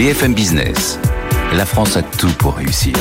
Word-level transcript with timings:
BFM 0.00 0.32
Business. 0.32 0.98
La 1.52 1.66
France 1.66 1.94
a 1.98 2.00
tout 2.00 2.32
pour 2.38 2.54
réussir. 2.54 2.94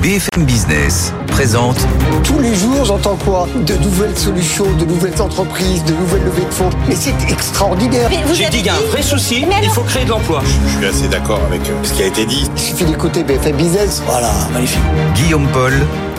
BFM 0.00 0.46
Business 0.46 1.12
présente 1.26 1.76
Tous 2.24 2.38
les 2.38 2.54
jours, 2.54 2.86
j'entends 2.86 3.16
quoi? 3.16 3.46
De 3.66 3.74
nouvelles 3.74 4.16
solutions, 4.16 4.64
de 4.76 4.86
nouvelles 4.86 5.20
entreprises, 5.20 5.84
de 5.84 5.92
nouvelles 5.92 6.24
levées 6.24 6.46
de 6.46 6.54
fonds. 6.54 6.70
Mais 6.88 6.94
c'est 6.94 7.12
extraordinaire. 7.30 8.08
J'ai 8.32 8.48
dit 8.48 8.56
qu'il 8.56 8.66
y 8.66 8.68
a 8.70 8.76
un 8.76 8.90
vrai 8.90 9.02
souci, 9.02 9.44
il 9.62 9.68
faut 9.68 9.82
créer 9.82 10.06
de 10.06 10.08
l'emploi. 10.08 10.42
Je 10.42 10.78
suis 10.78 10.86
assez 10.86 11.08
d'accord 11.08 11.42
avec 11.44 11.60
euh, 11.68 11.84
ce 11.84 11.92
qui 11.92 12.02
a 12.02 12.06
été 12.06 12.24
dit. 12.24 12.48
Il 12.56 12.58
suffit 12.58 12.86
d'écouter 12.86 13.22
BFM 13.22 13.56
Business. 13.56 14.02
Voilà, 14.06 14.32
magnifique. 14.54 14.80
Guillaume 15.16 15.48
Paul, 15.48 15.74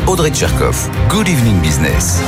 Audrey 0.06 0.30
Tcherkov. 0.30 0.88
Good 1.10 1.28
evening 1.28 1.60
business. 1.60 2.22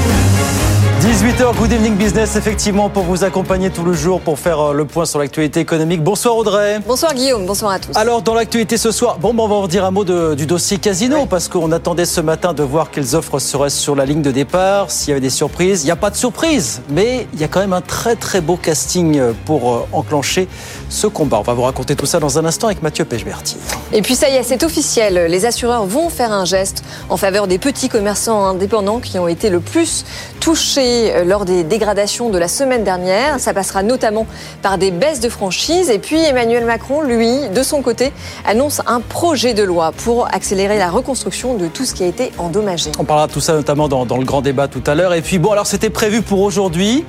18h, 1.01 1.55
Good 1.57 1.71
Evening 1.71 1.95
Business, 1.95 2.35
effectivement, 2.35 2.87
pour 2.87 3.01
vous 3.05 3.23
accompagner 3.23 3.71
tout 3.71 3.83
le 3.83 3.93
jour 3.93 4.21
pour 4.21 4.37
faire 4.37 4.59
euh, 4.59 4.73
le 4.73 4.85
point 4.85 5.05
sur 5.05 5.17
l'actualité 5.17 5.59
économique. 5.59 6.03
Bonsoir 6.03 6.37
Audrey. 6.37 6.77
Bonsoir 6.87 7.15
Guillaume, 7.15 7.47
bonsoir 7.47 7.71
à 7.71 7.79
tous. 7.79 7.91
Alors, 7.97 8.21
dans 8.21 8.35
l'actualité 8.35 8.77
ce 8.77 8.91
soir, 8.91 9.17
bon, 9.17 9.33
on 9.35 9.47
va 9.47 9.55
en 9.55 9.67
dire 9.67 9.83
un 9.83 9.89
mot 9.89 10.03
de- 10.03 10.35
du 10.35 10.45
dossier 10.45 10.77
Casino, 10.77 11.25
parce 11.25 11.47
qu'on 11.47 11.71
attendait 11.71 12.05
ce 12.05 12.21
matin 12.21 12.53
de 12.53 12.61
voir 12.61 12.91
quelles 12.91 13.15
offres 13.15 13.39
seraient 13.39 13.71
sur 13.71 13.95
la 13.95 14.05
ligne 14.05 14.21
de 14.21 14.29
départ, 14.29 14.91
s'il 14.91 15.09
y 15.09 15.11
avait 15.13 15.21
des 15.21 15.31
surprises. 15.31 15.81
Il 15.81 15.85
n'y 15.85 15.91
a 15.91 15.95
pas 15.95 16.11
de 16.11 16.15
surprise, 16.15 16.81
mais 16.89 17.25
il 17.33 17.39
y 17.41 17.43
a 17.43 17.47
quand 17.47 17.61
même 17.61 17.73
un 17.73 17.81
très 17.81 18.15
très 18.15 18.39
beau 18.39 18.55
casting 18.55 19.17
euh, 19.17 19.31
pour 19.47 19.73
euh, 19.73 19.87
enclencher 19.93 20.47
ce 20.89 21.07
combat. 21.07 21.39
On 21.39 21.43
va 21.43 21.55
vous 21.55 21.63
raconter 21.63 21.95
tout 21.95 22.05
ça 22.05 22.19
dans 22.19 22.37
un 22.37 22.45
instant 22.45 22.67
avec 22.67 22.83
Mathieu 22.83 23.05
Pechberti. 23.05 23.57
Et 23.91 24.03
puis 24.03 24.13
ça 24.13 24.29
y 24.29 24.35
est, 24.35 24.43
c'est 24.43 24.61
officiel. 24.63 25.25
Les 25.31 25.45
assureurs 25.47 25.87
vont 25.87 26.09
faire 26.09 26.31
un 26.31 26.45
geste 26.45 26.83
en 27.09 27.17
faveur 27.17 27.47
des 27.47 27.57
petits 27.57 27.89
commerçants 27.89 28.45
indépendants 28.45 28.99
qui 28.99 29.17
ont 29.17 29.27
été 29.27 29.49
le 29.49 29.61
plus 29.61 30.05
touchés 30.39 30.90
euh, 30.91 31.23
lors 31.23 31.45
des 31.45 31.63
dégradations 31.63 32.29
de 32.29 32.37
la 32.37 32.47
semaine 32.47 32.83
dernière. 32.83 33.39
Ça 33.39 33.53
passera 33.53 33.83
notamment 33.83 34.25
par 34.61 34.77
des 34.77 34.91
baisses 34.91 35.19
de 35.19 35.29
franchise. 35.29 35.89
Et 35.89 35.99
puis 35.99 36.19
Emmanuel 36.19 36.65
Macron, 36.65 37.01
lui, 37.01 37.49
de 37.49 37.63
son 37.63 37.81
côté, 37.81 38.11
annonce 38.45 38.81
un 38.87 38.99
projet 38.99 39.53
de 39.53 39.63
loi 39.63 39.91
pour 39.91 40.27
accélérer 40.33 40.77
la 40.77 40.89
reconstruction 40.89 41.55
de 41.55 41.67
tout 41.67 41.85
ce 41.85 41.93
qui 41.93 42.03
a 42.03 42.07
été 42.07 42.31
endommagé. 42.37 42.91
On 42.99 43.03
parlera 43.03 43.27
de 43.27 43.33
tout 43.33 43.41
ça 43.41 43.53
notamment 43.53 43.87
dans, 43.87 44.05
dans 44.05 44.17
le 44.17 44.25
grand 44.25 44.41
débat 44.41 44.67
tout 44.67 44.83
à 44.85 44.95
l'heure. 44.95 45.13
Et 45.13 45.21
puis 45.21 45.39
bon, 45.39 45.51
alors 45.51 45.67
c'était 45.67 45.89
prévu 45.89 46.21
pour 46.21 46.41
aujourd'hui. 46.41 47.05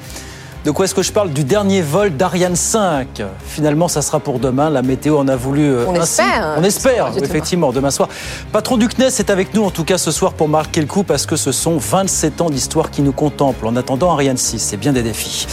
De 0.65 0.71
quoi 0.71 0.85
est-ce 0.85 0.95
que 0.95 1.03
je 1.03 1.11
parle 1.11 1.31
Du 1.31 1.43
dernier 1.43 1.83
vol 1.83 2.17
d'Ariane 2.17 2.55
5. 2.55 3.23
Finalement, 3.45 3.89
ça 3.89 4.01
sera 4.01 4.21
pour 4.21 4.39
demain. 4.39 4.71
La 4.71 4.83
météo 4.83 5.19
en 5.19 5.27
a 5.27 5.35
voulu 5.35 5.65
euh, 5.73 5.87
On 5.89 5.97
ainsi. 5.97 6.21
espère. 6.21 6.55
On 6.57 6.63
espère, 6.63 7.09
effectivement, 7.21 7.73
demain 7.73 7.91
soir. 7.91 8.09
Patron 8.53 8.77
du 8.77 8.87
CNES 8.87 9.07
est 9.19 9.31
avec 9.31 9.55
nous, 9.55 9.65
en 9.65 9.71
tout 9.73 9.83
cas 9.83 9.99
ce 9.99 10.13
soir, 10.13 10.35
pour 10.35 10.49
marquer 10.49 10.81
le 10.81 10.87
coup, 10.87 11.03
parce 11.03 11.27
que 11.27 11.35
ce 11.35 11.51
sont 11.51 11.79
27 11.79 12.41
ans 12.43 12.51
d'histoire 12.51 12.91
qui 12.93 13.03
nous 13.03 13.13
contemplent. 13.13 13.67
En 13.67 13.75
attendant 13.75 14.13
Ariane 14.13 14.37
6, 14.37 14.61
c'est 14.61 14.77
bien 14.77 14.93
des 14.93 15.03
défis. 15.03 15.49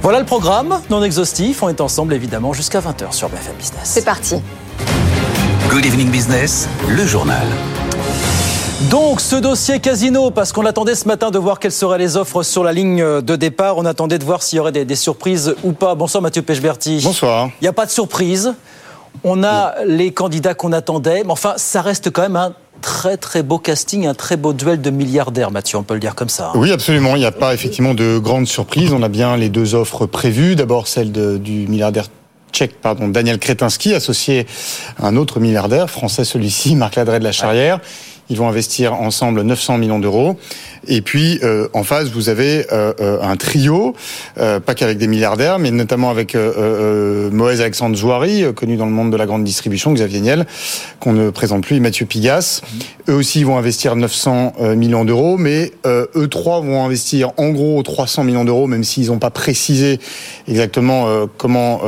Voilà 0.00 0.20
le 0.20 0.26
programme, 0.26 0.78
non 0.90 1.02
exhaustif. 1.02 1.62
On 1.64 1.68
est 1.68 1.80
ensemble, 1.80 2.14
évidemment, 2.14 2.52
jusqu'à 2.52 2.78
20h 2.78 3.10
sur 3.12 3.28
BFM 3.30 3.56
Business. 3.58 3.80
C'est 3.82 4.04
parti. 4.04 4.36
Good 5.70 5.86
evening 5.86 6.10
business, 6.10 6.68
le 6.88 7.04
journal. 7.04 7.46
Donc 8.90 9.20
ce 9.20 9.36
dossier 9.36 9.80
casino, 9.80 10.30
parce 10.30 10.52
qu'on 10.52 10.66
attendait 10.66 10.94
ce 10.94 11.06
matin 11.08 11.30
de 11.30 11.38
voir 11.38 11.58
quelles 11.58 11.72
seraient 11.72 11.98
les 11.98 12.16
offres 12.16 12.42
sur 12.42 12.64
la 12.64 12.72
ligne 12.72 13.02
de 13.22 13.36
départ, 13.36 13.78
on 13.78 13.84
attendait 13.86 14.18
de 14.18 14.24
voir 14.24 14.42
s'il 14.42 14.58
y 14.58 14.60
aurait 14.60 14.72
des, 14.72 14.84
des 14.84 14.96
surprises 14.96 15.54
ou 15.62 15.72
pas. 15.72 15.94
Bonsoir 15.94 16.22
Mathieu 16.22 16.42
Pechberti. 16.42 17.00
Bonsoir. 17.02 17.50
Il 17.60 17.64
n'y 17.64 17.68
a 17.68 17.72
pas 17.72 17.86
de 17.86 17.90
surprise. 17.90 18.54
On 19.24 19.44
a 19.44 19.74
les 19.86 20.12
candidats 20.12 20.54
qu'on 20.54 20.72
attendait, 20.72 21.22
mais 21.24 21.30
enfin 21.30 21.54
ça 21.56 21.80
reste 21.80 22.10
quand 22.10 22.22
même 22.22 22.36
un 22.36 22.54
très 22.80 23.16
très 23.16 23.42
beau 23.42 23.58
casting, 23.58 24.06
un 24.06 24.14
très 24.14 24.36
beau 24.36 24.52
duel 24.52 24.80
de 24.80 24.90
milliardaires, 24.90 25.50
Mathieu, 25.52 25.78
on 25.78 25.84
peut 25.84 25.94
le 25.94 26.00
dire 26.00 26.14
comme 26.14 26.28
ça. 26.30 26.48
hein. 26.48 26.52
Oui, 26.58 26.72
absolument. 26.72 27.14
Il 27.14 27.20
n'y 27.20 27.24
a 27.26 27.30
pas 27.32 27.54
effectivement 27.54 27.94
de 27.94 28.18
grandes 28.18 28.46
surprises. 28.48 28.92
On 28.92 29.02
a 29.02 29.08
bien 29.08 29.36
les 29.36 29.48
deux 29.48 29.74
offres 29.74 30.06
prévues. 30.06 30.56
D'abord 30.56 30.88
celle 30.88 31.12
de- 31.12 31.38
du 31.38 31.66
milliardaire 31.68 32.06
tchèque, 32.52 32.80
pardon, 32.80 33.08
Daniel 33.08 33.38
Kretinsky, 33.38 33.94
associé 33.94 34.46
à 35.00 35.06
un 35.06 35.16
autre 35.16 35.40
milliardaire 35.40 35.88
français, 35.88 36.24
celui-ci, 36.24 36.74
Marc 36.74 36.96
Ladret 36.96 37.18
de 37.20 37.24
la 37.24 37.32
Charrière. 37.32 37.80
Ils 38.32 38.38
vont 38.38 38.48
investir 38.48 38.94
ensemble 38.94 39.42
900 39.42 39.76
millions 39.76 39.98
d'euros. 39.98 40.38
Et 40.88 41.02
puis, 41.02 41.38
euh, 41.42 41.68
en 41.74 41.84
face, 41.84 42.08
vous 42.08 42.30
avez 42.30 42.64
euh, 42.72 42.94
euh, 42.98 43.20
un 43.20 43.36
trio, 43.36 43.94
euh, 44.38 44.58
pas 44.58 44.74
qu'avec 44.74 44.96
des 44.96 45.06
milliardaires, 45.06 45.58
mais 45.58 45.70
notamment 45.70 46.08
avec 46.08 46.34
Moïse 46.34 47.60
Alexandre 47.60 47.94
Zouari, 47.94 48.44
connu 48.54 48.76
dans 48.76 48.86
le 48.86 48.92
monde 48.92 49.12
de 49.12 49.16
la 49.18 49.26
grande 49.26 49.44
distribution, 49.44 49.92
Xavier 49.92 50.20
Niel, 50.20 50.46
qu'on 50.98 51.12
ne 51.12 51.28
présente 51.28 51.64
plus, 51.64 51.76
et 51.76 51.80
Mathieu 51.80 52.06
Pigas. 52.06 52.62
Eux 53.08 53.14
aussi 53.14 53.40
ils 53.40 53.46
vont 53.46 53.58
investir 53.58 53.96
900 53.96 54.54
euh, 54.60 54.76
millions 54.76 55.04
d'euros, 55.04 55.36
mais 55.36 55.72
eux 55.86 56.28
trois 56.28 56.60
vont 56.60 56.84
investir 56.84 57.32
en 57.36 57.50
gros 57.50 57.82
300 57.82 58.24
millions 58.24 58.44
d'euros, 58.44 58.66
même 58.66 58.84
s'ils 58.84 59.08
n'ont 59.08 59.18
pas 59.18 59.30
précisé 59.30 60.00
exactement 60.48 61.06
comment 61.36 61.80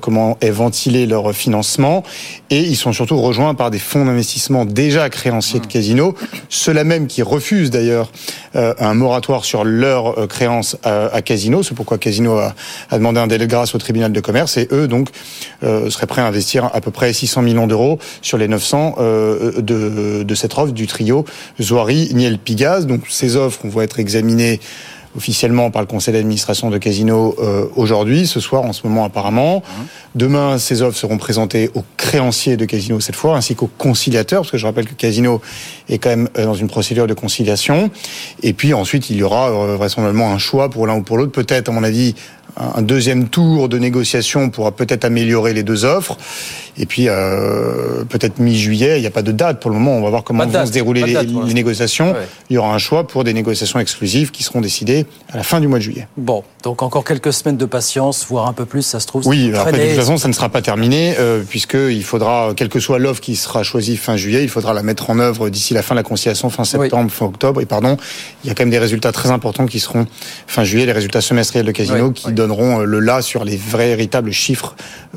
comment 0.00 0.36
est 0.40 0.50
ventilé 0.50 1.06
leur 1.06 1.32
financement. 1.34 2.04
Et 2.50 2.60
ils 2.60 2.76
sont 2.76 2.92
surtout 2.92 3.20
rejoints 3.20 3.54
par 3.54 3.70
des 3.70 3.78
fonds 3.78 4.04
d'investissement 4.04 4.64
déjà 4.64 5.04
de 5.40 5.66
Casino, 5.66 6.14
ceux-là 6.48 6.84
même 6.84 7.06
qui 7.06 7.22
refusent 7.22 7.70
d'ailleurs 7.70 8.12
euh, 8.56 8.74
un 8.78 8.94
moratoire 8.94 9.44
sur 9.44 9.64
leurs 9.64 10.18
euh, 10.18 10.26
créances 10.26 10.76
à, 10.84 11.22
Casino. 11.22 11.62
C'est 11.62 11.74
pourquoi 11.74 11.98
Casino 11.98 12.38
a, 12.38 12.54
demandé 12.92 13.20
un 13.20 13.26
délai 13.26 13.46
de 13.46 13.50
grâce 13.50 13.74
au 13.74 13.78
tribunal 13.78 14.12
de 14.12 14.20
commerce. 14.20 14.56
Et 14.56 14.68
eux, 14.72 14.86
donc, 14.86 15.08
euh, 15.62 15.90
seraient 15.90 16.06
prêts 16.06 16.22
à 16.22 16.26
investir 16.26 16.70
à 16.72 16.80
peu 16.80 16.90
près 16.90 17.12
600 17.12 17.42
millions 17.42 17.66
d'euros 17.66 17.98
sur 18.22 18.38
les 18.38 18.48
900 18.48 18.96
euh, 18.98 19.60
de, 19.60 20.34
cette 20.34 20.56
offre 20.56 20.72
du 20.72 20.86
trio 20.86 21.24
Zoari, 21.60 22.10
Niel, 22.14 22.38
Pigaz. 22.38 22.86
Donc, 22.86 23.02
ces 23.08 23.36
offres 23.36 23.60
vont 23.64 23.80
être 23.80 23.98
examinées 23.98 24.60
officiellement 25.16 25.70
par 25.70 25.82
le 25.82 25.86
conseil 25.86 26.14
d'administration 26.14 26.70
de 26.70 26.78
Casino 26.78 27.34
euh, 27.38 27.66
aujourd'hui, 27.76 28.26
ce 28.26 28.40
soir 28.40 28.62
en 28.62 28.72
ce 28.72 28.86
moment 28.86 29.04
apparemment. 29.04 29.62
Demain, 30.14 30.58
ces 30.58 30.82
offres 30.82 30.96
seront 30.96 31.18
présentées 31.18 31.70
aux 31.74 31.84
créanciers 31.96 32.56
de 32.56 32.64
Casino 32.64 33.00
cette 33.00 33.16
fois, 33.16 33.36
ainsi 33.36 33.54
qu'aux 33.54 33.70
conciliateurs, 33.78 34.42
parce 34.42 34.50
que 34.50 34.58
je 34.58 34.66
rappelle 34.66 34.86
que 34.86 34.94
Casino 34.94 35.40
est 35.88 35.98
quand 35.98 36.10
même 36.10 36.28
euh, 36.38 36.44
dans 36.44 36.54
une 36.54 36.68
procédure 36.68 37.06
de 37.06 37.14
conciliation. 37.14 37.90
Et 38.42 38.52
puis 38.52 38.74
ensuite, 38.74 39.10
il 39.10 39.16
y 39.16 39.22
aura 39.22 39.50
euh, 39.50 39.76
vraisemblablement 39.76 40.32
un 40.32 40.38
choix 40.38 40.70
pour 40.70 40.86
l'un 40.86 40.96
ou 40.96 41.02
pour 41.02 41.18
l'autre. 41.18 41.32
Peut-être, 41.32 41.68
à 41.68 41.72
mon 41.72 41.82
avis, 41.84 42.14
un 42.56 42.82
deuxième 42.82 43.28
tour 43.28 43.68
de 43.68 43.78
négociation 43.78 44.50
pourra 44.50 44.72
peut-être 44.72 45.04
améliorer 45.04 45.54
les 45.54 45.62
deux 45.62 45.84
offres. 45.84 46.16
Et 46.76 46.86
puis, 46.86 47.08
euh, 47.08 48.04
peut-être 48.08 48.38
mi-juillet, 48.38 48.98
il 48.98 49.00
n'y 49.00 49.06
a 49.06 49.10
pas 49.10 49.22
de 49.22 49.32
date 49.32 49.60
pour 49.60 49.70
le 49.70 49.76
moment. 49.76 49.96
On 49.96 50.02
va 50.02 50.10
voir 50.10 50.24
comment 50.24 50.46
vont 50.46 50.66
se 50.66 50.72
dérouler 50.72 51.04
les, 51.04 51.54
négociations. 51.54 52.12
Ouais. 52.12 52.28
Il 52.48 52.54
y 52.54 52.58
aura 52.58 52.72
un 52.74 52.78
choix 52.78 53.06
pour 53.06 53.22
des 53.24 53.34
négociations 53.34 53.78
exclusives 53.78 54.30
qui 54.30 54.42
seront 54.42 54.60
décidées 54.60 55.04
à 55.30 55.36
la 55.36 55.42
fin 55.42 55.60
du 55.60 55.68
mois 55.68 55.78
de 55.78 55.84
juillet. 55.84 56.08
Bon, 56.16 56.42
donc 56.62 56.82
encore 56.82 57.04
quelques 57.04 57.32
semaines 57.32 57.56
de 57.56 57.66
patience, 57.66 58.24
voire 58.28 58.48
un 58.48 58.52
peu 58.52 58.64
plus, 58.64 58.82
ça 58.82 58.98
se 58.98 59.06
trouve. 59.06 59.26
Oui, 59.26 59.52
après, 59.54 59.72
de 59.72 59.86
toute 59.88 59.96
façon, 59.96 60.16
ça 60.16 60.28
ne 60.28 60.32
sera 60.32 60.48
pas 60.48 60.62
terminé, 60.62 61.16
euh, 61.18 61.42
puisqu'il 61.46 62.02
faudra, 62.02 62.52
quelle 62.56 62.68
que 62.68 62.80
soit 62.80 62.98
l'offre 62.98 63.20
qui 63.20 63.36
sera 63.36 63.62
choisie 63.62 63.96
fin 63.96 64.16
juillet, 64.16 64.42
il 64.42 64.48
faudra 64.48 64.72
la 64.72 64.82
mettre 64.82 65.10
en 65.10 65.18
œuvre 65.18 65.50
d'ici 65.50 65.74
la 65.74 65.82
fin 65.82 65.94
de 65.94 66.00
la 66.00 66.04
conciliation, 66.04 66.48
fin 66.50 66.64
septembre, 66.64 67.10
fin 67.10 67.26
octobre. 67.26 67.60
Et 67.60 67.66
pardon, 67.66 67.96
il 68.42 68.48
y 68.48 68.50
a 68.50 68.54
quand 68.54 68.62
même 68.62 68.70
des 68.70 68.78
résultats 68.78 69.12
très 69.12 69.30
importants 69.30 69.66
qui 69.66 69.80
seront 69.80 70.06
fin 70.46 70.64
juillet, 70.64 70.86
les 70.86 70.92
résultats 70.92 71.20
semestriels 71.20 71.66
de 71.66 71.72
Casino, 71.72 72.06
Oui, 72.06 72.12
qui 72.14 72.28
oui. 72.28 72.32
Donneront 72.40 72.80
euh, 72.80 72.84
le 72.84 73.00
là 73.00 73.22
sur 73.22 73.44
les 73.44 73.56
vrais, 73.56 73.90
véritables 73.90 74.32
chiffres 74.32 74.74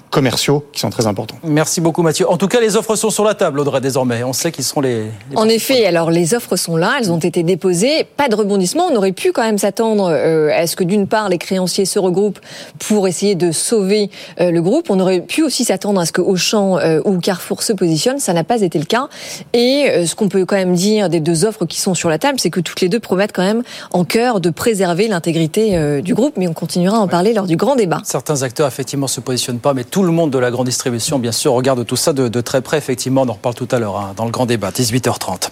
commerciaux 0.09 0.65
qui 0.73 0.79
sont 0.79 0.89
très 0.89 1.07
importants. 1.07 1.37
Merci 1.43 1.81
beaucoup 1.81 2.03
Mathieu. 2.03 2.29
En 2.29 2.37
tout 2.37 2.47
cas, 2.47 2.59
les 2.59 2.75
offres 2.75 2.95
sont 2.95 3.09
sur 3.09 3.23
la 3.23 3.33
table, 3.33 3.59
Audrey, 3.59 3.81
désormais. 3.81 4.23
On 4.23 4.33
sait 4.33 4.51
qui 4.51 4.63
seront 4.63 4.81
les... 4.81 5.03
les 5.29 5.35
En 5.35 5.47
effet, 5.47 5.85
alors 5.85 6.11
les 6.11 6.33
offres 6.33 6.55
sont 6.55 6.77
là, 6.77 6.97
elles 6.99 7.11
ont 7.11 7.19
été 7.19 7.43
déposées, 7.43 8.05
pas 8.17 8.27
de 8.29 8.35
rebondissement. 8.35 8.87
On 8.91 8.95
aurait 8.95 9.11
pu 9.11 9.31
quand 9.31 9.43
même 9.43 9.57
s'attendre 9.57 10.09
euh, 10.11 10.49
à 10.53 10.67
ce 10.67 10.75
que 10.75 10.83
d'une 10.83 11.07
part 11.07 11.29
les 11.29 11.37
créanciers 11.37 11.85
se 11.85 11.99
regroupent 11.99 12.39
pour 12.79 13.07
essayer 13.07 13.35
de 13.35 13.51
sauver 13.51 14.09
euh, 14.39 14.51
le 14.51 14.61
groupe. 14.61 14.89
On 14.89 14.99
aurait 14.99 15.21
pu 15.21 15.43
aussi 15.43 15.63
s'attendre 15.65 15.99
à 15.99 16.05
ce 16.05 16.11
que 16.11 16.21
Auchan 16.21 16.77
euh, 16.77 17.01
ou 17.05 17.19
Carrefour 17.19 17.63
se 17.63 17.73
positionnent. 17.73 18.19
Ça 18.19 18.33
n'a 18.33 18.43
pas 18.43 18.61
été 18.61 18.77
le 18.79 18.85
cas. 18.85 19.07
Et 19.53 19.87
euh, 19.89 20.05
ce 20.05 20.15
qu'on 20.15 20.29
peut 20.29 20.45
quand 20.45 20.55
même 20.55 20.75
dire 20.75 21.09
des 21.09 21.19
deux 21.19 21.45
offres 21.45 21.65
qui 21.65 21.79
sont 21.79 21.93
sur 21.93 22.09
la 22.09 22.19
table, 22.19 22.39
c'est 22.39 22.49
que 22.49 22.59
toutes 22.59 22.81
les 22.81 22.89
deux 22.89 22.99
promettent 22.99 23.33
quand 23.33 23.43
même 23.43 23.63
en 23.91 24.03
cœur 24.03 24.39
de 24.39 24.49
préserver 24.49 25.07
l'intégrité 25.07 25.77
euh, 25.77 26.01
du 26.01 26.13
groupe. 26.13 26.35
Mais 26.37 26.47
on 26.47 26.53
continuera 26.53 26.97
à 26.97 26.99
en 26.99 27.07
lors 27.21 27.45
du 27.45 27.55
grand 27.55 27.75
débat. 27.75 28.01
Certains 28.03 28.41
acteurs, 28.41 28.67
effectivement, 28.67 29.07
se 29.07 29.19
positionnent 29.19 29.59
pas, 29.59 29.73
mais 29.73 29.83
tout 29.83 30.03
le 30.03 30.11
monde 30.11 30.31
de 30.31 30.39
la 30.39 30.49
grande 30.49 30.65
distribution, 30.65 31.19
bien 31.19 31.31
sûr, 31.31 31.53
regarde 31.53 31.85
tout 31.85 31.95
ça 31.95 32.11
de, 32.11 32.27
de 32.27 32.41
très 32.41 32.61
près. 32.61 32.77
Effectivement, 32.77 33.21
on 33.21 33.29
en 33.29 33.33
reparle 33.33 33.55
tout 33.55 33.67
à 33.71 33.77
l'heure, 33.77 33.97
hein, 33.97 34.13
dans 34.15 34.25
le 34.25 34.31
grand 34.31 34.47
débat, 34.47 34.71
18h30. 34.71 35.49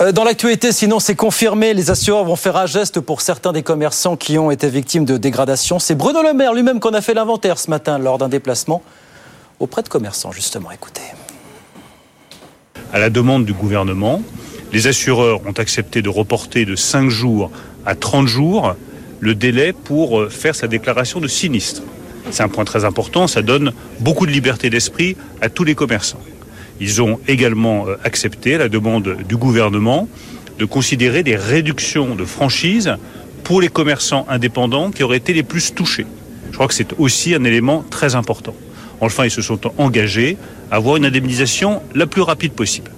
Euh, 0.00 0.12
dans 0.12 0.24
l'actualité, 0.24 0.70
sinon, 0.70 1.00
c'est 1.00 1.14
confirmé, 1.14 1.72
les 1.72 1.90
assureurs 1.90 2.24
vont 2.24 2.36
faire 2.36 2.56
un 2.56 2.66
geste 2.66 3.00
pour 3.00 3.22
certains 3.22 3.52
des 3.52 3.62
commerçants 3.62 4.16
qui 4.16 4.38
ont 4.38 4.50
été 4.50 4.68
victimes 4.68 5.06
de 5.06 5.16
dégradation. 5.16 5.78
C'est 5.78 5.94
Bruno 5.94 6.22
Le 6.22 6.34
Maire 6.34 6.52
lui-même 6.52 6.78
qu'on 6.78 6.94
a 6.94 7.00
fait 7.00 7.14
l'inventaire 7.14 7.58
ce 7.58 7.70
matin 7.70 7.98
lors 7.98 8.18
d'un 8.18 8.28
déplacement 8.28 8.82
auprès 9.60 9.82
de 9.82 9.88
commerçants, 9.88 10.32
justement. 10.32 10.70
Écoutez. 10.70 11.00
À 12.92 12.98
la 12.98 13.10
demande 13.10 13.44
du 13.44 13.54
gouvernement, 13.54 14.22
les 14.72 14.86
assureurs 14.86 15.40
ont 15.46 15.52
accepté 15.52 16.02
de 16.02 16.08
reporter 16.08 16.64
de 16.66 16.76
5 16.76 17.08
jours 17.08 17.50
à 17.86 17.94
30 17.94 18.26
jours 18.26 18.74
le 19.20 19.34
délai 19.34 19.72
pour 19.72 20.20
euh, 20.20 20.28
faire 20.28 20.54
sa 20.54 20.66
déclaration 20.66 21.20
de 21.20 21.28
sinistre. 21.28 21.82
C'est 22.30 22.42
un 22.42 22.48
point 22.48 22.64
très 22.64 22.84
important, 22.84 23.26
ça 23.26 23.42
donne 23.42 23.72
beaucoup 24.00 24.26
de 24.26 24.30
liberté 24.30 24.70
d'esprit 24.70 25.16
à 25.40 25.48
tous 25.48 25.64
les 25.64 25.74
commerçants. 25.74 26.20
Ils 26.80 27.02
ont 27.02 27.18
également 27.26 27.88
euh, 27.88 27.96
accepté, 28.04 28.58
la 28.58 28.68
demande 28.68 29.16
du 29.28 29.36
gouvernement, 29.36 30.08
de 30.58 30.64
considérer 30.64 31.22
des 31.22 31.36
réductions 31.36 32.14
de 32.14 32.24
franchise 32.24 32.96
pour 33.44 33.60
les 33.60 33.68
commerçants 33.68 34.26
indépendants 34.28 34.90
qui 34.90 35.02
auraient 35.02 35.16
été 35.16 35.32
les 35.32 35.42
plus 35.42 35.74
touchés. 35.74 36.06
Je 36.50 36.54
crois 36.54 36.68
que 36.68 36.74
c'est 36.74 36.98
aussi 36.98 37.34
un 37.34 37.44
élément 37.44 37.84
très 37.88 38.14
important. 38.14 38.54
Enfin, 39.00 39.24
ils 39.24 39.30
se 39.30 39.42
sont 39.42 39.60
engagés 39.78 40.36
à 40.70 40.76
avoir 40.76 40.96
une 40.96 41.04
indemnisation 41.04 41.82
la 41.94 42.06
plus 42.06 42.22
rapide 42.22 42.52
possible. 42.52 42.90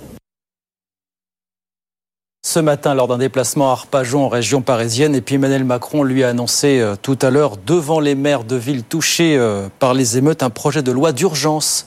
Ce 2.50 2.58
matin, 2.58 2.94
lors 2.94 3.06
d'un 3.06 3.18
déplacement 3.18 3.68
à 3.68 3.72
Arpajon 3.74 4.24
en 4.24 4.28
région 4.28 4.60
parisienne, 4.60 5.14
et 5.14 5.20
puis 5.20 5.36
Emmanuel 5.36 5.62
Macron 5.62 6.02
lui 6.02 6.24
a 6.24 6.30
annoncé 6.30 6.80
euh, 6.80 6.96
tout 7.00 7.16
à 7.22 7.30
l'heure, 7.30 7.56
devant 7.64 8.00
les 8.00 8.16
maires 8.16 8.42
de 8.42 8.56
villes 8.56 8.82
touchées 8.82 9.36
euh, 9.38 9.68
par 9.78 9.94
les 9.94 10.18
émeutes, 10.18 10.42
un 10.42 10.50
projet 10.50 10.82
de 10.82 10.90
loi 10.90 11.12
d'urgence. 11.12 11.86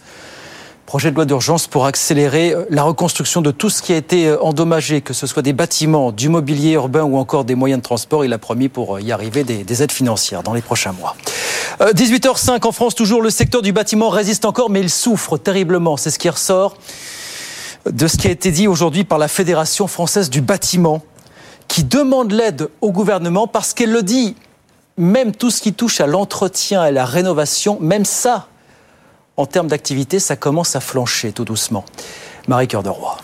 Projet 0.85 1.11
de 1.11 1.15
loi 1.15 1.25
d'urgence 1.25 1.67
pour 1.67 1.85
accélérer 1.85 2.53
euh, 2.53 2.63
la 2.69 2.83
reconstruction 2.83 3.41
de 3.41 3.51
tout 3.51 3.69
ce 3.69 3.81
qui 3.81 3.91
a 3.91 3.97
été 3.97 4.33
endommagé, 4.39 5.01
que 5.01 5.11
ce 5.11 5.27
soit 5.27 5.41
des 5.41 5.51
bâtiments, 5.51 6.13
du 6.13 6.29
mobilier 6.29 6.71
urbain 6.71 7.03
ou 7.03 7.17
encore 7.17 7.43
des 7.43 7.55
moyens 7.55 7.81
de 7.81 7.83
transport. 7.83 8.23
Il 8.23 8.31
a 8.31 8.37
promis 8.37 8.69
pour 8.69 9.01
y 9.01 9.11
arriver 9.11 9.43
des, 9.43 9.65
des 9.65 9.83
aides 9.83 9.91
financières 9.91 10.43
dans 10.43 10.53
les 10.53 10.61
prochains 10.61 10.93
mois. 10.93 11.17
18h05 11.81 12.65
en 12.65 12.71
France, 12.71 12.95
toujours 12.95 13.21
le 13.21 13.31
secteur 13.31 13.63
du 13.63 13.73
bâtiment 13.73 14.07
résiste 14.07 14.45
encore, 14.45 14.69
mais 14.69 14.79
il 14.79 14.89
souffre 14.89 15.37
terriblement. 15.37 15.97
C'est 15.97 16.09
ce 16.09 16.19
qui 16.19 16.29
ressort 16.29 16.77
de 17.89 18.07
ce 18.07 18.17
qui 18.17 18.27
a 18.27 18.31
été 18.31 18.51
dit 18.51 18.67
aujourd'hui 18.67 19.03
par 19.03 19.17
la 19.17 19.27
Fédération 19.27 19.87
française 19.87 20.29
du 20.29 20.41
bâtiment, 20.41 21.01
qui 21.67 21.83
demande 21.83 22.31
l'aide 22.31 22.69
au 22.81 22.91
gouvernement 22.91 23.47
parce 23.47 23.73
qu'elle 23.73 23.91
le 23.91 24.03
dit, 24.03 24.35
même 24.97 25.35
tout 25.35 25.49
ce 25.49 25.61
qui 25.61 25.73
touche 25.73 25.99
à 26.01 26.07
l'entretien 26.07 26.85
et 26.85 26.91
la 26.91 27.05
rénovation, 27.05 27.77
même 27.79 28.05
ça, 28.05 28.47
en 29.37 29.45
termes 29.45 29.67
d'activité, 29.67 30.19
ça 30.19 30.35
commence 30.35 30.75
à 30.75 30.79
flancher 30.79 31.31
tout 31.31 31.45
doucement. 31.45 31.83
Marie-Cœur 32.47 32.83
de 32.83 32.89
Roy. 32.89 33.17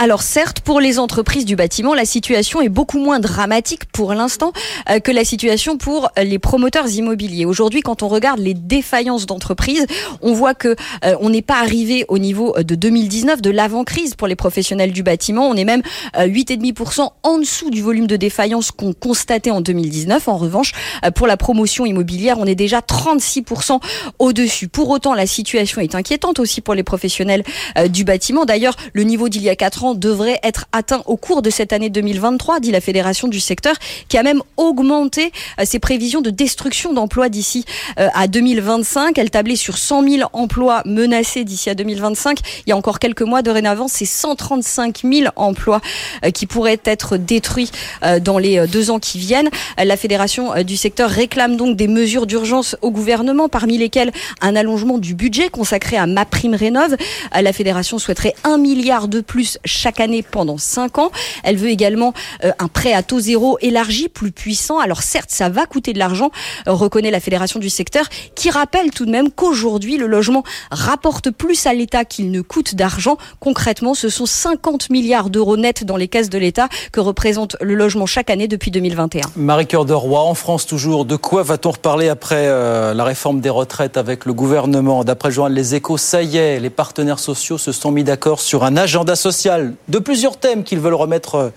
Alors 0.00 0.22
certes, 0.22 0.60
pour 0.60 0.78
les 0.78 1.00
entreprises 1.00 1.44
du 1.44 1.56
bâtiment, 1.56 1.92
la 1.92 2.04
situation 2.04 2.60
est 2.60 2.68
beaucoup 2.68 3.00
moins 3.00 3.18
dramatique 3.18 3.84
pour 3.86 4.14
l'instant 4.14 4.52
euh, 4.90 5.00
que 5.00 5.10
la 5.10 5.24
situation 5.24 5.76
pour 5.76 6.08
les 6.16 6.38
promoteurs 6.38 6.88
immobiliers. 6.88 7.44
Aujourd'hui, 7.44 7.80
quand 7.80 8.04
on 8.04 8.08
regarde 8.08 8.38
les 8.38 8.54
défaillances 8.54 9.26
d'entreprises, 9.26 9.86
on 10.22 10.34
voit 10.34 10.54
que 10.54 10.76
euh, 11.04 11.16
on 11.20 11.30
n'est 11.30 11.42
pas 11.42 11.58
arrivé 11.58 12.04
au 12.06 12.18
niveau 12.18 12.54
de 12.62 12.76
2019 12.76 13.42
de 13.42 13.50
l'avant-crise 13.50 14.14
pour 14.14 14.28
les 14.28 14.36
professionnels 14.36 14.92
du 14.92 15.02
bâtiment. 15.02 15.48
On 15.48 15.56
est 15.56 15.64
même 15.64 15.82
8,5% 16.16 17.00
euh, 17.00 17.06
en 17.24 17.38
dessous 17.38 17.70
du 17.70 17.82
volume 17.82 18.06
de 18.06 18.14
défaillance 18.14 18.70
qu'on 18.70 18.92
constatait 18.92 19.50
en 19.50 19.60
2019. 19.60 20.28
En 20.28 20.36
revanche, 20.36 20.74
pour 21.16 21.26
la 21.26 21.36
promotion 21.36 21.84
immobilière, 21.86 22.38
on 22.38 22.46
est 22.46 22.54
déjà 22.54 22.78
36% 22.78 23.80
au-dessus. 24.20 24.68
Pour 24.68 24.90
autant, 24.90 25.14
la 25.14 25.26
situation 25.26 25.80
est 25.80 25.96
inquiétante 25.96 26.38
aussi 26.38 26.60
pour 26.60 26.74
les 26.74 26.84
professionnels 26.84 27.42
du 27.88 28.04
bâtiment. 28.04 28.44
D'ailleurs, 28.44 28.76
le 28.92 29.02
niveau 29.02 29.28
d'il 29.28 29.42
y 29.42 29.48
a 29.48 29.56
4 29.56 29.84
ans 29.86 29.87
devrait 29.94 30.40
être 30.42 30.66
atteint 30.72 31.02
au 31.06 31.16
cours 31.16 31.42
de 31.42 31.50
cette 31.50 31.72
année 31.72 31.90
2023, 31.90 32.60
dit 32.60 32.70
la 32.70 32.80
Fédération 32.80 33.28
du 33.28 33.40
secteur, 33.40 33.74
qui 34.08 34.18
a 34.18 34.22
même 34.22 34.42
augmenté 34.56 35.32
euh, 35.58 35.64
ses 35.64 35.78
prévisions 35.78 36.20
de 36.20 36.30
destruction 36.30 36.92
d'emplois 36.92 37.28
d'ici 37.28 37.64
euh, 37.98 38.08
à 38.14 38.28
2025. 38.28 39.18
Elle 39.18 39.30
tablait 39.30 39.56
sur 39.56 39.78
100 39.78 40.08
000 40.08 40.30
emplois 40.32 40.82
menacés 40.84 41.44
d'ici 41.44 41.70
à 41.70 41.74
2025. 41.74 42.40
Il 42.66 42.70
y 42.70 42.72
a 42.72 42.76
encore 42.76 42.98
quelques 42.98 43.22
mois, 43.22 43.42
dorénavant, 43.42 43.88
c'est 43.88 44.04
135 44.04 45.02
000 45.04 45.32
emplois 45.36 45.80
euh, 46.24 46.30
qui 46.30 46.46
pourraient 46.46 46.80
être 46.84 47.16
détruits 47.16 47.70
dans 48.22 48.38
les 48.38 48.66
deux 48.66 48.90
ans 48.90 48.98
qui 48.98 49.18
viennent. 49.18 49.50
La 49.76 49.96
Fédération 49.96 50.62
du 50.62 50.76
secteur 50.76 51.10
réclame 51.10 51.56
donc 51.56 51.76
des 51.76 51.88
mesures 51.88 52.26
d'urgence 52.26 52.76
au 52.82 52.90
gouvernement, 52.90 53.48
parmi 53.48 53.78
lesquelles 53.78 54.12
un 54.40 54.56
allongement 54.56 54.98
du 54.98 55.14
budget 55.14 55.48
consacré 55.48 55.96
à 55.96 56.06
ma 56.06 56.24
prime 56.24 56.54
rénov. 56.54 56.96
La 57.40 57.52
Fédération 57.52 57.98
souhaiterait 57.98 58.34
un 58.44 58.58
milliard 58.58 59.08
de 59.08 59.20
plus 59.20 59.58
chaque 59.64 59.77
année 60.00 60.22
pendant 60.22 60.58
5 60.58 60.98
ans. 60.98 61.10
Elle 61.44 61.56
veut 61.56 61.70
également 61.70 62.12
euh, 62.44 62.52
un 62.58 62.68
prêt 62.68 62.92
à 62.92 63.02
taux 63.02 63.20
zéro 63.20 63.58
élargi, 63.60 64.08
plus 64.08 64.32
puissant. 64.32 64.78
Alors 64.78 65.02
certes, 65.02 65.30
ça 65.30 65.48
va 65.48 65.66
coûter 65.66 65.92
de 65.92 65.98
l'argent, 65.98 66.30
euh, 66.66 66.72
reconnaît 66.72 67.10
la 67.10 67.20
Fédération 67.20 67.60
du 67.60 67.70
secteur, 67.70 68.06
qui 68.34 68.50
rappelle 68.50 68.90
tout 68.90 69.06
de 69.06 69.10
même 69.10 69.30
qu'aujourd'hui, 69.30 69.96
le 69.96 70.06
logement 70.06 70.44
rapporte 70.70 71.30
plus 71.30 71.66
à 71.66 71.74
l'État 71.74 72.04
qu'il 72.04 72.30
ne 72.30 72.40
coûte 72.40 72.74
d'argent. 72.74 73.16
Concrètement, 73.40 73.94
ce 73.94 74.08
sont 74.08 74.26
50 74.26 74.90
milliards 74.90 75.30
d'euros 75.30 75.56
nets 75.56 75.84
dans 75.84 75.96
les 75.96 76.08
caisses 76.08 76.30
de 76.30 76.38
l'État 76.38 76.68
que 76.92 77.00
représente 77.00 77.56
le 77.60 77.74
logement 77.74 78.06
chaque 78.06 78.30
année 78.30 78.48
depuis 78.48 78.70
2021. 78.70 79.22
Marie-Cœur 79.36 79.84
de 79.84 79.94
Roy, 79.94 80.20
en 80.20 80.34
France 80.34 80.66
toujours, 80.66 81.04
de 81.04 81.16
quoi 81.16 81.42
va-t-on 81.42 81.70
reparler 81.70 82.08
après 82.08 82.46
euh, 82.46 82.94
la 82.94 83.04
réforme 83.04 83.40
des 83.40 83.50
retraites 83.50 83.96
avec 83.96 84.24
le 84.24 84.32
gouvernement? 84.32 85.04
D'après 85.04 85.30
Joanne 85.30 85.54
Les 85.54 85.74
Échos, 85.74 85.98
ça 85.98 86.22
y 86.22 86.36
est, 86.36 86.60
les 86.60 86.70
partenaires 86.70 87.18
sociaux 87.18 87.58
se 87.58 87.72
sont 87.72 87.90
mis 87.90 88.04
d'accord 88.04 88.40
sur 88.40 88.64
un 88.64 88.76
agenda 88.76 89.16
social 89.16 89.67
de 89.88 89.98
plusieurs 89.98 90.36
thèmes 90.36 90.64
qu'ils 90.64 90.80
veulent 90.80 90.94
remettre 90.94 91.34
euh, 91.36 91.50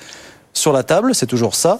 sur 0.53 0.73
la 0.73 0.83
table, 0.83 1.15
c'est 1.15 1.27
toujours 1.27 1.55
ça. 1.55 1.79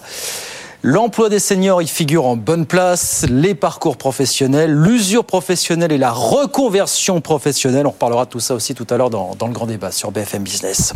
L'emploi 0.84 1.30
des 1.30 1.38
seniors 1.38 1.82
y 1.84 1.88
figure 1.88 2.26
en 2.26 2.36
bonne 2.36 2.66
place, 2.66 3.26
les 3.30 3.54
parcours 3.54 3.98
professionnels, 3.98 4.74
l'usure 4.74 5.26
professionnelle 5.26 5.92
et 5.92 6.00
la 6.00 6.12
reconversion 6.12 7.22
professionnelle. 7.22 7.86
On 7.86 7.92
reparlera 7.92 8.26
de 8.26 8.32
tout 8.32 8.40
ça 8.40 8.56
aussi 8.56 8.74
tout 8.74 8.88
à 8.90 8.98
l'heure 8.98 9.12
dans, 9.12 9.36
dans, 9.36 9.46
le 9.46 9.54
grand 9.54 9.68
débat 9.68 9.92
sur 9.92 10.10
BFM 10.12 10.42
Business. 10.42 10.94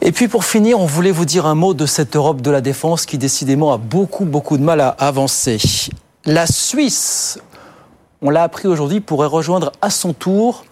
Et 0.00 0.12
puis 0.12 0.28
pour 0.28 0.44
finir, 0.44 0.78
on 0.78 0.86
voulait 0.86 1.10
vous 1.10 1.24
dire 1.24 1.46
un 1.46 1.56
mot 1.56 1.74
de 1.74 1.86
cette 1.86 2.14
Europe 2.14 2.40
de 2.40 2.52
la 2.52 2.60
défense 2.60 3.04
qui 3.04 3.18
décidément 3.18 3.72
a 3.72 3.78
beaucoup 3.78 4.26
beaucoup 4.26 4.58
de 4.58 4.62
mal 4.62 4.80
à 4.80 4.90
avancer. 4.90 5.58
La 6.24 6.46
Suisse, 6.46 7.38
on 8.22 8.30
l'a 8.30 8.44
appris 8.44 8.68
aujourd'hui, 8.68 9.00
pourrait 9.00 9.26
rejoindre 9.26 9.72
à 9.82 9.90
son 9.90 10.12
tour 10.12 10.64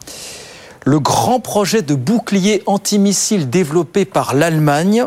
le 0.84 0.98
grand 1.00 1.40
projet 1.40 1.82
de 1.82 1.94
bouclier 1.94 2.62
antimissile 2.66 3.48
développé 3.48 4.04
par 4.04 4.34
l'Allemagne, 4.34 5.06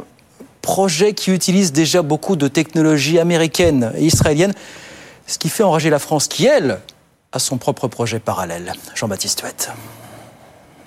projet 0.62 1.13
qui 1.13 1.31
utilise 1.31 1.74
déjà 1.74 2.01
beaucoup 2.01 2.36
de 2.36 2.48
technologies 2.48 3.19
américaines 3.19 3.92
et 3.95 4.06
israéliennes, 4.06 4.54
ce 5.27 5.38
qui 5.38 5.50
fait 5.50 5.63
enrager 5.63 5.89
la 5.89 6.00
France 6.00 6.27
qui, 6.27 6.45
elle, 6.45 6.80
a 7.31 7.39
son 7.39 7.57
propre 7.57 7.88
projet 7.88 8.19
parallèle. 8.19 8.74
Jean-Baptiste 8.95 9.42
Huette. 9.42 9.72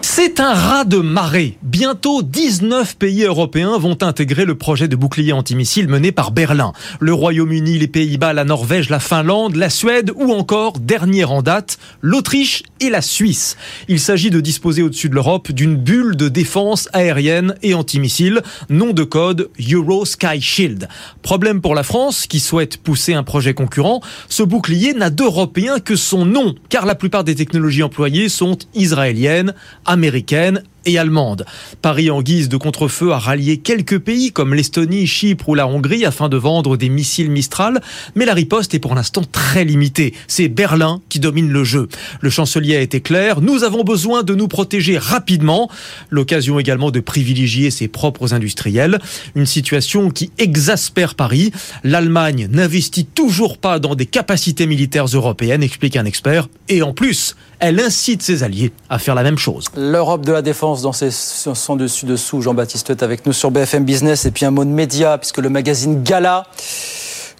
C'est 0.00 0.38
un 0.38 0.54
rat 0.54 0.84
de 0.84 0.98
marée. 0.98 1.58
Bientôt, 1.62 2.22
19 2.22 2.96
pays 2.96 3.24
européens 3.24 3.78
vont 3.78 3.98
intégrer 4.00 4.44
le 4.44 4.56
projet 4.56 4.86
de 4.86 4.94
bouclier 4.94 5.32
antimissile 5.32 5.88
mené 5.88 6.12
par 6.12 6.30
Berlin. 6.30 6.72
Le 7.00 7.12
Royaume-Uni, 7.12 7.78
les 7.78 7.88
Pays-Bas, 7.88 8.32
la 8.32 8.44
Norvège, 8.44 8.90
la 8.90 9.00
Finlande, 9.00 9.56
la 9.56 9.70
Suède 9.70 10.12
ou 10.14 10.32
encore, 10.32 10.78
dernière 10.78 11.32
en 11.32 11.42
date, 11.42 11.78
l'Autriche 12.00 12.62
et 12.80 12.90
la 12.90 13.02
Suisse. 13.02 13.56
Il 13.88 13.98
s'agit 13.98 14.30
de 14.30 14.40
disposer 14.40 14.82
au-dessus 14.82 15.08
de 15.08 15.14
l'Europe 15.14 15.50
d'une 15.50 15.74
bulle 15.74 16.16
de 16.16 16.28
défense 16.28 16.88
aérienne 16.92 17.56
et 17.62 17.74
antimissile, 17.74 18.42
nom 18.70 18.92
de 18.92 19.02
code 19.02 19.50
Euro 19.72 20.04
Sky 20.04 20.40
Shield. 20.40 20.88
Problème 21.22 21.60
pour 21.60 21.74
la 21.74 21.82
France, 21.82 22.26
qui 22.28 22.38
souhaite 22.38 22.76
pousser 22.76 23.14
un 23.14 23.24
projet 23.24 23.52
concurrent, 23.52 24.00
ce 24.28 24.44
bouclier 24.44 24.94
n'a 24.94 25.10
d'européen 25.10 25.80
que 25.80 25.96
son 25.96 26.24
nom, 26.24 26.54
car 26.68 26.86
la 26.86 26.94
plupart 26.94 27.24
des 27.24 27.34
technologies 27.34 27.82
employées 27.82 28.28
sont 28.28 28.58
israéliennes, 28.74 29.54
américaine 29.88 30.62
et 30.84 30.98
allemande. 30.98 31.44
Paris, 31.82 32.10
en 32.10 32.22
guise 32.22 32.48
de 32.48 32.56
contre-feu, 32.56 33.12
a 33.12 33.18
rallié 33.18 33.58
quelques 33.58 33.98
pays 33.98 34.32
comme 34.32 34.54
l'Estonie, 34.54 35.06
Chypre 35.06 35.48
ou 35.48 35.54
la 35.54 35.66
Hongrie 35.66 36.04
afin 36.04 36.28
de 36.28 36.36
vendre 36.36 36.76
des 36.76 36.88
missiles 36.88 37.30
Mistral, 37.30 37.80
mais 38.14 38.24
la 38.24 38.34
riposte 38.34 38.74
est 38.74 38.78
pour 38.78 38.94
l'instant 38.94 39.22
très 39.30 39.64
limitée. 39.64 40.14
C'est 40.26 40.48
Berlin 40.48 41.00
qui 41.08 41.20
domine 41.20 41.50
le 41.50 41.64
jeu. 41.64 41.88
Le 42.20 42.30
chancelier 42.30 42.76
a 42.76 42.80
été 42.80 43.00
clair, 43.00 43.40
nous 43.40 43.64
avons 43.64 43.84
besoin 43.84 44.22
de 44.22 44.34
nous 44.34 44.48
protéger 44.48 44.98
rapidement. 44.98 45.70
L'occasion 46.10 46.58
également 46.58 46.90
de 46.90 47.00
privilégier 47.00 47.70
ses 47.70 47.88
propres 47.88 48.34
industriels. 48.34 48.98
Une 49.34 49.46
situation 49.46 50.10
qui 50.10 50.30
exaspère 50.38 51.14
Paris. 51.14 51.52
L'Allemagne 51.84 52.48
n'investit 52.50 53.04
toujours 53.04 53.58
pas 53.58 53.78
dans 53.78 53.94
des 53.94 54.06
capacités 54.06 54.66
militaires 54.66 55.06
européennes, 55.06 55.62
explique 55.62 55.96
un 55.96 56.04
expert, 56.04 56.48
et 56.68 56.82
en 56.82 56.92
plus, 56.92 57.36
elle 57.60 57.80
incite 57.80 58.22
ses 58.22 58.42
alliés 58.42 58.72
à 58.88 58.98
faire 58.98 59.14
la 59.14 59.22
même 59.22 59.38
chose. 59.38 59.66
L'Europe 59.76 60.24
de 60.24 60.32
la 60.32 60.42
défense 60.42 60.77
dans 60.82 60.92
ses 60.92 61.10
son 61.10 61.76
dessus-dessous, 61.76 62.42
Jean-Baptiste 62.42 62.90
est 62.90 63.02
avec 63.02 63.26
nous 63.26 63.32
sur 63.32 63.50
BFM 63.50 63.84
Business 63.84 64.26
et 64.26 64.30
puis 64.30 64.44
un 64.44 64.50
mot 64.50 64.64
de 64.64 64.70
média 64.70 65.18
puisque 65.18 65.38
le 65.38 65.48
magazine 65.48 66.02
Gala 66.02 66.44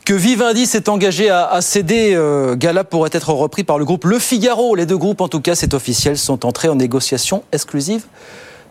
que 0.04 0.14
Vivendi 0.14 0.64
s'est 0.64 0.88
engagé 0.88 1.28
à, 1.28 1.60
céder. 1.60 2.14
Euh, 2.14 2.56
Gala 2.56 2.82
pourrait 2.82 3.10
être 3.12 3.30
repris 3.30 3.62
par 3.62 3.78
le 3.78 3.84
groupe 3.84 4.04
Le 4.04 4.18
Figaro. 4.18 4.74
Les 4.74 4.86
deux 4.86 4.96
groupes, 4.96 5.20
en 5.20 5.28
tout 5.28 5.42
cas, 5.42 5.54
c'est 5.54 5.74
officiel, 5.74 6.16
sont 6.16 6.46
entrés 6.46 6.70
en 6.70 6.76
négociation 6.76 7.42
exclusive 7.52 8.04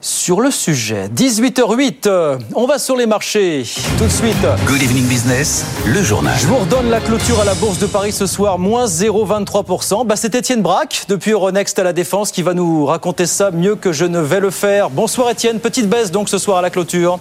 sur 0.02 0.42
le 0.42 0.52
sujet. 0.52 1.10
18h08, 1.16 2.08
euh, 2.08 2.38
on 2.56 2.66
va 2.66 2.80
sur 2.80 2.96
les 2.96 3.06
marchés 3.06 3.66
tout 3.98 4.06
de 4.06 4.10
suite. 4.10 4.36
Good 4.66 4.82
Evening 4.82 5.08
Business, 5.08 5.66
le 5.86 6.02
journal. 6.04 6.36
Je 6.40 6.48
vous 6.48 6.58
redonne 6.58 6.90
la 6.90 7.00
clôture 7.00 7.40
à 7.40 7.46
la 7.46 7.56
Bourse 7.56 7.80
de 7.80 7.88
Paris 7.88 8.12
ce 8.12 8.26
soir, 8.26 8.60
moins 8.60 8.86
0,23%. 8.86 10.06
Bah, 10.06 10.16
c'est 10.16 10.36
Étienne 10.36 10.62
Braque, 10.62 11.06
depuis 11.08 11.32
Euronext 11.32 11.78
à 11.80 11.84
la 11.84 11.94
Défense, 11.94 12.32
qui 12.32 12.42
va 12.42 12.54
nous 12.54 12.86
raconter 12.86 13.26
ça 13.26 13.52
mieux 13.52 13.76
que 13.76 13.92
je 13.92 14.06
ne 14.06 14.20
vais 14.20 14.40
le 14.40 14.52
faire. 14.52 14.90
Bonsoir 14.90 15.30
Étienne, 15.30 15.60
petite 15.60 15.90
baisse 15.90 16.12
donc 16.12 16.30
ce 16.30 16.38
soir 16.38 16.58
à 16.58 16.62
la 16.62 16.70
clôture. 16.70 17.20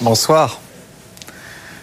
Bonsoir. 0.00 0.60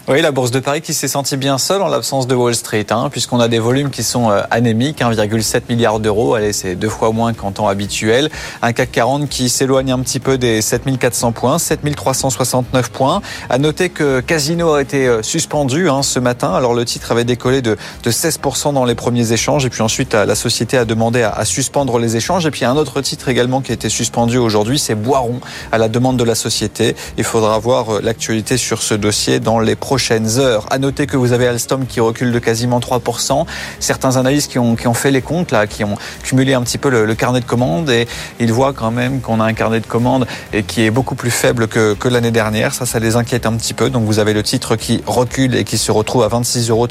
Oui, 0.10 0.22
la 0.22 0.32
bourse 0.32 0.52
de 0.52 0.60
Paris 0.60 0.82
qui 0.82 0.94
s'est 0.94 1.08
sentie 1.08 1.38
bien 1.38 1.58
seule 1.58 1.82
en 1.82 1.88
l'absence 1.88 2.28
de 2.28 2.36
Wall 2.36 2.54
Street, 2.56 2.88
hein, 2.90 3.08
puisqu'on 3.10 3.40
a 3.40 3.48
des 3.48 3.60
volumes 3.60 3.90
qui 3.90 4.04
sont 4.04 4.30
euh, 4.32 4.42
anémiques, 4.52 5.00
1,7 5.00 5.62
milliard 5.70 6.02
d'euros. 6.02 6.34
Allez, 6.36 6.52
c'est 6.52 6.76
deux 6.76 6.90
fois 6.90 7.14
moins 7.14 7.32
qu'en 7.32 7.54
temps 7.54 7.70
habituel. 7.70 8.30
Un 8.62 8.74
CAC 8.74 8.92
40 8.92 9.30
qui 9.30 9.48
s'éloigne 9.48 9.94
un 9.94 10.00
petit 10.00 10.20
peu 10.20 10.38
des 10.38 10.62
7400 10.62 11.32
points, 11.32 11.58
7369 11.58 12.92
points. 12.92 13.22
À 13.50 13.58
noter 13.58 13.88
que 13.88 14.20
Casino 14.20 14.74
a 14.74 14.82
été 14.82 15.08
euh, 15.08 15.24
suspendu 15.24 15.90
hein, 15.90 16.04
ce 16.04 16.20
matin. 16.20 16.54
Alors 16.54 16.74
le 16.74 16.84
titre 16.84 17.14
avait 17.14 17.24
décollé 17.24 17.62
de, 17.62 17.78
de 18.04 18.12
16% 18.12 18.74
dans 18.74 18.84
les 18.84 18.96
premiers 18.96 19.32
échanges, 19.32 19.66
et 19.66 19.70
puis 19.70 19.84
ensuite 19.84 20.16
la 20.16 20.36
société 20.36 20.78
a 20.78 20.84
demandé 20.84 21.24
à, 21.24 21.46
suspendre 21.46 21.98
les 21.98 22.18
échanges. 22.18 22.46
Et 22.46 22.52
puis 22.52 22.66
un 22.66 22.76
autre 22.76 23.00
titre 23.00 23.30
également 23.30 23.62
qui 23.62 23.72
a 23.72 23.76
été 23.76 23.88
suspendu 23.88 24.38
aujourd'hui, 24.38 24.80
c'est 24.80 24.96
Boiron, 24.96 25.40
à 25.72 25.78
la 25.78 25.88
demande 25.88 26.18
de 26.18 26.26
la 26.26 26.36
société. 26.36 26.94
Il 27.18 27.24
faudra 27.24 27.58
voir 27.58 27.90
euh, 27.90 28.02
l'actualité 28.04 28.58
sur 28.58 28.82
ce 28.82 28.96
dossier 28.96 29.40
dans 29.40 29.62
les 29.62 29.78
prochains 29.78 29.93
prochaines 29.94 30.40
heures. 30.40 30.66
À 30.72 30.80
noter 30.80 31.06
que 31.06 31.18
vous 31.18 31.34
avez 31.34 31.46
Alstom 31.46 31.86
qui 31.86 32.00
recule 32.00 32.32
de 32.32 32.40
quasiment 32.40 32.80
3%. 32.80 33.46
Certains 33.80 34.18
analystes 34.18 34.52
qui 34.52 34.58
ont, 34.58 34.76
qui 34.76 34.88
ont 34.88 34.96
fait 34.96 35.12
les 35.12 35.22
comptes, 35.22 35.52
là, 35.52 35.68
qui 35.68 35.84
ont 35.84 35.96
cumulé 36.24 36.56
un 36.56 36.64
petit 36.64 36.80
peu 36.80 36.90
le, 36.90 37.14
carnet 37.14 37.42
de 37.42 37.46
commandes 37.46 37.92
et 37.92 38.08
ils 38.40 38.52
voient 38.52 38.74
quand 38.74 38.90
même 38.90 39.22
qu'on 39.22 39.40
a 39.40 39.46
un 39.46 39.54
carnet 39.54 39.82
de 39.82 39.86
commandes 39.86 40.26
et 40.52 40.64
qui 40.64 40.84
est 40.84 40.90
beaucoup 40.90 41.14
plus 41.14 41.30
faible 41.30 41.68
que, 41.68 41.94
que 41.94 42.08
l'année 42.08 42.32
dernière. 42.32 42.74
Ça, 42.74 42.88
ça 42.88 42.98
les 42.98 43.18
inquiète 43.18 43.46
un 43.46 43.54
petit 43.54 43.76
peu. 43.76 43.92
Donc 43.92 44.06
vous 44.06 44.18
avez 44.18 44.34
le 44.34 44.42
titre 44.42 44.76
qui 44.78 45.04
recule 45.06 45.54
et 45.54 45.64
qui 45.64 45.78
se 45.78 45.92
retrouve 45.92 46.24
à 46.24 46.28
26,34 46.28 46.72
euros. 46.72 46.88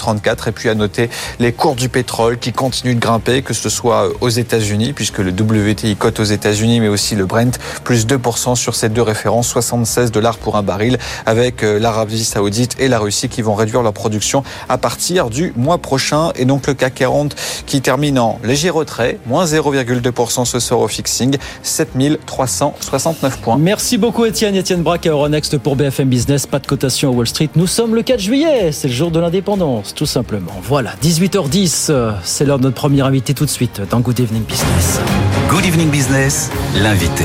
Et 0.46 0.52
puis 0.52 0.68
à 0.68 0.76
noter 0.76 1.10
les 1.40 1.52
cours 1.52 1.74
du 1.74 1.88
pétrole 1.88 2.38
qui 2.38 2.52
continuent 2.52 2.94
de 2.94 3.00
grimper, 3.00 3.42
que 3.42 3.52
ce 3.52 3.68
soit 3.68 4.10
aux 4.20 4.28
États-Unis, 4.28 4.92
puisque 4.92 5.18
le 5.18 5.32
WTI 5.32 5.96
cote 5.96 6.20
aux 6.20 6.30
États-Unis, 6.38 6.78
mais 6.78 6.88
aussi 6.88 7.16
le 7.16 7.26
Brent, 7.26 7.58
plus 7.82 8.06
2% 8.06 8.54
sur 8.54 8.76
ces 8.76 8.88
deux 8.90 9.02
références, 9.02 9.48
76 9.48 10.12
dollars 10.12 10.38
pour 10.38 10.54
un 10.54 10.62
baril, 10.62 10.98
avec 11.26 11.64
euh, 11.64 11.80
l'Arabie 11.80 12.22
Saoudite 12.22 12.76
et 12.78 12.91
la 12.91 12.91
Russie 12.98 13.28
qui 13.28 13.42
vont 13.42 13.54
réduire 13.54 13.82
leur 13.82 13.92
production 13.92 14.42
à 14.68 14.78
partir 14.78 15.30
du 15.30 15.52
mois 15.56 15.78
prochain. 15.78 16.30
Et 16.36 16.44
donc 16.44 16.66
le 16.66 16.74
CAC 16.74 16.94
40 16.94 17.34
qui 17.66 17.80
termine 17.80 18.18
en 18.18 18.38
léger 18.44 18.70
retrait, 18.70 19.18
moins 19.26 19.44
0,2% 19.44 20.44
ce 20.44 20.60
soir 20.60 20.80
au 20.80 20.88
fixing, 20.88 21.36
7369 21.62 23.38
points. 23.38 23.56
Merci 23.58 23.98
beaucoup 23.98 24.24
Étienne. 24.24 24.56
Étienne 24.56 24.82
Braque 24.82 25.06
à 25.06 25.10
Euronext 25.10 25.58
pour 25.58 25.76
BFM 25.76 26.08
Business. 26.08 26.46
Pas 26.46 26.58
de 26.58 26.66
cotation 26.66 27.10
à 27.10 27.12
Wall 27.12 27.26
Street. 27.26 27.50
Nous 27.56 27.66
sommes 27.66 27.94
le 27.94 28.02
4 28.02 28.20
juillet, 28.20 28.72
c'est 28.72 28.88
le 28.88 28.94
jour 28.94 29.10
de 29.10 29.20
l'indépendance, 29.20 29.94
tout 29.94 30.06
simplement. 30.06 30.52
Voilà, 30.62 30.92
18h10, 31.02 32.14
c'est 32.22 32.44
l'heure 32.44 32.58
de 32.58 32.64
notre 32.64 32.76
premier 32.76 33.02
invité 33.02 33.34
tout 33.34 33.44
de 33.44 33.50
suite 33.50 33.80
dans 33.90 34.00
Good 34.00 34.20
Evening 34.20 34.44
Business. 34.44 35.00
Good 35.48 35.64
Evening 35.66 35.90
Business, 35.90 36.50
l'invité. 36.76 37.24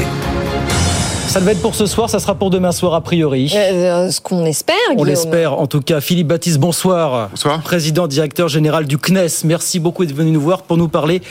Ça 1.28 1.42
devait 1.42 1.52
être 1.52 1.62
pour 1.62 1.76
ce 1.76 1.86
soir, 1.86 2.10
ça 2.10 2.20
sera 2.20 2.36
pour 2.36 2.50
demain 2.50 2.72
soir 2.72 2.94
a 2.94 3.02
priori. 3.02 3.52
Euh, 3.54 4.10
ce 4.10 4.22
qu'on 4.22 4.46
espère, 4.46 4.76
On 4.98 5.04
l'espère 5.04 5.60
en 5.60 5.68
tout 5.68 5.82
cas. 5.82 6.00
Philippe 6.00 6.28
Baptiste, 6.28 6.58
bonsoir. 6.58 7.30
Bonsoir. 7.30 7.62
Président 7.62 8.08
directeur 8.08 8.48
général 8.48 8.86
du 8.86 8.98
CNES. 8.98 9.44
Merci 9.44 9.80
beaucoup 9.80 10.06
d'être 10.06 10.16
venu 10.16 10.32
nous 10.32 10.40
voir 10.42 10.62
pour 10.62 10.78
nous 10.78 10.88
parler. 10.88 11.22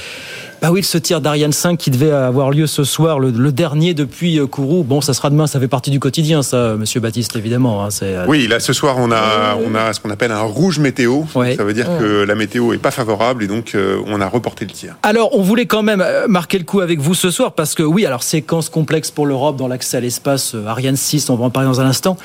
Bah 0.63 0.71
oui, 0.73 0.83
ce 0.83 0.97
tir 0.97 1.21
d'Ariane 1.21 1.53
5 1.53 1.77
qui 1.77 1.91
devait 1.91 2.11
avoir 2.11 2.51
lieu 2.51 2.67
ce 2.67 2.83
soir, 2.83 3.19
le, 3.21 3.31
le 3.31 3.53
dernier 3.53 3.93
depuis 3.93 4.39
euh, 4.41 4.47
Kourou. 4.47 4.85
Bon, 4.85 5.01
ça 5.03 5.13
sera 5.13 5.29
demain, 5.29 5.47
ça 5.47 5.61
fait 5.61 5.69
partie 5.69 5.91
du 5.91 6.01
quotidien, 6.01 6.43
ça, 6.43 6.75
Monsieur 6.77 6.99
Baptiste, 6.99 7.37
évidemment. 7.37 7.85
hein, 7.85 7.89
euh, 8.03 8.25
Oui, 8.27 8.47
là 8.49 8.59
ce 8.59 8.73
soir 8.73 8.97
on 8.99 9.13
a 9.13 9.57
on 9.65 9.75
a 9.75 9.93
ce 9.93 10.01
qu'on 10.01 10.11
appelle 10.11 10.33
un 10.33 10.41
rouge 10.43 10.79
météo. 10.79 11.23
Ouais. 11.35 11.57
Ça 11.57 11.63
veut 11.65 11.75
dire 11.75 11.87
que 11.99 12.23
la 12.25 12.35
météo 12.35 12.73
est 12.73 12.79
pas 12.79 12.91
favorable 12.91 13.45
et 13.45 13.47
donc 13.47 13.73
euh, 13.75 13.99
on 14.07 14.21
a 14.21 14.27
reporté 14.29 14.65
le 14.65 14.71
tir. 14.71 14.97
Alors, 15.03 15.37
on 15.39 15.43
voulait 15.43 15.67
quand 15.67 15.83
même 15.83 16.01
euh, 16.01 16.27
marquer 16.27 16.59
le 16.59 16.65
coup 16.65 16.81
avec 16.81 17.01
vous 17.01 17.15
ce 17.15 17.31
soir 17.31 17.53
parce 17.53 17.75
que 17.75 17.83
oui, 17.83 18.07
alors 18.07 18.23
séquence 18.23 18.71
complexe 18.71 19.11
pour 19.11 19.27
l'Europe 19.27 19.57
dans 19.57 19.69
l'accès 19.69 19.99
à 19.99 20.01
l'espace, 20.01 20.55
euh, 20.55 20.67
Ariane 20.67 20.97
6, 20.97 21.29
on 21.29 21.37
va 21.37 21.45
en 21.45 21.51
parler 21.51 21.69
dans 21.69 21.81
un 21.83 21.87
instant. 21.87 22.17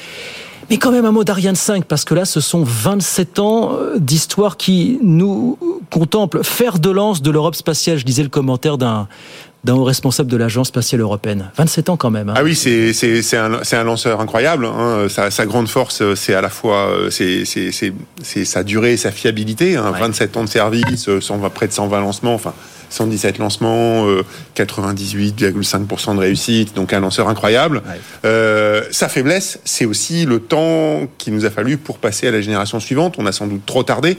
Mais 0.69 0.77
quand 0.77 0.91
même 0.91 1.03
un 1.05 1.11
mot 1.11 1.25
d'Ariane 1.25 1.55
5 1.55 1.83
parce 1.83 2.05
que 2.05 2.13
là, 2.13 2.23
ce 2.23 2.39
sont 2.39 2.63
27 2.63 3.39
ans 3.39 3.73
euh, 3.73 3.97
d'histoire 3.99 4.55
qui 4.55 4.99
nous 5.03 5.57
contemplent 5.91 6.43
fer 6.43 6.79
de 6.79 6.89
lance 6.89 7.21
de 7.21 7.29
l'Europe 7.29 7.53
spatiale. 7.55 7.99
Je 7.99 8.05
disais 8.05 8.23
le 8.23 8.29
commentaire 8.29 8.77
d'un 8.79 9.07
d'un 9.63 9.75
haut 9.75 9.83
responsable 9.83 10.31
de 10.31 10.37
l'agence 10.37 10.69
spatiale 10.69 11.01
européenne. 11.01 11.51
27 11.55 11.89
ans 11.89 11.97
quand 11.97 12.09
même. 12.09 12.29
hein. 12.29 12.33
Ah 12.35 12.41
oui, 12.43 12.55
c'est 12.55 12.93
c'est 12.93 13.21
c'est 13.21 13.37
un 13.37 13.83
lanceur 13.83 14.19
incroyable. 14.19 14.65
Hein. 14.65 15.05
Sa, 15.07 15.29
sa 15.29 15.45
grande 15.45 15.67
force, 15.69 16.01
c'est 16.15 16.33
à 16.33 16.41
la 16.41 16.49
fois 16.49 16.87
euh, 16.87 17.09
c'est 17.11 17.45
c'est 17.45 17.71
c'est 17.71 17.93
c'est 18.23 18.43
sa 18.45 18.63
durée, 18.63 18.93
et 18.93 18.97
sa 18.97 19.11
fiabilité. 19.11 19.75
Hein. 19.75 19.91
27 19.91 20.37
ans 20.37 20.43
de 20.45 20.49
service, 20.49 21.07
euh, 21.09 21.21
120 21.21 21.49
près 21.51 21.67
de 21.67 21.73
120 21.73 21.99
lancements. 21.99 22.33
Enfin. 22.33 22.53
117 22.91 23.37
lancements, 23.39 24.05
euh, 24.07 24.23
98,5% 24.55 26.15
de 26.15 26.19
réussite, 26.19 26.75
donc 26.75 26.93
un 26.93 26.99
lanceur 26.99 27.27
incroyable. 27.29 27.81
Euh, 28.25 28.83
sa 28.91 29.09
faiblesse, 29.09 29.59
c'est 29.65 29.85
aussi 29.85 30.25
le 30.25 30.39
temps 30.39 31.01
qu'il 31.17 31.33
nous 31.33 31.45
a 31.45 31.49
fallu 31.49 31.77
pour 31.77 31.97
passer 31.97 32.27
à 32.27 32.31
la 32.31 32.41
génération 32.41 32.79
suivante. 32.79 33.15
On 33.17 33.25
a 33.25 33.31
sans 33.31 33.47
doute 33.47 33.65
trop 33.65 33.83
tardé, 33.83 34.17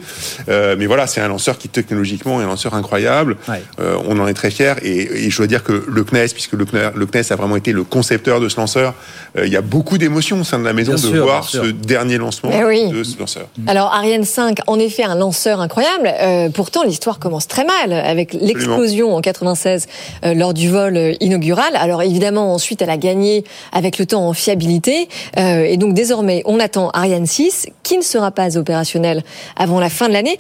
euh, 0.49 0.77
mais 0.79 0.87
voilà, 0.87 1.07
c'est 1.07 1.21
un 1.21 1.29
lanceur 1.29 1.59
qui 1.59 1.69
technologiquement 1.69 2.41
est 2.41 2.45
un 2.45 2.49
lanceur 2.49 2.75
incroyable. 2.75 3.37
Ouais. 3.49 3.63
Euh, 3.81 3.97
on 4.07 4.19
en 4.19 4.27
est 4.27 4.35
très 4.35 4.51
fiers 4.51 4.75
et, 4.83 5.27
et 5.27 5.31
je 5.31 5.37
dois 5.37 5.47
dire 5.47 5.63
que 5.63 5.85
le 5.87 6.05
CNES, 6.05 6.29
puisque 6.33 6.53
le 6.55 6.65
CNES, 6.65 6.93
le 6.97 7.07
CNES 7.07 7.31
a 7.33 7.37
vraiment 7.37 7.57
été 7.57 7.73
le 7.73 7.85
concepteur 7.85 8.41
de 8.41 8.49
ce 8.49 8.57
lanceur, 8.57 8.95
euh, 9.37 9.47
il 9.47 9.53
y 9.53 9.57
a 9.57 9.61
beaucoup 9.63 9.99
d'émotions 9.99 10.41
au 10.41 10.45
sein 10.45 10.59
de 10.59 10.65
la 10.65 10.73
maison 10.73 10.95
Bien 10.95 11.03
de 11.09 11.15
sûr, 11.15 11.25
voir 11.25 11.45
ce 11.49 11.59
dernier 11.71 12.19
lancement 12.19 12.51
Eh 12.53 12.65
oui. 12.65 12.91
de 12.91 13.03
ce 13.03 13.19
lanceur. 13.19 13.47
Alors 13.67 13.93
Ariane 13.93 14.25
5, 14.25 14.59
en 14.67 14.79
effet, 14.79 15.05
un 15.05 15.15
lanceur 15.15 15.61
incroyable. 15.61 16.11
Euh, 16.21 16.49
pourtant, 16.51 16.83
l'histoire 16.85 17.19
commence 17.19 17.47
très 17.49 17.65
mal 17.65 17.93
avec 17.93 18.33
l'explosion 18.33 18.62
en 18.71 19.21
96 19.21 19.87
euh, 20.25 20.35
lors 20.35 20.55
du 20.55 20.69
vol 20.69 20.97
euh, 20.97 21.13
inaugural. 21.21 21.75
Alors 21.77 22.03
évidemment, 22.03 22.53
ensuite, 22.55 22.83
elle 22.83 22.91
a 22.91 22.97
gagné 22.97 23.45
avec 23.73 23.99
le 23.99 24.07
temps 24.07 24.27
en 24.27 24.33
fiabilité. 24.33 25.09
Euh, 25.39 25.65
et 25.65 25.77
donc 25.77 25.95
désormais, 25.95 26.43
on 26.47 26.61
attend 26.61 26.91
Ariane 26.91 27.27
6, 27.27 27.67
qui 27.83 27.97
ne 27.99 28.03
sera 28.03 28.31
pas 28.31 28.57
opérationnelle 28.57 29.23
avant 29.57 29.81
la 29.81 29.91
fin 29.91 30.09
de 30.09 30.13
l'année. 30.13 30.39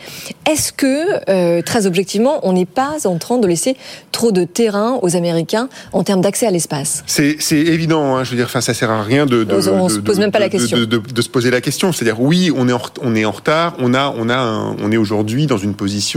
Est-ce 0.50 0.72
que, 0.72 1.20
euh, 1.30 1.62
très 1.62 1.86
objectivement, 1.86 2.40
on 2.42 2.52
n'est 2.52 2.66
pas 2.66 2.96
en 3.06 3.18
train 3.18 3.38
de 3.38 3.46
laisser 3.46 3.76
trop 4.12 4.32
de 4.32 4.44
terrain 4.44 4.98
aux 5.02 5.16
Américains 5.16 5.68
en 5.92 6.02
termes 6.04 6.20
d'accès 6.20 6.46
à 6.46 6.50
l'espace? 6.50 7.02
C'est 7.06 7.36
évident, 7.52 8.16
hein, 8.16 8.24
je 8.24 8.30
veux 8.30 8.36
dire, 8.36 8.46
enfin, 8.46 8.60
ça 8.60 8.74
sert 8.74 8.90
à 8.90 9.02
rien 9.02 9.26
de, 9.26 9.44
de, 9.44 9.54
On 9.54 9.86
de- 9.86 9.92
se 9.92 9.98
pose 10.00 10.16
de- 10.16 10.20
même 10.20 10.30
pas 10.32 10.38
la 10.38 10.48
de- 10.48 10.52
question. 10.52 10.78
de, 10.78 10.84
de- 10.84 10.98
de 10.98 11.22
se 11.22 11.28
poser 11.28 11.50
la 11.50 11.60
question. 11.60 11.92
C'est-à-dire, 11.92 12.20
oui, 12.20 12.50
on 12.54 12.68
est 12.68 12.72
en, 12.72 12.78
ret- 12.78 12.90
on 13.02 13.14
est 13.14 13.24
en 13.24 13.30
retard, 13.32 13.74
on 13.78 13.94
a, 13.94 14.12
on 14.16 14.28
a, 14.28 14.36
un- 14.36 14.76
on 14.82 14.90
est 14.92 14.96
aujourd'hui 14.96 15.46
dans 15.46 15.58
une 15.58 15.74
position 15.74 16.12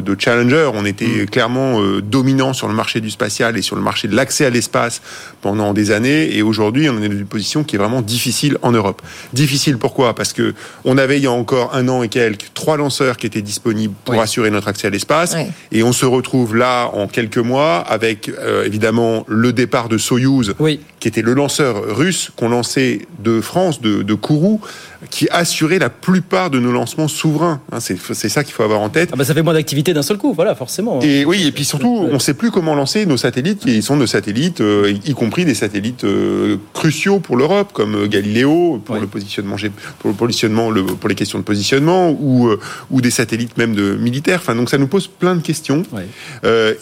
de 0.00 0.16
challenger. 0.18 0.70
On 0.74 0.84
était 0.84 1.06
Mm. 1.06 1.26
clairement 1.26 1.45
euh, 1.56 2.00
dominant 2.02 2.52
sur 2.52 2.68
le 2.68 2.74
marché 2.74 3.00
du 3.00 3.10
spatial 3.10 3.56
et 3.56 3.62
sur 3.62 3.76
le 3.76 3.82
marché 3.82 4.08
de 4.08 4.14
l'accès 4.16 4.44
à 4.44 4.50
l'espace 4.50 5.00
pendant 5.42 5.72
des 5.74 5.90
années, 5.90 6.36
et 6.36 6.42
aujourd'hui, 6.42 6.88
on 6.90 7.00
est 7.02 7.08
dans 7.08 7.14
une 7.14 7.26
position 7.26 7.62
qui 7.64 7.76
est 7.76 7.78
vraiment 7.78 8.02
difficile 8.02 8.58
en 8.62 8.72
Europe. 8.72 9.02
Difficile 9.32 9.78
pourquoi? 9.78 10.14
Parce 10.14 10.32
que 10.32 10.54
on 10.84 10.98
avait 10.98 11.18
il 11.18 11.22
y 11.24 11.26
a 11.26 11.32
encore 11.32 11.74
un 11.74 11.88
an 11.88 12.02
et 12.02 12.08
quelques 12.08 12.52
trois 12.54 12.76
lanceurs 12.76 13.16
qui 13.16 13.26
étaient 13.26 13.42
disponibles 13.42 13.94
pour 14.04 14.14
Oui. 14.14 14.20
assurer 14.20 14.50
notre 14.50 14.68
accès 14.68 14.86
à 14.86 14.90
l'espace, 14.90 15.36
et 15.72 15.82
on 15.82 15.92
se 15.92 16.04
retrouve 16.06 16.56
là 16.56 16.90
en 16.92 17.06
quelques 17.08 17.38
mois 17.38 17.78
avec 17.78 18.28
euh, 18.28 18.64
évidemment 18.64 19.24
le 19.28 19.52
départ 19.52 19.88
de 19.88 19.98
Soyouz 19.98 20.54
Oui. 20.58 20.80
qui 21.00 21.08
était 21.08 21.22
le 21.22 21.34
lanceur 21.34 21.96
russe 21.96 22.30
qu'on 22.36 22.48
lançait 22.48 23.06
de 23.22 23.40
France, 23.40 23.80
de, 23.80 24.02
de 24.02 24.14
Kourou, 24.14 24.60
qui 25.10 25.28
assurait 25.30 25.78
la 25.78 25.90
plupart 25.90 26.50
de 26.50 26.58
nos 26.58 26.72
lancements 26.72 27.06
souverains. 27.08 27.60
Hein, 27.70 27.80
c'est 27.80 27.96
c'est 28.14 28.28
ça 28.28 28.42
qu'il 28.44 28.54
faut 28.54 28.62
avoir 28.62 28.80
en 28.80 28.88
tête. 28.88 29.10
Ah 29.12 29.16
bah, 29.16 29.24
ça 29.24 29.34
fait 29.34 29.42
moins 29.42 29.52
d'activité 29.54 29.92
d'un 29.92 30.02
seul 30.02 30.16
coup, 30.16 30.32
voilà, 30.32 30.54
forcément. 30.54 31.00
Et 31.02 31.24
oui, 31.24 31.35
et 31.44 31.52
puis 31.52 31.64
surtout, 31.64 32.06
on 32.10 32.14
ne 32.14 32.18
sait 32.18 32.34
plus 32.34 32.50
comment 32.50 32.74
lancer 32.74 33.06
nos 33.06 33.16
satellites, 33.16 33.60
qui 33.60 33.82
sont 33.82 33.96
nos 33.96 34.06
satellites, 34.06 34.60
euh, 34.60 34.92
y 35.04 35.12
compris 35.14 35.44
des 35.44 35.54
satellites 35.54 36.04
euh, 36.04 36.56
cruciaux 36.72 37.18
pour 37.20 37.36
l'Europe, 37.36 37.70
comme 37.72 37.94
euh, 37.94 38.06
Galileo 38.06 38.78
pour 38.84 38.94
le 39.02 39.06
positionnement, 39.06 39.56
pour 39.98 40.10
le 40.10 40.16
positionnement, 40.16 40.70
le- 40.70 40.84
pour 40.84 41.08
les 41.08 41.14
questions 41.14 41.38
de 41.38 41.44
positionnement, 41.44 42.10
ou 42.10 42.50
ou 42.90 43.00
des 43.00 43.10
satellites 43.10 43.56
même 43.58 43.74
de 43.74 43.96
militaires. 43.96 44.40
Enfin, 44.42 44.54
donc 44.54 44.70
ça 44.70 44.78
nous 44.78 44.86
pose 44.88 45.06
plein 45.08 45.34
de 45.36 45.42
questions. 45.42 45.82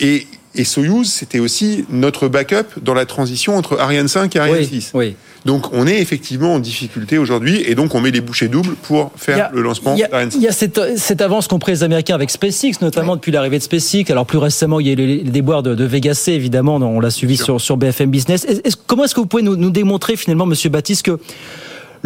Et 0.01 0.27
et 0.55 0.65
Soyouz, 0.65 1.07
c'était 1.11 1.39
aussi 1.41 1.85
notre 1.91 2.29
backup 2.29 2.67
dans 2.83 2.95
la 2.95 3.07
transition 3.07 3.57
entre 3.57 3.79
Ariane 3.79 4.09
5 4.09 4.35
et 4.37 4.39
Ariane 4.39 4.59
Oui, 4.59 4.67
6. 4.67 4.91
oui. 4.95 5.17
Donc 5.45 5.67
on 5.73 5.87
est 5.87 6.01
effectivement 6.01 6.55
en 6.55 6.59
difficulté 6.59 7.19
aujourd'hui 7.19 7.63
et 7.67 7.75
donc 7.75 7.95
on 7.95 8.01
met 8.01 8.11
les 8.11 8.23
bouchées 8.23 8.49
doubles 8.49 8.77
pour 8.83 9.13
faire 9.17 9.47
a- 9.47 9.51
le 9.53 9.61
lancement 9.61 9.95
d'Ariane 9.95 10.31
6. 10.31 10.37
il 10.39 10.43
y 10.43 10.49
a 10.49 10.53
cette, 10.53 10.81
cette 10.99 11.21
avance 11.21 11.49
qu'ont 11.49 11.59
pris 11.59 11.73
les 11.73 11.83
Américains 11.83 12.15
avec 12.15 12.31
SpaceX, 12.31 12.81
notamment 12.81 13.17
depuis 13.17 13.31
l'arrivée 13.33 13.59
de 13.59 13.63
SpaceX. 13.63 14.05
Alors 14.11 14.25
plus 14.27 14.39
récemment, 14.39 14.81
il 14.81 14.87
y 14.87 14.91
a 14.91 14.93
eu 14.93 14.97
les, 14.97 15.07
les 15.19 15.31
déboires 15.31 15.63
de, 15.63 15.75
de 15.75 15.85
Vega 15.85 16.15
C, 16.15 16.33
évidemment, 16.33 16.77
on 16.77 16.99
l'a 17.01 17.11
suivi 17.11 17.37
sur, 17.37 17.61
sur 17.61 17.77
BFM 17.77 18.11
Business. 18.11 18.45
Est- 18.45 18.77
comment 18.87 19.05
est-ce 19.05 19.15
que 19.15 19.21
vous 19.21 19.27
pouvez 19.27 19.43
nous, 19.43 19.57
nous 19.57 19.71
démontrer 19.71 20.17
finalement, 20.17 20.47
Monsieur 20.47 20.71
Baptiste, 20.71 21.03
que 21.05 21.19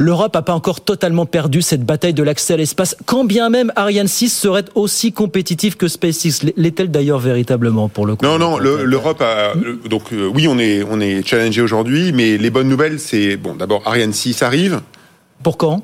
l'Europe 0.01 0.33
n'a 0.35 0.43
pas 0.43 0.55
encore 0.55 0.81
totalement 0.81 1.27
perdu 1.27 1.61
cette 1.61 1.83
bataille 1.85 2.15
de 2.15 2.23
l'accès 2.23 2.55
à 2.55 2.57
l'espace, 2.57 2.97
quand 3.05 3.25
bien 3.25 3.51
même 3.51 3.73
Ariane 3.75 4.07
6 4.07 4.29
serait 4.31 4.65
aussi 4.77 5.13
compétitive 5.13 5.77
que 5.77 5.89
SpaceX 5.89 6.47
L'est-elle 6.57 6.91
d'ailleurs 6.91 7.19
véritablement 7.19 7.89
pour 7.89 8.07
le 8.07 8.15
coup? 8.15 8.25
Non, 8.25 8.39
non, 8.39 8.59
le- 8.59 8.85
l'Europe 8.85 9.21
a. 9.21 9.55
Donc 9.89 10.13
euh, 10.13 10.31
oui, 10.33 10.47
on 10.49 10.57
est, 10.59 10.85
on 10.89 11.01
est 11.01 11.27
challengé 11.27 11.61
aujourd'hui, 11.61 12.13
mais 12.13 12.39
les 12.39 12.51
bonnes 12.51 12.69
nouvelles, 12.69 13.01
c'est 13.01 13.37
bon. 13.37 13.57
D'abord, 13.57 13.83
Ariane 13.87 14.13
6 14.13 14.41
arrive. 14.43 14.81
Pour 15.43 15.57
quand? 15.59 15.83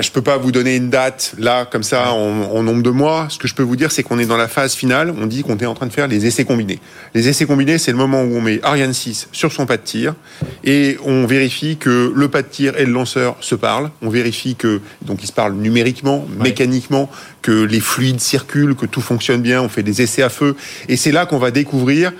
Je 0.00 0.10
peux 0.10 0.22
pas 0.22 0.38
vous 0.38 0.50
donner 0.50 0.76
une 0.76 0.88
date 0.88 1.34
là 1.38 1.66
comme 1.66 1.82
ça 1.82 2.12
en, 2.12 2.42
en 2.42 2.62
nombre 2.62 2.82
de 2.82 2.90
mois. 2.90 3.26
Ce 3.28 3.38
que 3.38 3.46
je 3.46 3.54
peux 3.54 3.62
vous 3.62 3.76
dire, 3.76 3.92
c'est 3.92 4.02
qu'on 4.02 4.18
est 4.18 4.26
dans 4.26 4.36
la 4.36 4.48
phase 4.48 4.74
finale. 4.74 5.14
On 5.18 5.26
dit 5.26 5.42
qu'on 5.42 5.58
est 5.58 5.66
en 5.66 5.74
train 5.74 5.86
de 5.86 5.92
faire 5.92 6.08
les 6.08 6.26
essais 6.26 6.44
combinés. 6.44 6.78
Les 7.14 7.28
essais 7.28 7.44
combinés, 7.44 7.76
c'est 7.78 7.90
le 7.90 7.98
moment 7.98 8.22
où 8.22 8.34
on 8.34 8.40
met 8.40 8.60
Ariane 8.62 8.94
6 8.94 9.28
sur 9.32 9.52
son 9.52 9.66
pas 9.66 9.76
de 9.76 9.82
tir 9.82 10.14
et 10.64 10.96
on 11.04 11.26
vérifie 11.26 11.76
que 11.76 12.12
le 12.14 12.28
pas 12.28 12.42
de 12.42 12.48
tir 12.48 12.78
et 12.78 12.86
le 12.86 12.92
lanceur 12.92 13.36
se 13.40 13.54
parlent. 13.54 13.90
On 14.00 14.08
vérifie 14.08 14.56
que 14.56 14.80
donc 15.02 15.22
ils 15.22 15.26
se 15.26 15.32
parlent 15.32 15.54
numériquement, 15.54 16.26
mécaniquement, 16.40 17.10
que 17.42 17.64
les 17.64 17.80
fluides 17.80 18.20
circulent, 18.20 18.74
que 18.74 18.86
tout 18.86 19.02
fonctionne 19.02 19.42
bien. 19.42 19.60
On 19.60 19.68
fait 19.68 19.82
des 19.82 20.00
essais 20.00 20.22
à 20.22 20.30
feu 20.30 20.56
et 20.88 20.96
c'est 20.96 21.12
là 21.12 21.26
qu'on 21.26 21.38
va 21.38 21.50
découvrir 21.50 22.12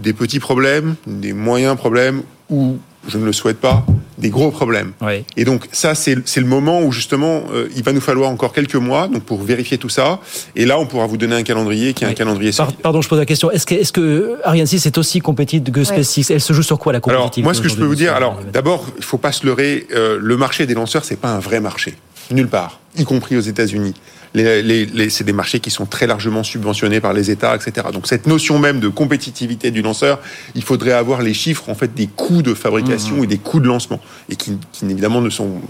des 0.00 0.12
petits 0.12 0.40
problèmes, 0.40 0.96
des 1.06 1.32
moyens 1.32 1.76
problèmes 1.76 2.22
ou 2.50 2.78
je 3.08 3.18
ne 3.18 3.24
le 3.24 3.32
souhaite 3.32 3.58
pas, 3.58 3.84
des 4.18 4.30
gros 4.30 4.50
problèmes. 4.50 4.92
Et 5.36 5.44
donc 5.44 5.66
ça, 5.72 5.94
c'est 5.94 6.14
le 6.14 6.46
moment 6.46 6.82
où 6.82 6.90
justement, 6.92 7.44
euh, 7.52 7.68
il 7.76 7.82
va 7.82 7.92
nous 7.92 8.00
falloir 8.00 8.30
encore 8.30 8.52
quelques 8.52 8.76
mois 8.76 9.08
donc 9.08 9.22
pour 9.24 9.42
vérifier 9.42 9.78
tout 9.78 9.88
ça. 9.88 10.20
Et 10.54 10.64
là, 10.64 10.78
on 10.78 10.86
pourra 10.86 11.06
vous 11.06 11.16
donner 11.16 11.36
un 11.36 11.42
calendrier 11.42 11.92
qui 11.94 12.04
est 12.04 12.08
un 12.08 12.14
calendrier 12.14 12.52
Par- 12.52 12.72
pardon, 12.74 13.02
je 13.02 13.08
pose 13.08 13.18
la 13.18 13.26
question. 13.26 13.50
Est-ce 13.50 13.66
que, 13.66 13.74
est-ce 13.74 13.92
que 13.92 14.38
Ariane 14.44 14.66
6 14.66 14.86
est 14.86 14.98
aussi 14.98 15.20
compétitive 15.20 15.70
que 15.70 15.84
SpaceX 15.84 16.30
Elle 16.30 16.40
se 16.40 16.52
joue 16.52 16.62
sur 16.62 16.78
quoi 16.78 16.92
la 16.92 16.98
Alors, 17.04 17.20
compétitivité 17.22 17.44
moi, 17.44 17.54
ce 17.54 17.60
que 17.60 17.68
je 17.68 17.76
peux 17.76 17.84
vous 17.84 17.94
dire, 17.94 18.14
alors, 18.14 18.40
d'abord, 18.52 18.86
il 18.96 19.04
faut 19.04 19.18
pas 19.18 19.32
se 19.32 19.44
leurrer. 19.44 19.86
euh, 19.94 20.18
le 20.20 20.36
marché 20.36 20.66
des 20.66 20.74
lanceurs, 20.74 21.04
c'est 21.04 21.20
pas 21.20 21.28
un 21.30 21.38
vrai 21.40 21.60
marché, 21.60 21.94
nulle 22.30 22.48
part, 22.48 22.80
y 22.96 23.04
compris 23.04 23.36
aux 23.36 23.40
États-Unis. 23.40 23.94
Les, 24.36 24.62
les, 24.62 24.84
les- 24.86 25.08
c'est 25.10 25.24
des 25.24 25.32
marchés 25.32 25.60
qui 25.60 25.70
sont 25.70 25.86
très 25.86 26.06
largement 26.06 26.44
subventionnés 26.44 27.00
par 27.00 27.12
les 27.14 27.30
États, 27.30 27.56
etc. 27.56 27.86
Donc, 27.92 28.06
cette 28.06 28.26
notion 28.26 28.58
même 28.58 28.80
de 28.80 28.88
compétitivité 28.88 29.70
du 29.70 29.80
lanceur, 29.82 30.20
il 30.54 30.62
faudrait 30.62 30.92
avoir 30.92 31.22
les 31.22 31.32
chiffres 31.34 31.68
en 31.70 31.74
fait 31.74 31.94
des 31.94 32.06
coûts 32.06 32.42
de 32.42 32.52
fabrication 32.54 33.24
et 33.24 33.26
des 33.26 33.38
coûts 33.38 33.60
de 33.60 33.66
lancement, 33.66 34.00
et 34.28 34.36
qui, 34.36 34.58
qui 34.72 34.84
évidemment 34.84 35.20
ne 35.22 35.30
sont 35.30 35.60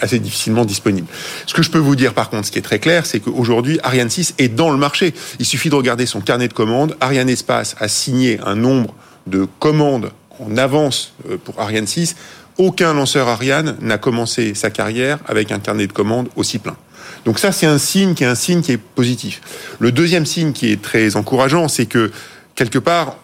assez 0.00 0.18
difficilement 0.18 0.64
disponibles. 0.64 1.06
Ce 1.46 1.54
que 1.54 1.62
je 1.62 1.70
peux 1.70 1.78
vous 1.78 1.94
dire, 1.94 2.12
par 2.14 2.30
contre, 2.30 2.46
ce 2.46 2.50
qui 2.50 2.58
est 2.58 2.62
très 2.62 2.78
clair, 2.80 3.06
c'est 3.06 3.20
qu'aujourd'hui, 3.20 3.78
Ariane 3.84 4.10
6 4.10 4.34
est 4.38 4.48
dans 4.48 4.70
le 4.70 4.76
marché. 4.76 5.14
Il 5.38 5.46
suffit 5.46 5.70
de 5.70 5.74
regarder 5.76 6.06
son 6.06 6.20
carnet 6.20 6.48
de 6.48 6.52
commandes. 6.54 6.96
Ariane 7.00 7.28
Espace 7.28 7.76
a 7.78 7.86
signé 7.86 8.40
un 8.44 8.56
nombre 8.56 8.94
de 9.26 9.46
commandes 9.60 10.10
en 10.40 10.56
avance 10.56 11.12
euh, 11.30 11.36
pour 11.36 11.60
Ariane 11.60 11.86
6. 11.86 12.16
Aucun 12.58 12.92
lanceur 12.94 13.28
Ariane 13.28 13.76
n'a 13.80 13.98
commencé 13.98 14.54
sa 14.54 14.70
carrière 14.70 15.18
avec 15.28 15.52
un 15.52 15.58
carnet 15.60 15.86
de 15.86 15.92
commandes 15.92 16.28
aussi 16.34 16.58
plein. 16.58 16.76
Donc 17.24 17.38
ça, 17.38 17.52
c'est 17.52 17.66
un 17.66 17.78
signe 17.78 18.14
qui 18.14 18.24
est 18.24 18.28
un 18.28 18.34
signe 18.34 18.62
qui 18.62 18.72
est 18.72 18.78
positif. 18.78 19.40
Le 19.78 19.92
deuxième 19.92 20.26
signe 20.26 20.52
qui 20.52 20.72
est 20.72 20.80
très 20.80 21.16
encourageant, 21.16 21.68
c'est 21.68 21.86
que 21.86 22.10
quelque 22.54 22.78
part, 22.78 23.16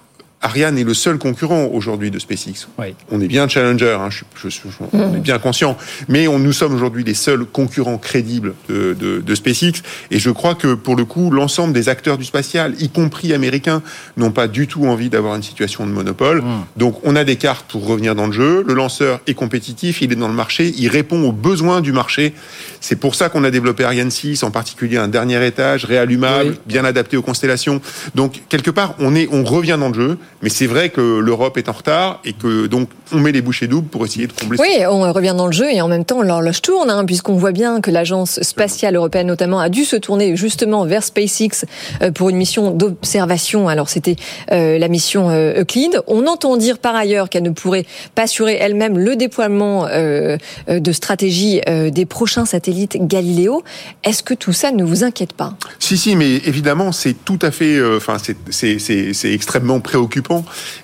Ariane 0.46 0.78
est 0.78 0.84
le 0.84 0.94
seul 0.94 1.18
concurrent 1.18 1.64
aujourd'hui 1.72 2.12
de 2.12 2.20
SpaceX. 2.20 2.68
On 3.10 3.20
est 3.20 3.26
bien 3.26 3.48
challenger, 3.48 3.96
hein, 4.00 4.10
je, 4.10 4.22
je- 4.40 4.48
je- 4.48 4.60
on 4.92 5.14
est 5.16 5.18
bien 5.18 5.38
conscient, 5.38 5.76
mais 6.08 6.28
on, 6.28 6.38
nous 6.38 6.52
sommes 6.52 6.72
aujourd'hui 6.72 7.02
les 7.02 7.14
seuls 7.14 7.44
concurrents 7.44 7.98
crédibles 7.98 8.54
de, 8.68 8.94
de- 8.98 9.18
de 9.20 9.34
SpaceX. 9.34 9.82
Et 10.12 10.20
je 10.20 10.30
crois 10.30 10.54
que 10.54 10.74
pour 10.74 10.94
le 10.94 11.04
coup, 11.04 11.32
l'ensemble 11.32 11.72
des 11.72 11.88
acteurs 11.88 12.16
du 12.16 12.24
spatial, 12.24 12.74
y 12.80 12.88
compris 12.90 13.32
américains, 13.34 13.82
n'ont 14.16 14.30
pas 14.30 14.46
du 14.46 14.68
tout 14.68 14.86
envie 14.86 15.08
d'avoir 15.10 15.34
une 15.34 15.42
situation 15.42 15.84
de 15.84 15.90
monopole. 15.90 16.44
Donc 16.76 17.00
on 17.02 17.16
a 17.16 17.24
des 17.24 17.36
cartes 17.36 17.66
pour 17.68 17.84
revenir 17.84 18.14
dans 18.14 18.26
le 18.28 18.32
jeu. 18.32 18.62
Le 18.66 18.74
lanceur 18.74 19.20
est 19.26 19.34
compétitif, 19.34 20.00
il 20.00 20.12
est 20.12 20.16
dans 20.16 20.28
le 20.28 20.34
marché, 20.34 20.72
il 20.78 20.88
répond 20.88 21.20
aux 21.28 21.32
besoins 21.32 21.80
du 21.80 21.90
marché. 21.90 22.34
C'est 22.80 22.96
pour 22.96 23.16
ça 23.16 23.28
qu'on 23.30 23.42
a 23.42 23.50
développé 23.50 23.82
Ariane 23.82 24.12
6, 24.12 24.44
en 24.44 24.52
particulier 24.52 24.96
un 24.96 25.08
dernier 25.08 25.44
étage 25.44 25.84
réallumable, 25.84 26.56
bien 26.66 26.84
adapté 26.84 27.16
aux 27.16 27.22
constellations. 27.22 27.80
Donc 28.14 28.42
quelque 28.48 28.70
part, 28.70 28.94
on 29.00 29.16
est, 29.16 29.28
on 29.32 29.42
revient 29.42 29.76
dans 29.80 29.88
le 29.88 29.94
jeu, 29.94 30.18
mais 30.42 30.48
c'est 30.48 30.66
vrai 30.66 30.90
que 30.90 31.18
l'Europe 31.18 31.56
est 31.58 31.68
en 31.68 31.72
retard 31.72 32.20
et 32.24 32.32
que 32.32 32.66
donc 32.66 32.88
on 33.12 33.18
met 33.18 33.32
les 33.32 33.42
bouchées 33.42 33.66
doubles 33.66 33.88
pour 33.88 34.04
essayer 34.04 34.26
de 34.26 34.32
combler. 34.32 34.58
Oui, 34.60 34.84
on 34.88 35.12
revient 35.12 35.34
dans 35.36 35.46
le 35.46 35.52
jeu 35.52 35.72
et 35.72 35.80
en 35.80 35.88
même 35.88 36.04
temps 36.04 36.22
l'horloge 36.22 36.62
tourne, 36.62 36.90
hein, 36.90 37.04
puisqu'on 37.04 37.36
voit 37.36 37.52
bien 37.52 37.80
que 37.80 37.90
l'agence 37.90 38.42
spatiale 38.42 38.96
européenne 38.96 39.28
notamment 39.28 39.60
a 39.60 39.68
dû 39.68 39.84
se 39.84 39.96
tourner 39.96 40.36
justement 40.36 40.84
vers 40.84 41.04
SpaceX 41.04 41.64
euh, 42.02 42.10
pour 42.10 42.28
une 42.28 42.36
mission 42.36 42.70
d'observation. 42.72 43.68
Alors 43.68 43.88
c'était 43.88 44.16
euh, 44.52 44.78
la 44.78 44.88
mission 44.88 45.30
euh, 45.30 45.60
Euclid. 45.60 46.00
On 46.06 46.26
entend 46.26 46.56
dire 46.56 46.78
par 46.78 46.94
ailleurs 46.94 47.28
qu'elle 47.28 47.44
ne 47.44 47.50
pourrait 47.50 47.86
pas 48.14 48.22
assurer 48.22 48.56
elle-même 48.60 48.98
le 48.98 49.16
déploiement 49.16 49.86
euh, 49.88 50.36
de 50.68 50.92
stratégie 50.92 51.60
des 51.66 52.06
prochains 52.06 52.44
satellites 52.44 52.96
Galileo. 53.00 53.62
Est-ce 54.04 54.22
que 54.22 54.34
tout 54.34 54.52
ça 54.52 54.72
ne 54.72 54.84
vous 54.84 55.04
inquiète 55.04 55.32
pas? 55.32 55.54
Si, 55.78 55.96
si, 55.96 56.16
mais 56.16 56.36
évidemment, 56.44 56.92
c'est 56.92 57.14
tout 57.24 57.38
à 57.42 57.50
fait, 57.50 57.80
enfin, 57.96 58.16
c'est 58.50 59.32
extrêmement 59.32 59.80
préoccupant. 59.80 60.25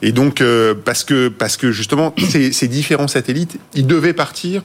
Et 0.03 0.13
donc, 0.13 0.41
euh, 0.41 0.75
parce 0.75 1.05
que 1.05 1.29
parce 1.29 1.57
que 1.57 1.73
justement, 1.73 2.15
ces, 2.31 2.53
ces 2.53 2.69
différents 2.69 3.09
satellites, 3.09 3.59
ils 3.75 3.87
devaient 3.87 4.13
partir 4.13 4.63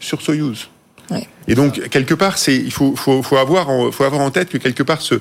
sur 0.00 0.22
Soyuz. 0.22 0.68
Et 1.48 1.54
donc 1.54 1.88
quelque 1.88 2.14
part, 2.14 2.38
c'est 2.38 2.56
il 2.56 2.72
faut, 2.72 2.96
faut, 2.96 3.22
faut 3.22 3.36
avoir 3.36 3.70
en, 3.70 3.92
faut 3.92 4.04
avoir 4.04 4.22
en 4.22 4.30
tête 4.30 4.48
que 4.48 4.58
quelque 4.58 4.82
part 4.82 5.00
ce, 5.00 5.20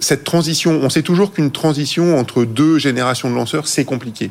cette 0.00 0.24
transition, 0.24 0.80
on 0.82 0.90
sait 0.90 1.02
toujours 1.02 1.32
qu'une 1.32 1.52
transition 1.52 2.18
entre 2.18 2.44
deux 2.44 2.78
générations 2.78 3.30
de 3.30 3.36
lanceurs, 3.36 3.68
c'est 3.68 3.84
compliqué. 3.84 4.30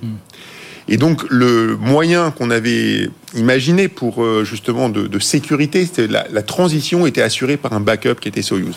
Et 0.90 0.98
donc 0.98 1.24
le 1.30 1.78
moyen 1.78 2.32
qu'on 2.32 2.52
avait 2.52 3.10
imaginé 3.36 3.88
pour 3.88 4.24
euh, 4.24 4.44
justement 4.44 4.90
de, 4.90 5.08
de 5.08 5.20
sécurité, 5.20 5.86
c'était 5.86 6.08
la, 6.08 6.26
la 6.32 6.42
transition 6.42 7.06
était 7.06 7.22
assurée 7.22 7.58
par 7.58 7.74
un 7.74 7.80
backup 7.80 8.16
qui 8.20 8.28
était 8.28 8.42
Soyuz. 8.42 8.76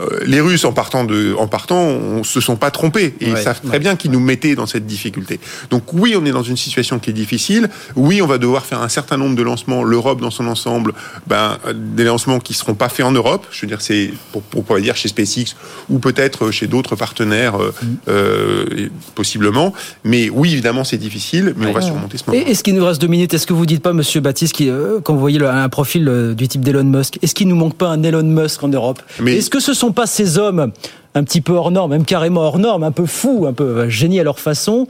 Euh, 0.00 0.20
les 0.26 0.40
Russes 0.40 0.64
en 0.64 0.72
partant 0.72 1.04
de, 1.04 1.34
en 1.38 1.48
partant, 1.48 1.80
on 1.80 2.24
se 2.24 2.40
sont 2.40 2.56
pas 2.56 2.70
trompés 2.70 3.14
et 3.20 3.28
ils 3.28 3.36
savent 3.36 3.60
très 3.60 3.78
bien 3.78 3.96
qu'ils 3.96 4.10
nous 4.10 4.20
mettaient 4.20 4.54
dans 4.54 4.66
cette 4.66 4.86
difficulté. 4.86 5.40
Donc 5.70 5.92
oui, 5.92 6.14
on 6.16 6.24
est 6.24 6.32
dans 6.32 6.42
une 6.42 6.56
situation 6.56 6.98
qui 6.98 7.10
est 7.10 7.14
difficile. 7.14 7.68
Oui, 7.96 8.22
on 8.22 8.26
va 8.26 8.38
devoir 8.38 8.64
faire 8.64 8.82
un 8.82 8.88
certain 8.88 9.16
nombre 9.16 9.36
de 9.36 9.42
lancements. 9.42 9.82
L'Europe 9.84 10.20
dans 10.20 10.30
son 10.30 10.46
ensemble, 10.46 10.92
ben 11.26 11.58
des 11.74 12.04
lancements 12.04 12.38
qui 12.38 12.54
seront 12.54 12.74
pas 12.74 12.88
faits 12.88 13.06
en 13.06 13.12
Europe. 13.12 13.46
Je 13.50 13.62
veux 13.62 13.66
dire, 13.66 13.80
c'est 13.80 14.10
pour, 14.32 14.42
pour 14.42 14.64
pas 14.64 14.80
dire 14.80 14.96
chez 14.96 15.08
SpaceX 15.08 15.56
ou 15.88 15.98
peut-être 15.98 16.50
chez 16.50 16.66
d'autres 16.66 16.96
partenaires 16.96 17.60
euh, 17.60 17.74
euh, 18.08 18.88
possiblement. 19.14 19.72
Mais 20.04 20.30
oui, 20.30 20.52
évidemment, 20.52 20.84
c'est 20.84 20.96
difficile, 20.96 21.54
mais 21.56 21.66
on 21.66 21.72
va 21.72 21.80
surmonter 21.80 22.18
ce 22.18 22.24
moment. 22.26 22.38
Et 22.38 22.50
est-ce 22.50 22.62
qu'il 22.62 22.74
nous 22.74 22.84
reste 22.84 23.00
deux 23.00 23.06
minutes 23.06 23.34
Est-ce 23.34 23.46
que 23.46 23.52
vous 23.52 23.66
dites 23.66 23.82
pas, 23.82 23.89
Monsieur 23.92 24.20
Baptiste, 24.20 24.52
qui, 24.54 24.68
euh, 24.70 25.00
quand 25.02 25.14
vous 25.14 25.20
voyez 25.20 25.38
le- 25.38 25.48
un 25.48 25.68
profil 25.68 26.08
euh, 26.08 26.34
du 26.34 26.48
type 26.48 26.62
d'Elon 26.62 26.84
Musk, 26.84 27.18
est-ce 27.22 27.34
qu'il 27.34 27.48
nous 27.48 27.56
manque 27.56 27.74
pas 27.76 27.88
un 27.88 28.02
Elon 28.02 28.22
Musk 28.22 28.62
en 28.62 28.68
Europe? 28.68 29.00
Est-ce 29.38 29.50
que 29.50 29.60
ce 29.60 29.74
sont 29.74 29.92
pas 29.92 30.06
ces 30.06 30.38
hommes 30.38 30.72
un 31.14 31.24
petit 31.24 31.40
peu 31.40 31.52
hors 31.54 31.70
norme, 31.72 31.90
même 31.90 32.04
carrément 32.04 32.42
hors 32.42 32.58
norme, 32.58 32.84
un 32.84 32.92
peu 32.92 33.04
fous, 33.06 33.46
un 33.48 33.52
peu 33.52 33.64
euh, 33.64 33.88
génies 33.88 34.20
à 34.20 34.22
leur 34.24 34.38
façon, 34.38 34.86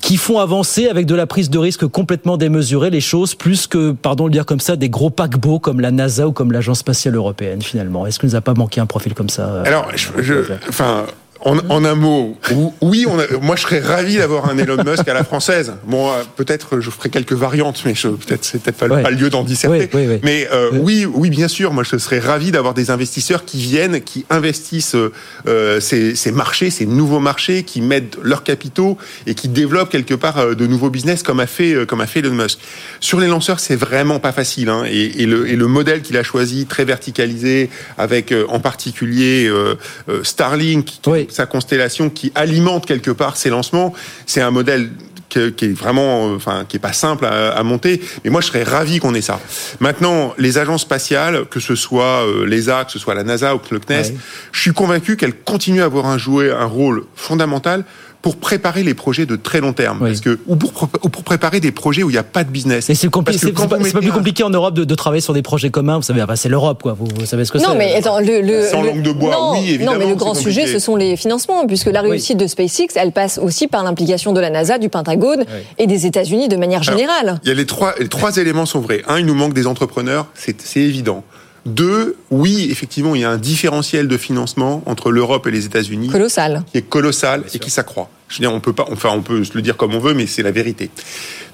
qui 0.00 0.16
font 0.16 0.38
avancer 0.38 0.88
avec 0.88 1.06
de 1.06 1.14
la 1.14 1.26
prise 1.26 1.48
de 1.50 1.58
risque 1.58 1.86
complètement 1.86 2.36
démesurée 2.36 2.90
les 2.90 3.00
choses, 3.00 3.34
plus 3.34 3.66
que, 3.66 3.92
pardon 3.92 4.24
de 4.24 4.28
le 4.30 4.32
dire 4.32 4.46
comme 4.46 4.60
ça, 4.60 4.76
des 4.76 4.88
gros 4.88 5.10
paquebots 5.10 5.58
comme 5.58 5.80
la 5.80 5.90
NASA 5.90 6.26
ou 6.28 6.32
comme 6.32 6.52
l'Agence 6.52 6.78
spatiale 6.80 7.14
européenne 7.16 7.62
finalement? 7.62 8.06
Est-ce 8.06 8.18
qu'il 8.18 8.28
nous 8.28 8.36
a 8.36 8.40
pas 8.40 8.54
manqué 8.54 8.80
un 8.80 8.86
profil 8.86 9.14
comme 9.14 9.28
ça? 9.30 9.62
Alors, 9.64 9.88
je, 9.94 10.08
je- 10.22 10.52
enfin, 10.68 11.04
en, 11.44 11.58
en 11.68 11.84
un 11.84 11.94
mot, 11.94 12.36
ou- 12.54 12.72
oui, 12.80 13.04
on 13.08 13.18
a- 13.18 13.26
moi 13.40 13.54
je 13.56 13.62
serais 13.62 13.80
ravi 13.80 14.16
d'avoir 14.16 14.48
un 14.48 14.56
Elon 14.58 14.82
Musk 14.84 15.06
à 15.08 15.14
la 15.14 15.24
française. 15.24 15.74
Bon, 15.86 16.08
euh, 16.10 16.22
peut-être 16.36 16.80
je 16.80 16.90
ferai 16.90 17.10
quelques 17.10 17.34
variantes, 17.34 17.82
mais 17.84 17.92
peut-être 17.92 18.44
c'est 18.44 18.62
peut-être 18.62 18.76
pas, 18.78 18.86
le- 18.86 18.94
Ouais. 18.94 19.02
pas 19.02 19.10
le 19.10 19.16
lieu 19.16 19.30
d'en 19.30 19.44
disserter. 19.44 19.88
Oui, 19.92 20.06
oui. 20.08 20.20
Mais 20.22 20.48
euh, 20.52 20.70
oui, 20.72 21.04
oui, 21.06 21.28
bien 21.30 21.48
sûr, 21.48 21.72
moi 21.72 21.84
je 21.84 21.96
serais 21.98 22.18
ravi 22.18 22.50
d'avoir 22.50 22.72
des 22.74 22.90
investisseurs 22.90 23.44
qui 23.44 23.58
viennent, 23.60 24.00
qui 24.00 24.24
investissent 24.30 24.94
euh, 24.94 25.12
euh, 25.46 25.80
ces, 25.80 26.14
ces 26.14 26.32
marchés, 26.32 26.70
ces 26.70 26.86
nouveaux 26.86 27.20
marchés, 27.20 27.62
qui 27.62 27.80
mettent 27.82 28.16
leurs 28.22 28.42
capitaux 28.42 28.96
et 29.26 29.34
qui 29.34 29.48
développent 29.48 29.90
quelque 29.90 30.14
part 30.14 30.38
euh, 30.38 30.54
de 30.54 30.66
nouveaux 30.66 30.90
business, 30.90 31.22
comme 31.22 31.40
a 31.40 31.46
fait 31.46 31.86
comme 31.86 32.00
a 32.00 32.06
fait 32.06 32.20
Elon 32.20 32.32
Musk. 32.34 32.58
Sur 33.00 33.20
les 33.20 33.26
lanceurs, 33.28 33.60
c'est 33.60 33.76
vraiment 33.76 34.18
pas 34.18 34.32
facile, 34.32 34.68
hein, 34.70 34.84
et, 34.90 35.22
et 35.22 35.26
le, 35.26 35.48
et 35.48 35.56
le 35.56 35.66
modèle 35.66 36.00
qu'il 36.02 36.16
a 36.16 36.22
choisi, 36.22 36.64
très 36.66 36.84
verticalisé, 36.84 37.68
avec 37.98 38.32
euh, 38.32 38.44
en 38.48 38.60
particulier 38.60 39.46
euh, 39.48 39.74
Starlink, 40.22 41.00
sa 41.34 41.46
constellation 41.46 42.10
qui 42.10 42.32
alimente 42.34 42.86
quelque 42.86 43.10
part 43.10 43.36
ses 43.36 43.50
lancements, 43.50 43.92
c'est 44.26 44.40
un 44.40 44.50
modèle 44.50 44.90
qui 45.28 45.64
est 45.64 45.76
vraiment, 45.76 46.28
euh, 46.28 46.36
enfin, 46.36 46.64
qui 46.68 46.76
est 46.76 46.80
pas 46.80 46.92
simple 46.92 47.24
à, 47.26 47.50
à 47.50 47.62
monter. 47.62 48.00
Mais 48.24 48.30
moi, 48.30 48.40
je 48.40 48.46
serais 48.46 48.62
ravi 48.62 48.98
qu'on 49.00 49.14
ait 49.14 49.20
ça. 49.20 49.40
Maintenant, 49.80 50.34
les 50.38 50.58
agences 50.58 50.82
spatiales, 50.82 51.46
que 51.46 51.60
ce 51.60 51.74
soit 51.74 52.24
euh, 52.24 52.46
l'ESA, 52.46 52.84
que 52.84 52.92
ce 52.92 52.98
soit 52.98 53.14
la 53.14 53.24
NASA 53.24 53.54
ou 53.54 53.60
le 53.70 53.78
CNES, 53.78 54.14
je 54.52 54.60
suis 54.60 54.72
convaincu 54.72 55.16
qu'elles 55.16 55.34
continuent 55.34 55.82
à 55.82 55.86
avoir 55.86 56.06
un 56.06 56.18
jouer 56.18 56.50
un 56.50 56.66
rôle 56.66 57.04
fondamental 57.16 57.84
pour 58.24 58.36
préparer 58.36 58.82
les 58.84 58.94
projets 58.94 59.26
de 59.26 59.36
très 59.36 59.60
long 59.60 59.74
terme, 59.74 59.98
parce 59.98 60.22
que 60.22 60.38
ou 60.46 60.56
pour, 60.56 60.88
ou 61.02 61.08
pour 61.10 61.24
préparer 61.24 61.60
des 61.60 61.72
projets 61.72 62.02
où 62.02 62.08
il 62.08 62.14
n'y 62.14 62.18
a 62.18 62.22
pas 62.22 62.42
de 62.42 62.48
business. 62.48 62.88
Et 62.88 62.94
c'est 62.94 63.08
compli- 63.08 63.38
pas, 63.52 63.66
pas 63.68 64.00
plus 64.00 64.10
compliqué 64.12 64.42
en 64.42 64.48
Europe 64.48 64.72
de, 64.72 64.84
de 64.84 64.94
travailler 64.94 65.20
sur 65.20 65.34
des 65.34 65.42
projets 65.42 65.68
communs. 65.68 65.96
Vous 65.98 66.02
savez, 66.04 66.22
ah 66.22 66.26
bah, 66.26 66.34
c'est 66.34 66.48
l'Europe, 66.48 66.82
quoi. 66.82 66.94
Vous, 66.98 67.06
vous 67.14 67.26
savez 67.26 67.44
ce 67.44 67.52
que 67.52 67.58
c'est. 67.58 67.66
Non, 67.66 67.74
mais 67.76 67.94
attends, 67.94 68.20
le, 68.20 68.40
le, 68.40 68.66
Sans 68.66 68.80
le- 68.80 68.88
langue 68.88 69.02
de 69.02 69.12
bois, 69.12 69.30
non, 69.32 69.52
oui, 69.60 69.68
évidemment, 69.74 69.92
Non, 69.92 69.98
mais 69.98 70.08
le 70.08 70.14
grand 70.14 70.30
compliqué. 70.32 70.50
sujet, 70.52 70.66
ce 70.72 70.78
sont 70.78 70.96
les 70.96 71.18
financements, 71.18 71.66
puisque 71.66 71.88
la 71.88 72.00
réussite 72.00 72.38
de 72.38 72.46
SpaceX, 72.46 72.86
elle 72.96 73.12
passe 73.12 73.36
aussi 73.36 73.66
par 73.68 73.84
l'implication 73.84 74.32
de 74.32 74.40
la 74.40 74.48
NASA, 74.48 74.78
du 74.78 74.88
Pentagone 74.88 75.44
et 75.76 75.86
des 75.86 76.06
États-Unis 76.06 76.48
de 76.48 76.56
manière 76.56 76.80
Alors, 76.80 76.98
générale. 76.98 77.40
Il 77.44 77.48
y 77.50 77.52
a 77.52 77.54
les 77.54 77.66
trois, 77.66 77.94
les 78.00 78.08
trois 78.08 78.38
éléments 78.38 78.64
sont 78.64 78.80
vrais. 78.80 79.02
Un, 79.06 79.18
il 79.18 79.26
nous 79.26 79.34
manque 79.34 79.52
des 79.52 79.66
entrepreneurs, 79.66 80.28
c'est 80.32 80.62
c'est 80.62 80.80
évident. 80.80 81.24
Deux, 81.66 82.16
oui, 82.30 82.68
effectivement, 82.70 83.14
il 83.14 83.20
y 83.22 83.24
a 83.24 83.30
un 83.30 83.38
différentiel 83.38 84.06
de 84.08 84.16
financement 84.18 84.82
entre 84.86 85.10
l'Europe 85.10 85.46
et 85.46 85.50
les 85.50 85.64
États-Unis 85.66 86.08
Colossal. 86.08 86.62
qui 86.70 86.78
est 86.78 86.82
colossal 86.82 87.42
et 87.54 87.58
qui 87.58 87.70
s'accroît. 87.70 88.08
Je 88.28 88.36
veux 88.36 88.40
dire, 88.40 88.52
on 88.52 88.60
peut 88.60 88.72
pas, 88.72 88.86
enfin, 88.90 89.10
on 89.10 89.22
peut 89.22 89.44
se 89.44 89.54
le 89.54 89.62
dire 89.62 89.76
comme 89.76 89.94
on 89.94 89.98
veut, 89.98 90.14
mais 90.14 90.26
c'est 90.26 90.42
la 90.42 90.50
vérité. 90.50 90.90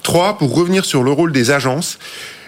Trois, 0.03 0.37
pour 0.37 0.55
revenir 0.55 0.85
sur 0.85 1.03
le 1.03 1.11
rôle 1.11 1.31
des 1.31 1.51
agences. 1.51 1.99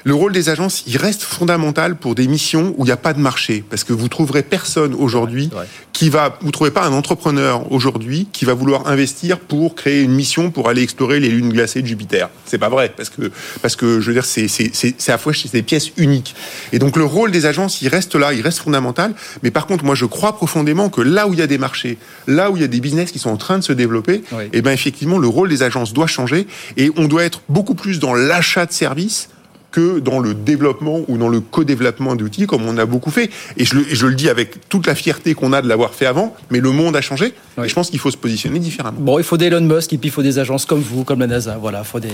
Le 0.06 0.13
rôle 0.13 0.34
des 0.34 0.50
agences, 0.50 0.84
il 0.88 0.98
reste 0.98 1.22
fondamental 1.24 1.96
pour 1.96 2.16
des 2.16 2.28
missions 2.28 2.74
où 2.78 2.84
il 2.84 2.88
n'y 2.88 2.92
a 2.92 2.98
pas 2.98 3.13
de 3.13 3.20
marché, 3.20 3.63
parce 3.70 3.84
que 3.84 3.94
vous 3.94 4.08
trouverez 4.10 4.44
personne 4.44 4.94
aujourd'hui 4.94 5.50
qui 5.94 6.10
va, 6.10 6.38
vous 6.42 6.52
trouvez 6.52 6.72
pas 6.72 6.86
un 6.86 6.92
entrepreneur 6.94 7.72
aujourd'hui 7.72 8.28
qui 8.34 8.46
va 8.46 8.54
vouloir 8.54 8.88
investir 8.88 9.39
pour 9.39 9.76
créer 9.76 10.02
une 10.02 10.12
mission 10.13 10.52
pour 10.52 10.68
aller 10.68 10.82
explorer 10.82 11.20
les 11.20 11.30
lunes 11.30 11.50
glacées 11.54 11.82
de 11.82 11.88
Jupiter. 11.88 12.30
C'est 12.46 12.58
pas 12.58 12.70
vrai, 12.70 12.94
parce 12.96 13.10
que 13.10 13.32
parce 13.62 13.76
que 13.76 14.02
je 14.02 14.08
veux 14.08 14.13
dire, 14.13 14.26
c'est 14.26 14.48
c'est 14.48 14.72
c'est 14.74 14.96
c'est 14.98 15.12
à 15.12 15.18
fois 15.18 15.34
c'est 15.34 15.52
des 15.54 15.62
pièces 15.63 15.92
uniques. 15.98 16.36
Et 16.72 16.80
donc 16.80 16.98
le 16.98 17.06
rôle 17.06 17.32
des 17.32 17.46
agences, 17.46 17.82
il 17.82 17.88
reste 17.88 18.16
là, 18.16 18.34
il 18.34 18.42
reste 18.42 18.60
fondamental. 18.60 19.13
Mais 19.44 19.52
par 19.52 19.68
contre, 19.68 19.86
moi, 19.86 19.96
je 19.96 20.06
crois 20.06 20.36
profondément 20.36 20.89
que 20.89 21.02
là 21.02 21.28
où 21.28 21.34
il 21.34 21.39
y 21.39 21.44
a 21.44 21.48
des 21.48 21.58
marchés, 21.58 21.98
là 22.28 22.52
où 22.52 22.58
il 22.58 22.62
y 22.62 22.66
a 22.66 22.68
des 22.68 22.80
business 22.82 23.12
qui 23.12 23.20
sont 23.20 23.30
en 23.30 23.38
train 23.38 23.58
de 23.58 23.63
se 23.63 23.74
développer, 23.74 24.24
Oui. 24.32 24.46
et 24.52 24.62
ben 24.62 24.72
effectivement, 24.72 25.18
le 25.18 25.28
rôle 25.28 25.50
des 25.50 25.63
agences 25.63 25.94
doit 25.94 26.08
changer 26.08 26.48
et 26.78 26.92
on 26.98 27.06
doit 27.06 27.24
être 27.24 27.42
beaucoup 27.50 27.76
plus 27.76 28.00
dans 28.00 28.13
l'achat 28.13 28.66
de 28.66 28.74
services 28.74 29.30
que 29.74 30.00
dans 30.00 30.20
le 30.20 30.34
développement 30.34 31.02
ou 31.10 31.18
dans 31.18 31.28
le 31.28 31.42
co-développement 31.42 32.16
d'outils 32.16 32.48
comme 32.48 32.66
on 32.66 32.78
a 32.78 32.86
beaucoup 32.86 33.12
fait. 33.12 33.30
Et 33.58 33.66
je 33.66 33.76
le, 33.76 33.92
et 33.92 33.96
je 33.96 34.08
le 34.08 34.16
dis 34.16 34.30
avec 34.30 34.70
toute 34.70 34.88
la 34.88 34.96
fierté 34.96 35.34
qu'on 35.34 35.52
a 35.52 35.62
de 35.62 35.68
l'avoir 35.68 35.94
fait 35.94 36.06
avant, 36.06 36.34
mais 36.52 36.60
le 36.60 36.72
monde 36.72 36.96
a 36.96 37.02
changé 37.02 37.34
et 37.62 37.68
je 37.68 37.74
pense 37.74 37.90
qu'il 37.90 38.00
faut 38.00 38.12
se 38.12 38.18
positionner 38.18 38.60
différemment. 38.60 38.98
Bon, 39.00 39.20
il 39.20 39.24
faut 39.26 39.38
des 39.38 39.48
Elon 39.48 39.62
Musk 39.62 39.92
et 39.94 39.98
puis 39.98 40.10
il 40.10 40.12
faut 40.12 40.24
des 40.24 40.40
agences 40.40 40.66
comme 40.66 40.80
vous, 40.80 41.04
comme 41.04 41.20
la 41.20 41.28
NASA. 41.28 41.58
Voilà, 41.60 41.80
il 41.80 41.86
faut 41.86 42.00
des, 42.00 42.10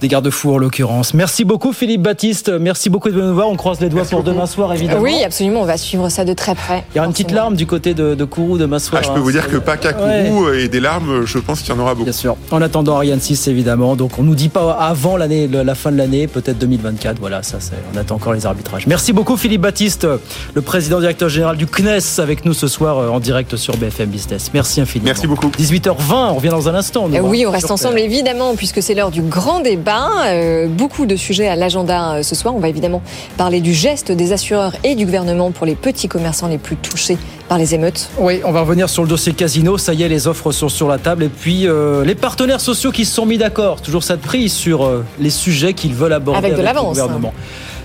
des 0.00 0.08
garde-fous 0.08 0.54
en 0.54 0.58
l'occurrence. 0.58 1.14
Merci 1.14 1.44
beaucoup 1.44 1.72
Philippe 1.72 2.02
Baptiste. 2.02 2.48
Merci 2.48 2.90
beaucoup 2.90 3.10
de 3.10 3.20
nous 3.20 3.34
voir. 3.34 3.48
On 3.48 3.56
croise 3.56 3.80
les 3.80 3.88
doigts 3.88 4.04
pour 4.04 4.22
demain 4.22 4.46
soir 4.46 4.72
évidemment. 4.72 5.02
Oui, 5.02 5.22
absolument, 5.24 5.62
on 5.62 5.66
va 5.66 5.76
suivre 5.76 6.08
ça 6.08 6.24
de 6.24 6.32
très 6.32 6.54
près. 6.54 6.84
Il 6.94 6.96
y 6.96 6.98
aura 6.98 7.06
une 7.06 7.12
petite 7.12 7.30
larme 7.30 7.56
du 7.56 7.66
côté 7.66 7.94
de, 7.94 8.14
de 8.14 8.24
Kourou 8.24 8.58
demain 8.58 8.78
soir. 8.78 9.02
Ah, 9.04 9.06
je 9.06 9.12
peux 9.12 9.20
hein. 9.20 9.22
vous 9.22 9.32
dire 9.32 9.48
que 9.48 9.58
pas 9.58 9.76
qu'à 9.76 9.96
Ouais. 9.96 10.28
Kourou 10.28 10.50
et 10.50 10.68
des 10.68 10.80
larmes, 10.80 11.24
je 11.24 11.38
pense 11.38 11.60
qu'il 11.60 11.74
y 11.74 11.76
en 11.76 11.80
aura 11.80 11.94
beaucoup. 11.94 12.04
Bien 12.04 12.12
sûr. 12.12 12.36
En 12.50 12.60
attendant 12.60 12.96
Ariane 12.96 13.20
6 13.20 13.48
évidemment. 13.48 13.96
Donc 13.96 14.18
on 14.18 14.22
nous 14.22 14.34
dit 14.34 14.48
pas 14.48 14.72
avant 14.72 15.16
l'année, 15.16 15.48
la 15.48 15.74
fin 15.74 15.92
de 15.92 15.96
l'année, 15.96 16.26
peut-être 16.26 16.58
2024. 16.86 17.18
Voilà, 17.20 17.42
ça 17.42 17.58
c'est. 17.60 17.74
On 17.94 17.96
attend 17.96 18.16
encore 18.16 18.32
les 18.32 18.46
arbitrages. 18.46 18.86
Merci 18.86 19.12
beaucoup 19.12 19.36
Philippe 19.36 19.62
Baptiste, 19.62 20.06
le 20.54 20.62
président 20.62 21.00
directeur 21.00 21.28
général 21.28 21.56
du 21.56 21.66
CNES, 21.66 22.20
avec 22.20 22.44
nous 22.44 22.54
ce 22.54 22.68
soir 22.68 22.98
euh, 22.98 23.08
en 23.08 23.20
direct 23.20 23.56
sur 23.56 23.76
BFM 23.76 24.08
Business. 24.10 24.50
Merci 24.54 24.80
infiniment. 24.80 25.06
Merci 25.06 25.26
beaucoup. 25.26 25.48
18h20, 25.48 25.94
on 26.12 26.34
revient 26.34 26.48
dans 26.48 26.68
un 26.68 26.74
instant. 26.74 27.08
nous, 27.08 27.16
Euh, 27.16 27.20
oui, 27.20 27.44
on 27.46 27.50
reste 27.50 27.70
ensemble 27.70 27.98
évidemment 27.98 28.54
puisque 28.54 28.82
c'est 28.82 28.94
l'heure 28.94 29.10
du 29.10 29.22
grand 29.22 29.60
débat. 29.60 30.08
Euh, 30.26 30.66
beaucoup 30.68 31.06
de 31.06 31.16
sujets 31.16 31.48
à 31.48 31.56
l'agenda 31.56 32.14
euh, 32.16 32.22
ce 32.22 32.34
soir. 32.34 32.54
On 32.54 32.60
va 32.60 32.68
évidemment 32.68 33.02
parler 33.36 33.60
du 33.60 33.72
geste 33.72 34.12
des 34.12 34.32
assureurs 34.32 34.74
et 34.84 34.94
du 34.94 35.04
gouvernement 35.04 35.50
pour 35.50 35.66
les 35.66 35.74
petits 35.74 36.08
commerçants 36.08 36.48
les 36.48 36.58
plus 36.58 36.76
touchés 36.76 37.18
par 37.48 37.58
les 37.58 37.74
émeutes. 37.74 38.08
Oui, 38.18 38.40
on 38.44 38.52
va 38.52 38.60
revenir 38.60 38.88
sur 38.88 39.02
le 39.02 39.08
dossier 39.08 39.32
casino. 39.32 39.78
Ça 39.78 39.94
y 39.94 40.02
est, 40.02 40.08
les 40.08 40.26
offres 40.26 40.52
sont 40.52 40.68
sur 40.68 40.88
la 40.88 40.98
table. 40.98 41.24
Et 41.24 41.28
puis, 41.28 41.66
euh, 41.66 42.04
les 42.04 42.14
partenaires 42.14 42.60
sociaux 42.60 42.92
qui 42.92 43.04
se 43.04 43.14
sont 43.14 43.26
mis 43.26 43.38
d'accord. 43.38 43.80
Toujours 43.80 44.02
ça 44.04 44.16
de 44.16 44.22
prise 44.22 44.52
sur 44.52 44.84
euh, 44.84 45.04
les 45.18 45.30
sujets 45.30 45.74
qu'ils 45.74 45.94
veulent 45.94 46.12
aborder 46.12 46.38
Avec 46.38 46.52
de 46.52 46.58
le 46.58 46.64
l'avance, 46.64 46.98
gouvernement. 46.98 47.32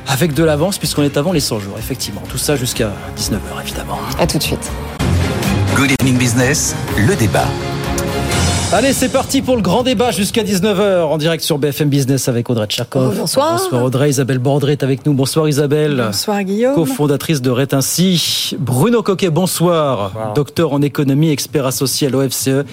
Avec 0.07 0.33
de 0.33 0.43
l'avance, 0.43 0.77
puisqu'on 0.77 1.03
est 1.03 1.17
avant 1.17 1.31
les 1.31 1.39
100 1.39 1.59
jours, 1.59 1.75
effectivement. 1.77 2.23
Tout 2.29 2.37
ça 2.37 2.55
jusqu'à 2.55 2.91
19h, 3.17 3.61
évidemment. 3.63 3.99
À 4.19 4.27
tout 4.27 4.37
de 4.37 4.43
suite. 4.43 4.71
Good 5.75 5.91
Evening 6.01 6.17
Business, 6.17 6.75
le 6.97 7.15
débat. 7.15 7.47
Allez, 8.73 8.93
c'est 8.93 9.09
parti 9.09 9.41
pour 9.41 9.57
le 9.57 9.61
grand 9.61 9.83
débat 9.83 10.11
jusqu'à 10.11 10.43
19h 10.43 11.01
en 11.03 11.17
direct 11.17 11.43
sur 11.43 11.57
BFM 11.57 11.89
Business 11.89 12.29
avec 12.29 12.49
Audrey 12.49 12.67
Tchakov. 12.67 13.17
Bonsoir. 13.17 13.57
Bonsoir 13.57 13.83
Audrey. 13.83 14.09
Isabelle 14.09 14.39
Bordré 14.39 14.71
est 14.73 14.83
avec 14.83 15.05
nous. 15.05 15.13
Bonsoir 15.13 15.49
Isabelle. 15.49 16.01
Bonsoir 16.05 16.41
Guillaume. 16.43 16.73
cofondatrice 16.75 17.41
de 17.41 17.49
Rétinci. 17.49 18.55
Bruno 18.57 19.03
Coquet, 19.03 19.29
bonsoir. 19.29 20.31
Docteur 20.35 20.71
en 20.71 20.81
économie, 20.81 21.31
expert 21.31 21.65
associé 21.65 22.07
à 22.07 22.11
l'OFCE. 22.11 22.63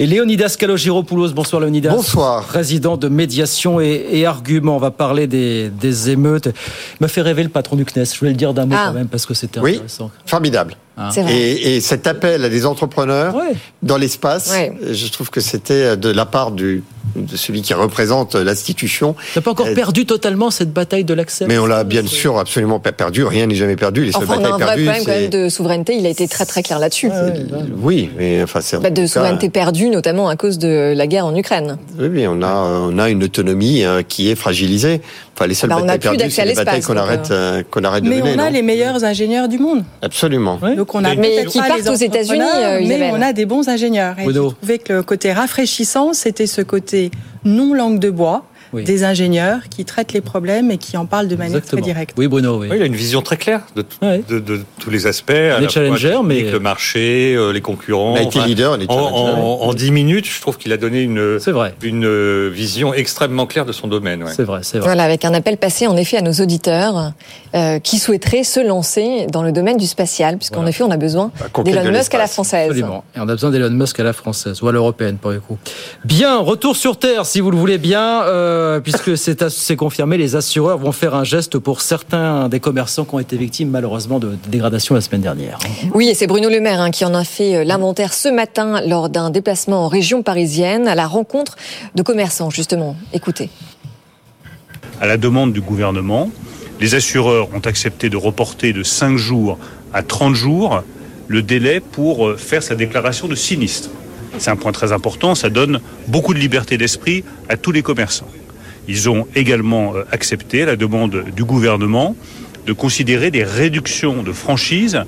Et 0.00 0.06
Léonidas 0.06 0.56
Kalogiropoulos, 0.58 1.32
bonsoir 1.32 1.60
Léonidas. 1.60 1.90
Bonsoir. 1.90 2.42
Président 2.44 2.96
de 2.96 3.08
médiation 3.08 3.80
et, 3.80 4.06
et 4.10 4.26
argument. 4.26 4.76
On 4.76 4.80
va 4.80 4.90
parler 4.90 5.28
des, 5.28 5.68
des 5.68 6.10
émeutes. 6.10 6.46
Il 6.46 7.02
m'a 7.02 7.08
fait 7.08 7.22
rêver 7.22 7.44
le 7.44 7.50
patron 7.50 7.76
du 7.76 7.84
CNES. 7.84 8.04
Je 8.14 8.18
voulais 8.18 8.30
le 8.32 8.36
dire 8.36 8.52
d'un 8.52 8.66
mot 8.66 8.74
Ah. 8.76 8.86
quand 8.88 8.94
même 8.94 9.08
parce 9.08 9.26
que 9.26 9.34
c'était 9.34 9.60
Oui, 9.60 9.74
intéressant. 9.74 10.10
formidable. 10.26 10.74
Hein. 11.00 11.08
C'est 11.12 11.22
vrai. 11.22 11.34
Et, 11.34 11.76
et 11.76 11.80
cet 11.80 12.06
appel 12.06 12.44
à 12.44 12.48
des 12.48 12.66
entrepreneurs 12.66 13.34
dans 13.82 13.96
l'espace, 13.96 14.50
Ouais. 14.50 14.72
je 14.92 15.06
trouve 15.08 15.30
que 15.30 15.40
c'était 15.40 15.96
de 15.96 16.10
la 16.10 16.26
part 16.26 16.50
du, 16.50 16.84
de 17.16 17.36
celui 17.36 17.62
qui 17.62 17.72
représente 17.74 18.34
l'institution. 18.34 19.16
T'as 19.34 19.40
pas 19.40 19.52
encore 19.52 19.66
Euh, 19.68 19.74
perdu 19.74 20.04
totalement 20.06 20.50
cette 20.50 20.72
bataille 20.72 21.04
de 21.04 21.14
l'accès? 21.14 21.46
Mais 21.48 21.58
on 21.58 21.66
l'a 21.66 21.84
bien 21.84 22.06
sûr 22.06 22.38
absolument 22.38 22.78
pas 22.80 22.92
perdu. 22.92 23.24
Rien 23.24 23.46
n'est 23.46 23.54
jamais 23.54 23.76
perdu. 23.76 24.04
Les 24.04 24.12
seules 24.12 24.24
Enfin, 24.24 24.36
on 24.40 24.44
a 24.44 24.48
un 24.48 24.50
vrai 24.58 24.58
perdues, 24.66 24.84
problème 24.84 25.04
quand 25.06 25.12
même 25.20 25.30
de 25.44 25.48
souveraineté. 25.48 25.96
Il 25.96 26.06
a 26.06 26.10
été 26.10 26.28
très 26.28 26.44
très 26.46 26.62
clair 26.62 26.78
là-dessus. 26.78 27.10
Oui, 27.82 28.10
mais 28.18 28.42
enfin 28.42 28.60
c'est 28.60 28.78
Bah, 28.80 28.90
de 28.90 29.00
cas- 29.02 29.06
souveraineté 29.08 29.48
perdue, 29.48 29.88
notamment 29.88 30.28
à 30.28 30.36
cause 30.36 30.58
de 30.58 30.92
la 30.94 31.06
guerre 31.06 31.26
en 31.26 31.34
Ukraine. 31.34 31.78
Oui, 31.98 32.08
oui, 32.10 32.26
on 32.28 32.42
a 32.42 32.54
on 32.54 32.98
a 32.98 33.08
une 33.08 33.24
autonomie 33.24 33.82
hein, 33.84 34.02
qui 34.06 34.30
est 34.30 34.34
fragilisée. 34.34 35.00
Enfin, 35.40 35.48
les 35.48 35.54
seules 35.54 35.70
Bah, 35.70 35.76
on 35.80 35.84
n'a 35.86 35.94
batailles 35.94 36.10
plus 36.10 36.18
perdues, 36.18 36.30
c'est 36.34 36.44
les 36.44 36.54
batailles 36.54 36.82
qu'on 36.82 36.98
arrête 36.98 37.30
euh, 37.30 37.62
qu'on 37.70 37.82
arrête 37.82 38.04
de 38.04 38.10
Mais 38.10 38.20
mener. 38.20 38.34
on 38.36 38.38
a 38.40 38.50
les 38.50 38.60
meilleurs 38.60 39.02
ingénieurs 39.04 39.48
du 39.48 39.58
monde. 39.58 39.84
Absolument. 40.02 40.60
Donc 40.76 40.94
on 40.94 41.02
a 41.02 41.14
Mais 41.14 41.46
qui 41.46 41.58
pas 41.58 41.68
partent 41.68 41.80
les 41.80 41.88
aux 41.88 41.94
États-Unis, 41.94 42.42
euh, 42.42 42.80
mais 42.86 43.10
on 43.10 43.22
a 43.22 43.32
des 43.32 43.46
bons 43.46 43.66
ingénieurs. 43.66 44.18
Et 44.18 44.26
j'ai 44.26 44.34
trouvé 44.34 44.78
que 44.78 44.92
le 44.92 45.02
côté 45.02 45.32
rafraîchissant, 45.32 46.12
c'était 46.12 46.46
ce 46.46 46.60
côté 46.60 47.10
non 47.44 47.72
langue 47.72 47.98
de 47.98 48.10
bois 48.10 48.44
Oui. 48.72 48.84
des 48.84 49.02
ingénieurs 49.04 49.60
qui 49.68 49.84
traitent 49.84 50.12
les 50.12 50.20
problèmes 50.20 50.70
et 50.70 50.78
qui 50.78 50.96
en 50.96 51.04
parlent 51.06 51.26
de 51.28 51.36
manière 51.36 51.60
très 51.62 51.80
directe. 51.80 52.14
Oui, 52.16 52.28
Bruno, 52.28 52.58
oui. 52.60 52.68
Oui, 52.70 52.76
il 52.78 52.82
a 52.82 52.86
une 52.86 52.94
vision 52.94 53.20
très 53.22 53.36
claire 53.36 53.62
de, 53.74 53.82
tout- 53.82 53.98
de, 54.00 54.38
de 54.38 54.60
tous 54.78 54.90
les 54.90 55.06
aspects. 55.06 55.30
est 55.30 55.50
la 55.50 55.58
fois 55.60 55.68
challenger, 55.68 56.10
technique, 56.10 56.26
mais- 56.44 56.50
le 56.50 56.60
marché, 56.60 57.34
euh, 57.36 57.52
les 57.52 57.60
concurrents. 57.60 58.12
On 58.12 58.16
a 58.16 58.22
été 58.22 58.38
leader, 58.40 58.76
on 58.78 58.80
est 58.80 58.90
en, 58.90 58.94
en, 58.96 59.60
en 59.62 59.74
10 59.74 59.90
minutes, 59.90 60.26
je 60.26 60.40
trouve 60.40 60.56
qu'il 60.56 60.72
a 60.72 60.76
donné 60.76 61.02
une, 61.02 61.36
vrai. 61.38 61.74
une 61.82 62.04
euh, 62.06 62.48
vision 62.52 62.94
extrêmement 62.94 63.46
claire 63.46 63.64
de 63.66 63.72
son 63.72 63.88
domaine. 63.88 64.22
ouais. 64.22 64.32
C'est 64.34 64.44
vrai, 64.44 64.60
c'est 64.62 64.78
Voilà, 64.78 65.02
avec 65.04 65.24
un 65.24 65.34
appel 65.34 65.56
passé 65.56 65.86
en 65.86 65.96
effet 65.96 66.16
à 66.18 66.22
nos 66.22 66.32
auditeurs 66.32 67.12
euh, 67.54 67.78
qui 67.80 67.98
souhaiteraient 67.98 68.44
se 68.44 68.60
lancer 68.64 69.26
dans 69.32 69.42
le 69.42 69.50
domaine 69.52 69.76
du 69.78 69.86
spatial, 69.86 70.36
puisqu'en 70.38 70.66
effet 70.66 70.84
on 70.84 70.90
a 70.90 70.96
besoin 70.96 71.32
conquête 71.52 71.74
d'Elon 71.74 71.84
de 71.90 71.96
Musk 71.98 72.14
à 72.14 72.18
la 72.18 72.26
française. 72.28 72.68
Absolument. 72.70 73.04
Et 73.16 73.20
on 73.20 73.22
a 73.28 73.32
besoin 73.32 73.50
d'Elon 73.50 73.70
Musk 73.70 73.98
à 73.98 74.04
la 74.04 74.12
française 74.12 74.62
ou 74.62 74.68
à 74.68 74.72
l'européenne 74.72 75.16
pour 75.16 75.32
le 75.32 75.40
coup. 75.40 75.58
Bien, 76.04 76.38
retour 76.38 76.76
sur 76.76 76.98
Terre 76.98 77.26
si 77.26 77.40
vous 77.40 77.50
le 77.50 77.56
voulez 77.56 77.78
bien, 77.78 78.22
euh, 78.22 78.59
puisque 78.82 79.16
c'est 79.16 79.76
confirmé, 79.76 80.16
les 80.16 80.36
assureurs 80.36 80.78
vont 80.78 80.92
faire 80.92 81.14
un 81.14 81.24
geste 81.24 81.58
pour 81.58 81.80
certains 81.80 82.48
des 82.48 82.60
commerçants 82.60 83.04
qui 83.04 83.14
ont 83.14 83.18
été 83.18 83.36
victimes 83.36 83.70
malheureusement 83.70 84.18
de, 84.18 84.30
de 84.30 84.48
dégradation 84.48 84.94
la 84.94 85.00
semaine 85.00 85.20
dernière. 85.20 85.58
Oui, 85.94 86.08
et 86.08 86.14
c'est 86.14 86.26
Bruno 86.26 86.48
Le 86.48 86.60
Maire 86.60 86.80
hein, 86.80 86.90
qui 86.90 87.04
en 87.04 87.14
a 87.14 87.24
fait 87.24 87.56
euh, 87.56 87.64
l'inventaire 87.64 88.12
ce 88.12 88.28
matin 88.28 88.80
lors 88.86 89.08
d'un 89.08 89.30
déplacement 89.30 89.84
en 89.84 89.88
région 89.88 90.22
parisienne 90.22 90.88
à 90.88 90.94
la 90.94 91.06
rencontre 91.06 91.56
de 91.94 92.02
commerçants 92.02 92.50
justement. 92.50 92.96
Écoutez. 93.12 93.50
À 95.00 95.06
la 95.06 95.16
demande 95.16 95.52
du 95.52 95.60
gouvernement, 95.60 96.30
les 96.80 96.94
assureurs 96.94 97.48
ont 97.54 97.60
accepté 97.60 98.08
de 98.08 98.16
reporter 98.16 98.72
de 98.72 98.82
5 98.82 99.16
jours 99.16 99.58
à 99.92 100.02
30 100.02 100.34
jours 100.34 100.82
le 101.28 101.42
délai 101.42 101.80
pour 101.80 102.28
euh, 102.28 102.36
faire 102.36 102.62
sa 102.62 102.74
déclaration 102.74 103.28
de 103.28 103.34
sinistre. 103.34 103.90
C'est 104.38 104.50
un 104.50 104.56
point 104.56 104.72
très 104.72 104.92
important, 104.92 105.34
ça 105.34 105.50
donne 105.50 105.80
beaucoup 106.06 106.34
de 106.34 106.38
liberté 106.38 106.78
d'esprit 106.78 107.24
à 107.48 107.56
tous 107.56 107.72
les 107.72 107.82
commerçants. 107.82 108.28
Ils 108.88 109.08
ont 109.10 109.26
également 109.34 109.94
euh, 109.94 110.04
accepté, 110.12 110.64
la 110.64 110.76
demande 110.76 111.24
du 111.34 111.44
gouvernement, 111.44 112.16
de 112.66 112.72
considérer 112.72 113.30
des 113.30 113.44
réductions 113.44 114.22
de 114.22 114.32
franchise 114.32 115.00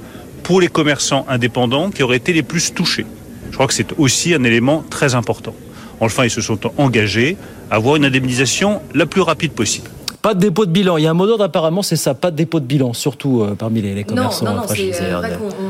pour 0.42 0.60
les 0.60 0.68
commerçants 0.68 1.24
indépendants 1.28 1.90
qui 1.90 2.02
auraient 2.02 2.16
été 2.16 2.32
les 2.32 2.42
plus 2.42 2.72
touchés. 2.74 3.06
Je 3.50 3.54
crois 3.54 3.66
que 3.66 3.74
c'est 3.74 3.92
aussi 3.98 4.34
un 4.34 4.44
élément 4.44 4.82
très 4.88 5.14
important. 5.14 5.54
Enfin, 6.00 6.24
ils 6.24 6.30
se 6.30 6.40
sont 6.40 6.58
engagés 6.78 7.36
à 7.70 7.76
avoir 7.76 7.96
une 7.96 8.04
indemnisation 8.04 8.80
la 8.94 9.06
plus 9.06 9.20
rapide 9.20 9.52
possible. 9.52 9.88
Pas 10.20 10.34
de 10.34 10.40
dépôt 10.40 10.66
de 10.66 10.70
bilan. 10.70 10.96
Il 10.98 11.04
y 11.04 11.06
a 11.06 11.10
un 11.10 11.14
mot 11.14 11.26
d'ordre 11.26 11.44
apparemment, 11.44 11.82
c'est 11.82 11.96
ça, 11.96 12.14
pas 12.14 12.30
de 12.30 12.36
dépôt 12.36 12.60
de 12.60 12.64
bilan, 12.64 12.92
surtout 12.92 13.42
euh, 13.42 13.54
parmi 13.56 13.82
les, 13.82 13.94
les 13.94 14.04
commerçants 14.04 14.44
non, 14.46 14.54
non, 14.56 14.62
fragilisés. 14.62 14.98
c'est, 14.98 15.12
euh, 15.12 15.18
vrai 15.18 15.32
qu'on- 15.36 15.61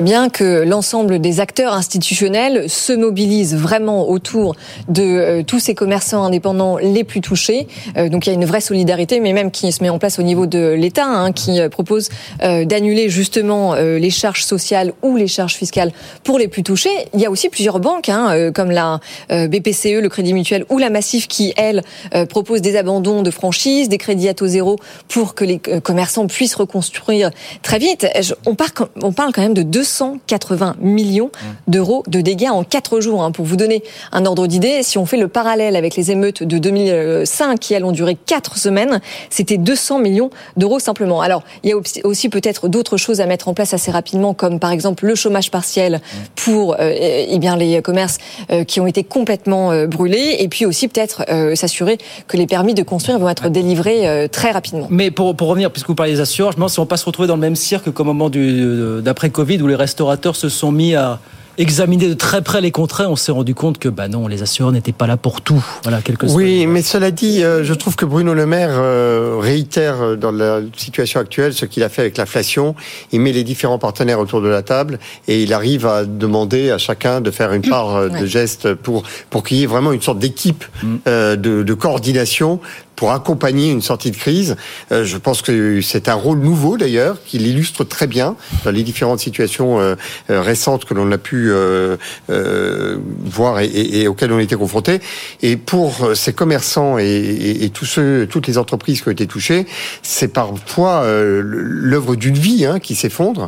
bien 0.00 0.28
que 0.28 0.62
l'ensemble 0.64 1.20
des 1.20 1.40
acteurs 1.40 1.72
institutionnels 1.74 2.68
se 2.68 2.92
mobilisent 2.92 3.54
vraiment 3.56 4.08
autour 4.08 4.54
de 4.88 5.02
euh, 5.02 5.42
tous 5.42 5.58
ces 5.58 5.74
commerçants 5.74 6.24
indépendants 6.24 6.76
les 6.78 7.04
plus 7.04 7.20
touchés. 7.20 7.66
Euh, 7.96 8.08
donc 8.08 8.26
il 8.26 8.30
y 8.30 8.32
a 8.32 8.34
une 8.34 8.44
vraie 8.44 8.60
solidarité, 8.60 9.20
mais 9.20 9.32
même 9.32 9.50
qui 9.50 9.70
se 9.72 9.82
met 9.82 9.88
en 9.90 9.98
place 9.98 10.18
au 10.18 10.22
niveau 10.22 10.46
de 10.46 10.72
l'État, 10.72 11.06
hein, 11.06 11.32
qui 11.32 11.60
euh, 11.60 11.68
propose 11.68 12.08
euh, 12.42 12.64
d'annuler 12.64 13.08
justement 13.08 13.74
euh, 13.74 13.98
les 13.98 14.10
charges 14.10 14.44
sociales 14.44 14.92
ou 15.02 15.16
les 15.16 15.28
charges 15.28 15.54
fiscales 15.54 15.92
pour 16.24 16.38
les 16.38 16.48
plus 16.48 16.62
touchés. 16.62 16.90
Il 17.14 17.20
y 17.20 17.26
a 17.26 17.30
aussi 17.30 17.48
plusieurs 17.48 17.80
banques, 17.80 18.08
hein, 18.08 18.28
euh, 18.32 18.52
comme 18.52 18.70
la 18.70 19.00
euh, 19.30 19.48
BPCE, 19.48 20.00
le 20.00 20.08
Crédit 20.08 20.34
Mutuel 20.34 20.64
ou 20.70 20.78
la 20.78 20.90
Massif, 20.90 21.28
qui 21.28 21.52
elles 21.56 21.82
euh, 22.14 22.26
proposent 22.26 22.62
des 22.62 22.76
abandons 22.76 23.22
de 23.22 23.30
franchise, 23.30 23.88
des 23.88 23.98
crédits 23.98 24.28
à 24.28 24.34
taux 24.34 24.46
zéro 24.46 24.76
pour 25.08 25.34
que 25.34 25.44
les 25.44 25.60
euh, 25.68 25.80
commerçants 25.80 26.26
puissent 26.26 26.54
reconstruire 26.54 27.30
très 27.62 27.78
vite. 27.78 28.06
On, 28.46 28.54
quand- 28.74 28.88
on 29.02 29.12
parle 29.12 29.32
quand 29.32 29.41
même 29.42 29.54
même 29.54 29.54
de 29.54 29.62
280 29.64 30.76
millions 30.80 31.30
d'euros 31.66 32.04
de 32.06 32.20
dégâts 32.20 32.48
en 32.50 32.62
quatre 32.62 33.00
jours. 33.00 33.24
hein. 33.24 33.32
Pour 33.32 33.44
vous 33.44 33.56
donner 33.56 33.82
un 34.12 34.24
ordre 34.24 34.46
d'idée, 34.46 34.84
si 34.84 34.98
on 34.98 35.04
fait 35.06 35.16
le 35.16 35.26
parallèle 35.26 35.74
avec 35.74 35.96
les 35.96 36.12
émeutes 36.12 36.44
de 36.44 36.58
2005 36.58 37.58
qui 37.58 37.74
elles 37.74 37.84
ont 37.84 37.90
duré 37.90 38.14
quatre 38.14 38.56
semaines, 38.56 39.00
c'était 39.30 39.56
200 39.58 39.98
millions 39.98 40.30
d'euros 40.56 40.78
simplement. 40.78 41.20
Alors 41.22 41.42
il 41.64 41.70
y 41.70 41.72
a 41.72 41.76
aussi- 42.04 42.28
peut-être 42.28 42.68
d'autres 42.68 42.96
choses 42.96 43.20
à 43.20 43.26
mettre 43.26 43.48
en 43.48 43.54
place 43.54 43.74
assez 43.74 43.90
rapidement, 43.90 44.32
comme 44.32 44.60
par 44.60 44.70
exemple 44.70 45.06
le 45.06 45.14
chômage 45.16 45.50
partiel 45.50 46.00
pour 46.36 46.74
euh, 46.78 46.92
eh 47.28 47.38
bien 47.40 47.56
les 47.56 47.82
commerces 47.82 48.18
euh, 48.52 48.62
qui 48.62 48.80
ont 48.80 48.86
été 48.86 49.02
complètement 49.02 49.72
euh, 49.72 49.86
brûlés, 49.88 50.36
et 50.38 50.46
puis 50.48 50.64
aussi 50.66 50.86
peut-être 50.86 51.24
euh, 51.28 51.56
s'assurer 51.56 51.98
que 52.28 52.36
les 52.36 52.46
permis 52.46 52.74
de 52.74 52.82
construire 52.84 53.18
vont 53.18 53.28
être 53.28 53.48
délivrés 53.48 54.08
euh, 54.08 54.28
très 54.28 54.52
rapidement. 54.52 54.86
Mais 54.88 55.10
pour, 55.10 55.34
pour 55.34 55.48
revenir, 55.48 55.72
puisque 55.72 55.88
vous 55.88 55.96
parlez 55.96 56.12
des 56.12 56.20
assureurs, 56.20 56.52
je 56.52 56.56
me 56.56 56.60
demande 56.60 56.70
si 56.70 56.78
on 56.78 56.84
va 56.84 56.86
pas 56.88 56.96
se 56.96 57.04
retrouver 57.04 57.26
dans 57.26 57.34
le 57.34 57.40
même 57.40 57.56
cirque 57.56 57.90
qu'au 57.90 58.04
moment 58.04 58.30
d'après 58.30 59.30
Covid, 59.32 59.60
où 59.62 59.66
les 59.66 59.74
restaurateurs 59.74 60.36
se 60.36 60.48
sont 60.48 60.70
mis 60.70 60.94
à 60.94 61.18
examiner 61.58 62.08
de 62.08 62.14
très 62.14 62.40
près 62.40 62.62
les 62.62 62.70
contrats. 62.70 63.08
On 63.10 63.16
s'est 63.16 63.30
rendu 63.30 63.54
compte 63.54 63.76
que 63.78 63.90
bah 63.90 64.08
non, 64.08 64.26
les 64.26 64.42
assureurs 64.42 64.72
n'étaient 64.72 64.92
pas 64.92 65.06
là 65.06 65.18
pour 65.18 65.42
tout. 65.42 65.62
Voilà, 65.82 66.00
quelques 66.00 66.22
Oui, 66.30 66.66
mais 66.66 66.80
cela 66.80 67.10
dit, 67.10 67.42
euh, 67.44 67.62
je 67.62 67.74
trouve 67.74 67.94
que 67.94 68.06
Bruno 68.06 68.32
Le 68.32 68.46
Maire 68.46 68.70
euh, 68.72 69.36
réitère 69.38 70.00
euh, 70.00 70.16
dans 70.16 70.30
la 70.32 70.60
situation 70.78 71.20
actuelle 71.20 71.52
ce 71.52 71.66
qu'il 71.66 71.82
a 71.82 71.90
fait 71.90 72.00
avec 72.02 72.16
l'inflation. 72.16 72.74
Il 73.12 73.20
met 73.20 73.32
les 73.32 73.44
différents 73.44 73.78
partenaires 73.78 74.18
autour 74.18 74.40
de 74.40 74.48
la 74.48 74.62
table 74.62 74.98
et 75.28 75.42
il 75.42 75.52
arrive 75.52 75.84
à 75.86 76.06
demander 76.06 76.70
à 76.70 76.78
chacun 76.78 77.20
de 77.20 77.30
faire 77.30 77.52
une 77.52 77.68
part 77.68 77.96
euh, 77.96 78.08
de 78.08 78.14
Ouais. 78.14 78.26
gestes 78.26 78.72
pour 78.72 79.02
pour 79.28 79.42
qu'il 79.44 79.58
y 79.58 79.62
ait 79.64 79.66
vraiment 79.66 79.92
une 79.92 80.00
sorte 80.02 80.18
d'équipe 80.20 80.64
Mm. 80.82 80.96
euh, 81.06 81.36
de, 81.36 81.62
de 81.62 81.74
coordination 81.74 82.60
pour 82.96 83.10
accompagner 83.12 83.70
une 83.70 83.82
sortie 83.82 84.10
de 84.10 84.16
crise. 84.16 84.56
Euh, 84.92 85.04
je 85.04 85.16
pense 85.16 85.42
que 85.42 85.80
c'est 85.80 86.08
un 86.08 86.14
rôle 86.14 86.38
nouveau 86.38 86.76
d'ailleurs, 86.76 87.16
qui 87.26 87.38
l'illustre 87.38 87.84
très 87.84 88.06
bien 88.06 88.36
dans 88.64 88.70
les 88.70 88.82
différentes 88.82 89.18
situations 89.20 89.80
euh, 89.80 89.94
euh, 90.30 90.40
récentes 90.40 90.84
que 90.84 90.94
l'on 90.94 91.10
a 91.10 91.18
pu 91.18 91.50
euh, 91.50 91.96
euh, 92.30 92.98
voir 93.24 93.60
et, 93.60 93.66
et- 93.66 94.02
et 94.02 94.08
auxquelles 94.08 94.32
on 94.32 94.38
a 94.38 94.42
été 94.42 94.56
confrontés. 94.56 95.00
Et 95.42 95.56
pour 95.56 96.04
euh, 96.04 96.14
ces 96.14 96.32
commerçants 96.32 96.98
et, 96.98 97.04
et- 97.04 97.64
et 97.64 97.70
tous 97.70 97.86
ceux, 97.86 98.26
toutes 98.30 98.46
les 98.46 98.58
entreprises 98.58 99.00
qui 99.02 99.08
ont 99.08 99.12
été 99.12 99.26
touchées, 99.26 99.66
c'est 100.02 100.28
parfois 100.28 101.02
euh, 101.02 101.42
l'œuvre 101.44 102.14
d'une 102.16 102.38
vie 102.38 102.64
hein, 102.66 102.78
qui 102.78 102.94
s'effondre. 102.94 103.46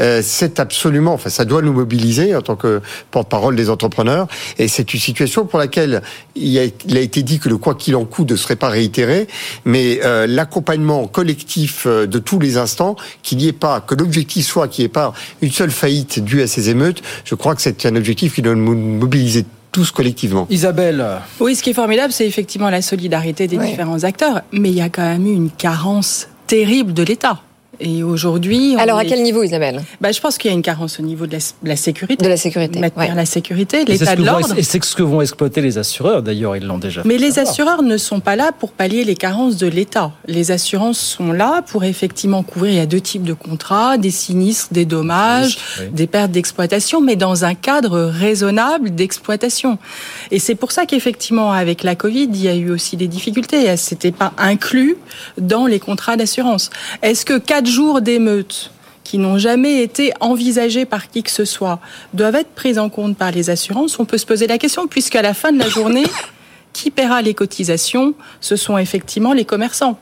Euh, 0.00 0.20
c'est 0.24 0.60
absolument, 0.60 1.14
enfin, 1.14 1.30
ça 1.30 1.44
doit 1.44 1.62
nous 1.62 1.72
mobiliser 1.72 2.34
en 2.34 2.42
tant 2.42 2.56
que 2.56 2.80
porte-parole 3.10 3.56
des 3.56 3.70
entrepreneurs. 3.70 4.28
Et 4.58 4.68
c'est 4.68 4.94
une 4.94 5.00
situation 5.00 5.44
pour 5.46 5.58
laquelle 5.58 6.02
il 6.36 6.58
a, 6.58 6.64
il 6.86 6.96
a 6.96 7.00
été 7.00 7.22
dit 7.22 7.38
que 7.38 7.48
le 7.48 7.58
quoi 7.58 7.74
qu'il 7.74 7.96
en 7.96 8.04
coûte 8.04 8.30
ne 8.30 8.36
serait 8.36 8.56
pas 8.56 8.68
réitéré, 8.84 9.26
mais 9.64 10.00
euh, 10.04 10.26
l'accompagnement 10.26 11.06
collectif 11.06 11.84
euh, 11.86 12.06
de 12.06 12.18
tous 12.18 12.38
les 12.38 12.56
instants, 12.56 12.96
qu'il 13.22 13.38
n'y 13.38 13.48
ait 13.48 13.52
pas, 13.52 13.80
que 13.80 13.94
l'objectif 13.94 14.46
soit 14.46 14.68
qu'il 14.68 14.82
n'y 14.82 14.86
ait 14.86 14.88
pas 14.88 15.12
une 15.42 15.50
seule 15.50 15.70
faillite 15.70 16.22
due 16.22 16.42
à 16.42 16.46
ces 16.46 16.68
émeutes, 16.68 17.02
je 17.24 17.34
crois 17.34 17.54
que 17.54 17.62
c'est 17.62 17.86
un 17.86 17.96
objectif 17.96 18.34
qui 18.34 18.42
doit 18.42 18.54
nous 18.54 18.74
mobiliser 18.74 19.44
tous 19.72 19.90
collectivement. 19.90 20.46
Isabelle. 20.50 21.04
Oui, 21.40 21.56
ce 21.56 21.62
qui 21.62 21.70
est 21.70 21.74
formidable, 21.74 22.12
c'est 22.12 22.26
effectivement 22.26 22.70
la 22.70 22.82
solidarité 22.82 23.48
des 23.48 23.56
Ouais. 23.58 23.66
différents 23.70 24.04
acteurs, 24.04 24.42
mais 24.52 24.68
il 24.70 24.76
y 24.76 24.80
a 24.82 24.88
quand 24.88 25.02
même 25.02 25.26
eu 25.26 25.32
une 25.34 25.50
carence 25.50 26.28
terrible 26.46 26.92
de 26.92 27.02
l'État. 27.02 27.40
Et 27.80 28.02
aujourd'hui, 28.02 28.76
Alors 28.78 28.98
à 28.98 29.04
est- 29.04 29.08
quel 29.08 29.22
niveau, 29.22 29.42
Isabelle? 29.42 29.82
Bah, 30.00 30.12
je 30.12 30.20
pense 30.20 30.38
qu'il 30.38 30.50
y 30.50 30.54
a 30.54 30.56
une 30.56 30.62
carence 30.62 30.98
au 31.00 31.02
niveau 31.02 31.26
de 31.26 31.32
la, 31.32 31.38
de 31.38 31.68
la 31.68 31.76
sécurité. 31.76 32.22
De 32.24 32.28
la 32.28 32.36
sécurité. 32.36 32.78
Maintenir 32.78 33.10
ouais. 33.10 33.14
la 33.14 33.26
sécurité, 33.26 33.84
l'état 33.84 34.16
de 34.16 34.24
l'ordre. 34.24 34.54
Et 34.56 34.62
c'est 34.62 34.82
ce 34.82 34.94
que 34.94 35.02
vont 35.02 35.20
exploiter 35.20 35.60
les 35.60 35.78
assureurs. 35.78 36.22
D'ailleurs, 36.22 36.56
ils 36.56 36.64
l'ont 36.64 36.78
déjà 36.78 37.02
fait. 37.02 37.08
Mais 37.08 37.18
les 37.18 37.32
savoir. 37.32 37.50
assureurs 37.52 37.82
ne 37.82 37.96
sont 37.96 38.20
pas 38.20 38.36
là 38.36 38.52
pour 38.58 38.72
pallier 38.72 39.04
les 39.04 39.14
carences 39.16 39.56
de 39.56 39.66
l'État. 39.66 40.12
Les 40.26 40.50
assurances 40.50 40.98
sont 40.98 41.32
là 41.32 41.62
pour 41.66 41.84
effectivement 41.84 42.42
couvrir. 42.42 42.72
Il 42.72 42.76
y 42.76 42.80
a 42.80 42.86
deux 42.86 43.00
types 43.00 43.24
de 43.24 43.32
contrats 43.34 43.98
des 43.98 44.10
sinistres, 44.10 44.68
des 44.72 44.84
dommages, 44.84 45.58
Oui. 45.80 45.86
des 45.92 46.06
pertes 46.06 46.30
d'exploitation, 46.30 47.00
mais 47.00 47.16
dans 47.16 47.44
un 47.44 47.54
cadre 47.54 47.98
raisonnable 48.00 48.94
d'exploitation. 48.94 49.78
Et 50.30 50.38
c'est 50.38 50.54
pour 50.54 50.72
ça 50.72 50.86
qu'effectivement, 50.86 51.52
avec 51.52 51.82
la 51.82 51.94
Covid, 51.94 52.28
il 52.32 52.42
y 52.42 52.48
a 52.48 52.54
eu 52.54 52.70
aussi 52.70 52.96
des 52.96 53.08
difficultés. 53.08 53.76
C'était 53.76 54.12
pas 54.12 54.32
inclus 54.38 54.96
dans 55.38 55.66
les 55.66 55.80
contrats 55.80 56.16
d'assurance. 56.16 56.70
Est-ce 57.02 57.24
que 57.24 57.38
quatre 57.64 57.72
jours 57.72 58.02
d'émeute 58.02 58.70
qui 59.04 59.16
n'ont 59.16 59.38
jamais 59.38 59.82
été 59.82 60.12
envisagés 60.20 60.84
par 60.84 61.08
qui 61.08 61.22
que 61.22 61.30
ce 61.30 61.46
soit 61.46 61.80
doivent 62.12 62.34
être 62.34 62.50
pris 62.50 62.78
en 62.78 62.90
compte 62.90 63.16
par 63.16 63.30
les 63.30 63.48
assurances 63.48 63.98
On 63.98 64.04
peut 64.04 64.18
se 64.18 64.26
poser 64.26 64.46
la 64.46 64.58
question, 64.58 64.86
puisqu'à 64.86 65.22
la 65.22 65.32
fin 65.32 65.50
de 65.50 65.58
la 65.58 65.70
journée, 65.70 66.04
qui 66.74 66.90
paiera 66.90 67.22
les 67.22 67.32
cotisations? 67.32 68.12
Ce 68.42 68.56
sont 68.56 68.76
effectivement 68.76 69.32
les 69.32 69.46
commerçants. 69.46 69.98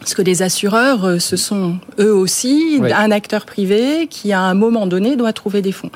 Parce 0.00 0.14
que 0.14 0.22
les 0.22 0.42
assureurs, 0.42 1.04
euh, 1.04 1.18
ce 1.20 1.36
sont 1.36 1.78
eux 2.00 2.12
aussi 2.12 2.78
Oui. 2.80 2.92
un 2.92 3.12
acteur 3.12 3.44
privé 3.44 4.08
qui, 4.10 4.32
à 4.32 4.40
un 4.40 4.54
moment 4.54 4.88
donné, 4.88 5.14
doit 5.14 5.32
trouver 5.32 5.62
des 5.62 5.72
fonds. 5.72 5.92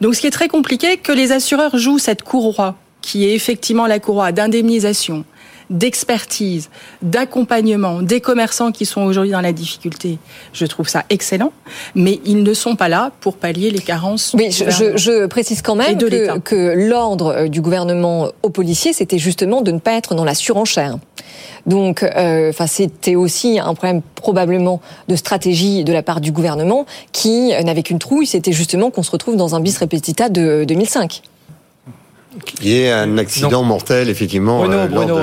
Donc, 0.00 0.14
ce 0.14 0.20
qui 0.20 0.28
est 0.28 0.36
très 0.38 0.48
compliqué, 0.48 0.98
que 0.98 1.10
les 1.10 1.32
assureurs 1.32 1.76
jouent 1.76 1.98
cette 1.98 2.22
courroie, 2.22 2.76
qui 3.02 3.24
est 3.24 3.34
effectivement 3.34 3.88
la 3.88 3.98
courroie 3.98 4.30
d'indemnisation, 4.30 5.24
d'expertise, 5.70 6.70
d'accompagnement 7.02 8.02
des 8.02 8.20
commerçants 8.20 8.72
qui 8.72 8.86
sont 8.86 9.02
aujourd'hui 9.02 9.32
dans 9.32 9.40
la 9.40 9.52
difficulté. 9.52 10.18
Je 10.52 10.66
trouve 10.66 10.88
ça 10.88 11.04
excellent, 11.10 11.52
mais 11.94 12.20
ils 12.24 12.42
ne 12.42 12.54
sont 12.54 12.76
pas 12.76 12.88
là 12.88 13.10
pour 13.20 13.36
pallier 13.36 13.70
les 13.70 13.78
carences. 13.80 14.34
Oui, 14.38 14.50
je, 14.50 14.68
je- 14.70 14.96
je 14.96 15.26
précise 15.26 15.62
quand 15.62 15.74
même 15.76 15.96
que, 15.98 16.38
que 16.40 16.74
l'ordre 16.88 17.34
euh, 17.34 17.48
du 17.48 17.60
gouvernement 17.60 18.28
aux 18.42 18.50
policiers, 18.50 18.92
c'était 18.92 19.18
justement 19.18 19.62
de 19.62 19.70
ne 19.72 19.78
pas 19.78 19.92
être 19.92 20.14
dans 20.14 20.24
la 20.24 20.34
surenchère. 20.34 20.98
Donc, 21.66 22.02
euh, 22.02 22.50
enfin, 22.50 22.66
c'était 22.66 23.14
aussi 23.16 23.58
un 23.58 23.74
problème 23.74 24.02
probablement 24.14 24.80
de 25.08 25.16
stratégie 25.16 25.82
de 25.84 25.92
la 25.92 26.02
part 26.02 26.20
du 26.20 26.30
gouvernement 26.30 26.84
qui 27.12 27.52
euh, 27.54 27.62
n'avait 27.62 27.82
qu'une 27.82 27.98
trouille, 27.98 28.26
c'était 28.26 28.52
justement 28.52 28.90
qu'on 28.90 29.02
se 29.02 29.10
retrouve 29.10 29.36
dans 29.36 29.54
un 29.54 29.60
bis 29.60 29.78
repetita 29.78 30.28
de 30.28 30.64
2005. 30.64 31.22
Il 32.60 32.68
y 32.68 32.80
ait 32.82 32.90
un 32.90 33.16
accident 33.18 33.62
mortel, 33.62 34.08
effectivement. 34.08 34.60
Bruno, 34.60 34.74
euh, 34.78 34.86
Bruno, 34.86 35.18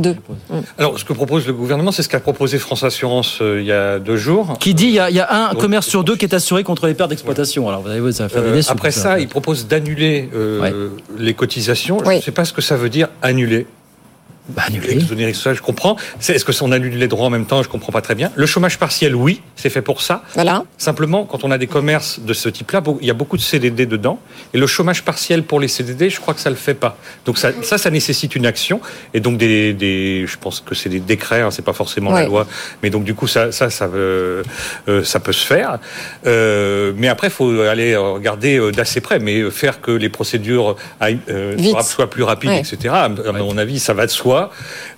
de- 0.00 0.12
puis. 0.12 0.56
Alors, 0.78 0.98
ce 0.98 1.04
que 1.04 1.12
propose 1.12 1.46
le 1.46 1.52
gouvernement, 1.52 1.92
c'est 1.92 2.02
ce 2.02 2.08
qu'a 2.08 2.20
proposé 2.20 2.58
France 2.58 2.82
Assurance 2.82 3.38
euh, 3.40 3.60
il 3.60 3.66
y 3.66 3.72
a 3.72 3.98
deux 3.98 4.16
jours. 4.16 4.56
Qui 4.58 4.74
dit 4.74 4.86
il 4.86 4.94
y 4.94 4.98
a, 4.98 5.10
il 5.10 5.16
y 5.16 5.20
a 5.20 5.32
un 5.32 5.52
Donc, 5.52 5.60
commerce 5.60 5.86
sur 5.86 6.02
deux 6.04 6.16
qui 6.16 6.24
est 6.24 6.34
assuré 6.34 6.64
contre 6.64 6.86
les 6.86 6.94
pertes 6.94 7.10
d'exploitation. 7.10 7.68
Alors 7.68 7.82
vous 7.82 7.88
allez 7.90 8.00
voir, 8.00 8.12
ça 8.12 8.24
va 8.24 8.28
faire 8.28 8.42
Euh, 8.42 8.52
des 8.54 8.62
sous, 8.62 8.72
après 8.72 8.90
ça, 8.90 9.18
il 9.20 9.28
propose 9.28 9.66
d'annuler 9.68 10.28
euh, 10.34 10.88
les 11.18 11.34
cotisations. 11.34 11.98
Je 12.00 12.08
Oui. 12.08 12.16
ne 12.16 12.20
sais 12.20 12.32
pas 12.32 12.44
ce 12.44 12.52
que 12.52 12.62
ça 12.62 12.76
veut 12.76 12.88
dire 12.88 13.08
annuler. 13.22 13.66
Bah, 14.48 14.62
annuler. 14.66 14.92
Exonérer 14.92 15.32
ça, 15.34 15.54
je 15.54 15.60
comprends. 15.60 15.96
C'est- 16.20 16.34
Est-ce 16.34 16.44
que 16.44 16.52
on 16.62 16.72
annule 16.72 16.96
les 16.96 17.08
droits 17.08 17.26
en 17.26 17.30
même 17.30 17.46
temps? 17.46 17.62
Je 17.62 17.68
comprends 17.68 17.92
pas 17.92 18.00
très 18.00 18.14
bien. 18.14 18.30
Le 18.34 18.46
chômage 18.46 18.78
partiel, 18.78 19.14
oui, 19.14 19.42
c'est 19.56 19.70
fait 19.70 19.82
pour 19.82 20.00
ça. 20.02 20.22
Voilà. 20.34 20.62
Simplement, 20.78 21.24
quand 21.24 21.44
on 21.44 21.50
a 21.50 21.58
des 21.58 21.66
commerces 21.66 22.20
de 22.20 22.32
ce 22.32 22.48
type-là, 22.48 22.82
il 23.00 23.06
y 23.06 23.10
a 23.10 23.14
beaucoup 23.14 23.36
de 23.36 23.42
CDD 23.42 23.86
dedans. 23.86 24.18
Et 24.54 24.58
le 24.58 24.66
chômage 24.66 25.02
partiel 25.04 25.42
pour 25.42 25.58
les 25.60 25.68
CDD, 25.68 26.08
je 26.10 26.20
crois 26.20 26.32
que 26.34 26.40
ça 26.40 26.50
le 26.50 26.56
fait 26.56 26.74
pas. 26.74 26.96
Donc 27.24 27.38
ça, 27.38 27.50
ça, 27.62 27.76
ça 27.76 27.90
nécessite 27.90 28.36
une 28.36 28.46
action. 28.46 28.80
Et 29.14 29.20
donc 29.20 29.36
des, 29.38 29.72
des 29.74 30.26
je 30.26 30.36
pense 30.38 30.60
que 30.60 30.74
c'est 30.74 30.88
des 30.88 31.00
décrets, 31.00 31.40
hein, 31.42 31.50
c'est 31.50 31.64
pas 31.64 31.72
forcément 31.72 32.12
la 32.12 32.26
loi. 32.26 32.46
Mais 32.82 32.90
donc 32.90 33.04
du 33.04 33.14
coup, 33.14 33.26
ça, 33.26 33.50
ça, 33.52 33.68
ça, 33.70 33.86
veut- 33.88 34.42
euh, 34.88 35.02
ça 35.04 35.20
peut 35.20 35.32
se 35.32 35.44
faire. 35.44 35.78
Euh, 36.26 36.92
mais 36.96 37.08
après, 37.08 37.28
il 37.28 37.32
faut 37.32 37.60
aller 37.62 37.96
regarder 37.96 38.58
euh, 38.58 38.70
d'assez 38.72 39.00
près. 39.00 39.18
Mais 39.18 39.50
faire 39.50 39.80
que 39.80 39.90
les 39.90 40.08
procédures 40.08 40.76
aillent, 41.00 41.18
euh, 41.30 41.56
soient, 41.70 41.82
soient 41.82 42.10
plus 42.10 42.22
rapides, 42.22 42.50
Ouais. 42.50 42.60
etc. 42.60 42.94
À 42.94 43.08
mon 43.08 43.58
avis, 43.58 43.78
ça 43.78 43.92
va 43.92 44.06
de 44.06 44.10
soi. 44.10 44.35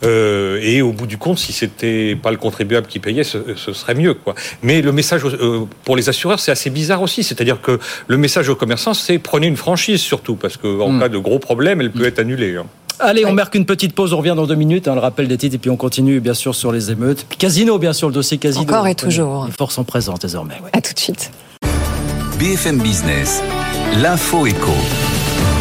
Euh, 0.04 0.60
et 0.62 0.82
au 0.82 0.92
bout 0.92 1.06
du 1.06 1.18
compte, 1.18 1.38
si 1.38 1.52
c'était 1.52 2.16
pas 2.20 2.30
le 2.30 2.36
contribuable 2.36 2.86
qui 2.86 2.98
payait, 2.98 3.24
ce, 3.24 3.38
ce 3.56 3.72
serait 3.72 3.94
mieux, 3.94 4.14
quoi. 4.14 4.34
Mais 4.62 4.82
le 4.82 4.92
message 4.92 5.22
euh, 5.24 5.64
pour 5.84 5.96
les 5.96 6.08
assureurs, 6.08 6.40
c'est 6.40 6.52
assez 6.52 6.70
bizarre 6.70 7.02
aussi. 7.02 7.22
C'est-à-dire 7.22 7.60
que 7.60 7.78
le 8.06 8.16
message 8.16 8.48
aux 8.48 8.56
commerçants, 8.56 8.94
c'est 8.94 9.18
prenez 9.18 9.46
une 9.46 9.56
franchise 9.56 10.00
surtout, 10.00 10.36
parce 10.36 10.56
qu'en 10.56 10.90
Mm. 10.90 11.00
cas 11.00 11.08
de 11.08 11.18
gros 11.18 11.38
problème, 11.38 11.80
elle 11.80 11.90
peut 11.92 12.06
être 12.06 12.18
annulée. 12.18 12.56
hein. 12.56 12.66
Allez, 13.00 13.24
on 13.24 13.32
marque 13.32 13.54
une 13.54 13.64
petite 13.66 13.94
pause, 13.94 14.12
on 14.12 14.16
revient 14.18 14.34
dans 14.36 14.46
deux 14.46 14.56
minutes, 14.56 14.88
hein, 14.88 14.94
le 14.94 15.00
rappel 15.00 15.28
des 15.28 15.36
titres, 15.38 15.54
et 15.54 15.58
puis 15.58 15.70
on 15.70 15.76
continue 15.76 16.18
bien 16.20 16.34
sûr 16.34 16.54
sur 16.56 16.72
les 16.72 16.90
émeutes. 16.90 17.26
Casino, 17.38 17.78
bien 17.78 17.92
sûr, 17.92 18.08
le 18.08 18.14
dossier 18.14 18.38
Casino. 18.38 18.62
Encore 18.64 18.88
et 18.88 18.96
toujours. 18.96 19.46
Les 19.46 19.52
forces 19.52 19.74
sont 19.76 19.84
présentes 19.84 20.22
désormais. 20.22 20.54
ouais. 20.64 20.70
À 20.72 20.80
tout 20.80 20.92
de 20.94 20.98
suite. 20.98 21.30
BFM 22.40 22.78
Business, 22.78 23.40
l'info 24.02 24.46
éco. 24.46 24.72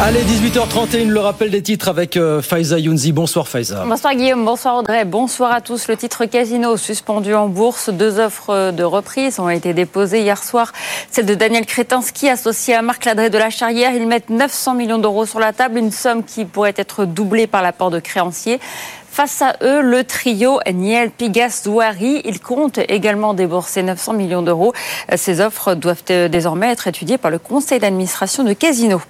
Allez, 0.00 0.22
18h31, 0.22 1.08
le 1.08 1.18
rappel 1.18 1.50
des 1.50 1.60
titres 1.60 1.88
avec 1.88 2.16
euh, 2.16 2.40
Faiza 2.40 2.78
Younzi. 2.78 3.10
Bonsoir 3.10 3.48
Faiza. 3.48 3.84
Bonsoir 3.84 4.14
Guillaume, 4.14 4.44
bonsoir 4.44 4.76
Audrey, 4.76 5.04
bonsoir 5.04 5.50
à 5.52 5.60
tous. 5.60 5.88
Le 5.88 5.96
titre 5.96 6.24
Casino 6.24 6.76
suspendu 6.76 7.34
en 7.34 7.48
bourse, 7.48 7.90
deux 7.90 8.20
offres 8.20 8.70
de 8.70 8.84
reprise 8.84 9.40
ont 9.40 9.48
été 9.48 9.74
déposées 9.74 10.20
hier 10.20 10.42
soir. 10.42 10.72
Celle 11.10 11.26
de 11.26 11.34
Daniel 11.34 11.66
Crétinski 11.66 12.28
associé 12.28 12.74
à 12.74 12.82
Marc 12.82 13.06
Ladré 13.06 13.28
de 13.28 13.38
la 13.38 13.50
Charrière. 13.50 13.92
Ils 13.92 14.06
mettent 14.06 14.30
900 14.30 14.74
millions 14.74 14.98
d'euros 14.98 15.26
sur 15.26 15.40
la 15.40 15.52
table, 15.52 15.78
une 15.78 15.90
somme 15.90 16.22
qui 16.22 16.44
pourrait 16.44 16.74
être 16.76 17.04
doublée 17.04 17.48
par 17.48 17.62
l'apport 17.62 17.90
de 17.90 17.98
créanciers. 17.98 18.60
Face 19.10 19.42
à 19.42 19.56
eux, 19.62 19.80
le 19.80 20.04
trio 20.04 20.60
Niel, 20.72 21.10
Pigas, 21.10 21.62
Zouari, 21.64 22.22
ils 22.24 22.38
comptent 22.38 22.78
également 22.88 23.34
débourser 23.34 23.82
900 23.82 24.12
millions 24.12 24.42
d'euros. 24.42 24.72
Ces 25.16 25.40
offres 25.40 25.74
doivent 25.74 26.04
euh, 26.10 26.28
désormais 26.28 26.70
être 26.70 26.86
étudiées 26.86 27.18
par 27.18 27.32
le 27.32 27.40
conseil 27.40 27.80
d'administration 27.80 28.44
de 28.44 28.52
Casino. 28.52 29.00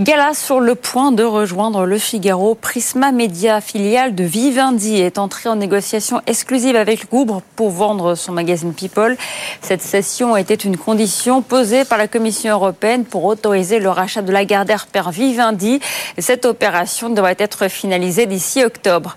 Gala 0.00 0.34
sur 0.34 0.60
le 0.60 0.74
point 0.74 1.12
de 1.12 1.24
rejoindre 1.24 1.84
le 1.84 1.98
Figaro. 1.98 2.54
Prisma 2.54 3.12
Media, 3.12 3.60
filiale 3.60 4.14
de 4.14 4.24
Vivendi, 4.24 5.00
est 5.00 5.18
entrée 5.18 5.48
en 5.48 5.56
négociation 5.56 6.22
exclusive 6.26 6.76
avec 6.76 7.02
le 7.02 7.26
pour 7.56 7.70
vendre 7.70 8.14
son 8.14 8.32
magazine 8.32 8.72
People. 8.72 9.16
Cette 9.60 9.82
session 9.82 10.36
était 10.36 10.54
une 10.54 10.76
condition 10.76 11.42
posée 11.42 11.84
par 11.84 11.98
la 11.98 12.08
Commission 12.08 12.52
européenne 12.52 13.04
pour 13.04 13.24
autoriser 13.24 13.78
le 13.78 13.90
rachat 13.90 14.22
de 14.22 14.32
Lagardère 14.32 14.86
par 14.86 15.10
Vivendi. 15.10 15.80
Cette 16.18 16.46
opération 16.46 17.10
devrait 17.10 17.36
être 17.38 17.68
finalisée 17.68 18.26
d'ici 18.26 18.64
octobre. 18.64 19.16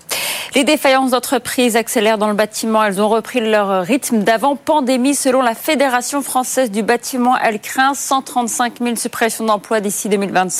Les 0.54 0.62
défaillances 0.62 1.10
d'entreprises 1.10 1.74
accélèrent 1.74 2.18
dans 2.18 2.28
le 2.28 2.34
bâtiment. 2.34 2.84
Elles 2.84 3.00
ont 3.00 3.08
repris 3.08 3.40
leur 3.40 3.84
rythme 3.84 4.20
d'avant 4.20 4.54
pandémie. 4.54 5.16
Selon 5.16 5.42
la 5.42 5.56
Fédération 5.56 6.22
française 6.22 6.70
du 6.70 6.84
bâtiment, 6.84 7.36
elle 7.36 7.58
craint 7.58 7.94
135 7.94 8.74
000 8.80 8.94
suppressions 8.94 9.46
d'emplois 9.46 9.80
d'ici 9.80 10.08
2025. 10.08 10.53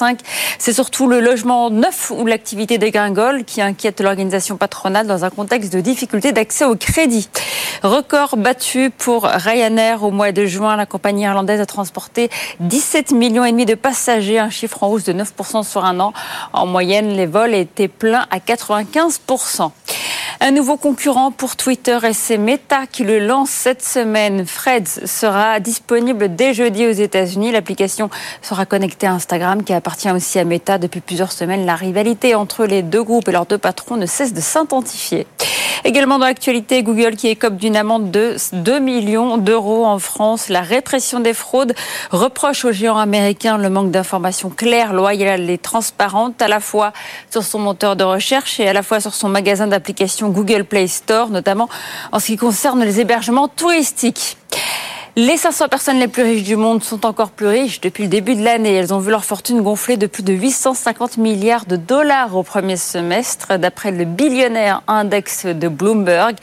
C'est 0.59 0.73
surtout 0.73 1.09
le 1.09 1.21
logement 1.21 1.71
neuf 1.71 2.11
ou 2.11 2.27
l'activité 2.27 2.79
dégringole 2.79 3.45
qui 3.45 3.61
inquiète 3.61 4.01
l'organisation 4.01 4.57
patronale 4.57 5.07
dans 5.07 5.25
un 5.25 5.31
contexte 5.31 5.73
de 5.73 5.81
difficulté 5.81 6.33
d'accès 6.33 6.65
au 6.65 6.75
crédit. 6.75 7.29
Record 7.83 8.37
battu 8.37 8.91
pour 8.91 9.25
Ryanair 9.25 10.03
au 10.03 10.11
mois 10.11 10.33
de 10.33 10.47
juin. 10.47 10.77
La 10.77 10.87
compagnie 10.87 11.25
irlandaise 11.25 11.61
a 11.61 11.67
transporté 11.67 12.31
17 12.61 13.13
millions 13.13 13.45
et 13.45 13.53
demi 13.53 13.67
de 13.67 13.75
passagers, 13.75 14.39
un 14.39 14.51
chiffre 14.51 14.83
en 14.83 14.89
hausse 14.89 15.05
de 15.05 15.13
9% 15.13 15.63
sur 15.65 15.85
un 15.85 16.01
an. 16.01 16.13
En 16.53 16.67
moyenne, 16.67 17.11
les 17.17 17.27
vols 17.27 17.55
étaient 17.55 17.89
pleins 17.89 18.27
à 18.31 18.39
95%. 18.39 19.71
Un 20.41 20.51
nouveau 20.51 20.77
concurrent 20.77 21.31
pour 21.31 21.57
Twitter 21.57 21.99
et 22.03 22.13
c'est 22.13 22.39
Meta 22.39 22.87
qui 22.87 23.05
le 23.05 23.19
lance 23.19 23.51
cette 23.51 23.83
semaine. 23.83 24.45
Freds 24.47 25.07
sera 25.07 25.61
disponible 25.61 26.35
dès 26.35 26.53
jeudi 26.55 26.87
aux 26.87 26.93
États-Unis. 26.93 27.53
L'application 27.53 28.11
sera 28.43 28.67
connectée 28.67 29.07
à 29.07 29.13
Instagram 29.13 29.63
qui 29.63 29.73
appartient 29.73 30.11
aussi 30.11 30.39
à 30.39 30.45
Meta 30.45 30.79
depuis 30.79 31.01
plusieurs 31.01 31.33
semaines. 31.33 31.65
La 31.65 31.77
rivalité 31.77 32.35
entre 32.35 32.67
les 32.67 32.83
deux 32.83 33.03
groupes 33.03 33.29
et 33.29 33.33
leurs 33.33 33.47
deux 33.47 33.59
patrons 33.59 33.97
ne 33.97 34.07
cesse 34.07 34.35
de 34.35 34.41
s'intensifier. 34.41 35.27
Également 35.87 36.19
dans 36.19 36.25
l'actualité, 36.25 36.83
Google 36.83 37.15
qui 37.15 37.29
écope 37.29 37.57
d'une 37.57 37.77
amende 37.77 38.11
de 38.11 38.37
2 38.55 38.79
millions 38.79 39.37
d'euros 39.37 39.85
en 39.85 39.99
France. 39.99 40.49
La 40.49 40.63
répression 40.63 41.21
des 41.21 41.35
fraudes 41.35 41.75
reproche 42.11 42.65
aux 42.65 42.73
géants 42.73 42.97
américains 42.97 43.59
le 43.59 43.69
manque 43.69 43.91
d'informations 43.91 44.49
claires, 44.49 44.95
loyales 44.95 45.51
et 45.51 45.59
transparentes, 45.59 46.41
à 46.41 46.49
la 46.49 46.61
fois 46.61 46.95
sur 47.31 47.43
son 47.43 47.59
moteur 47.59 47.97
de 47.97 48.05
recherche 48.05 48.61
et 48.61 48.69
à 48.69 48.73
la 48.73 48.83
fois 48.83 48.99
sur 48.99 49.15
son 49.15 49.29
magasin 49.29 49.67
d'applications 49.67 50.24
Google 50.29 50.65
Play 50.65 50.87
Store, 50.87 51.29
notamment 51.29 51.69
en 52.13 52.19
ce 52.19 52.27
qui 52.27 52.37
concerne 52.37 52.85
les 52.85 53.01
hébergements 53.01 53.49
touristiques. 53.49 54.37
Les 55.17 55.37
500 55.37 55.69
personnes 55.69 56.01
les 56.01 56.09
plus 56.09 56.25
riches 56.25 56.43
du 56.43 56.57
monde 56.57 56.83
sont 56.83 57.07
encore 57.07 57.31
plus 57.31 57.47
riches 57.47 57.81
depuis 57.81 58.03
le 58.03 58.09
début 58.09 58.35
de 58.35 58.43
l'année. 58.43 58.75
Elles 58.75 58.93
ont 58.93 58.99
vu 58.99 59.13
leur 59.13 59.25
fortune 59.25 59.63
gonfler 59.63 59.97
de 59.97 60.09
plus 60.09 60.25
de 60.25 60.33
850 60.33 61.19
milliards 61.19 61.67
de 61.67 61.77
dollars 61.77 62.37
au 62.37 62.43
premier 62.43 62.77
semestre, 62.77 63.57
d'après 63.57 63.93
le 63.93 64.07
billionnaire 64.07 64.83
index 64.89 65.47
de 65.47 65.69
Bloomberg. 65.69 66.35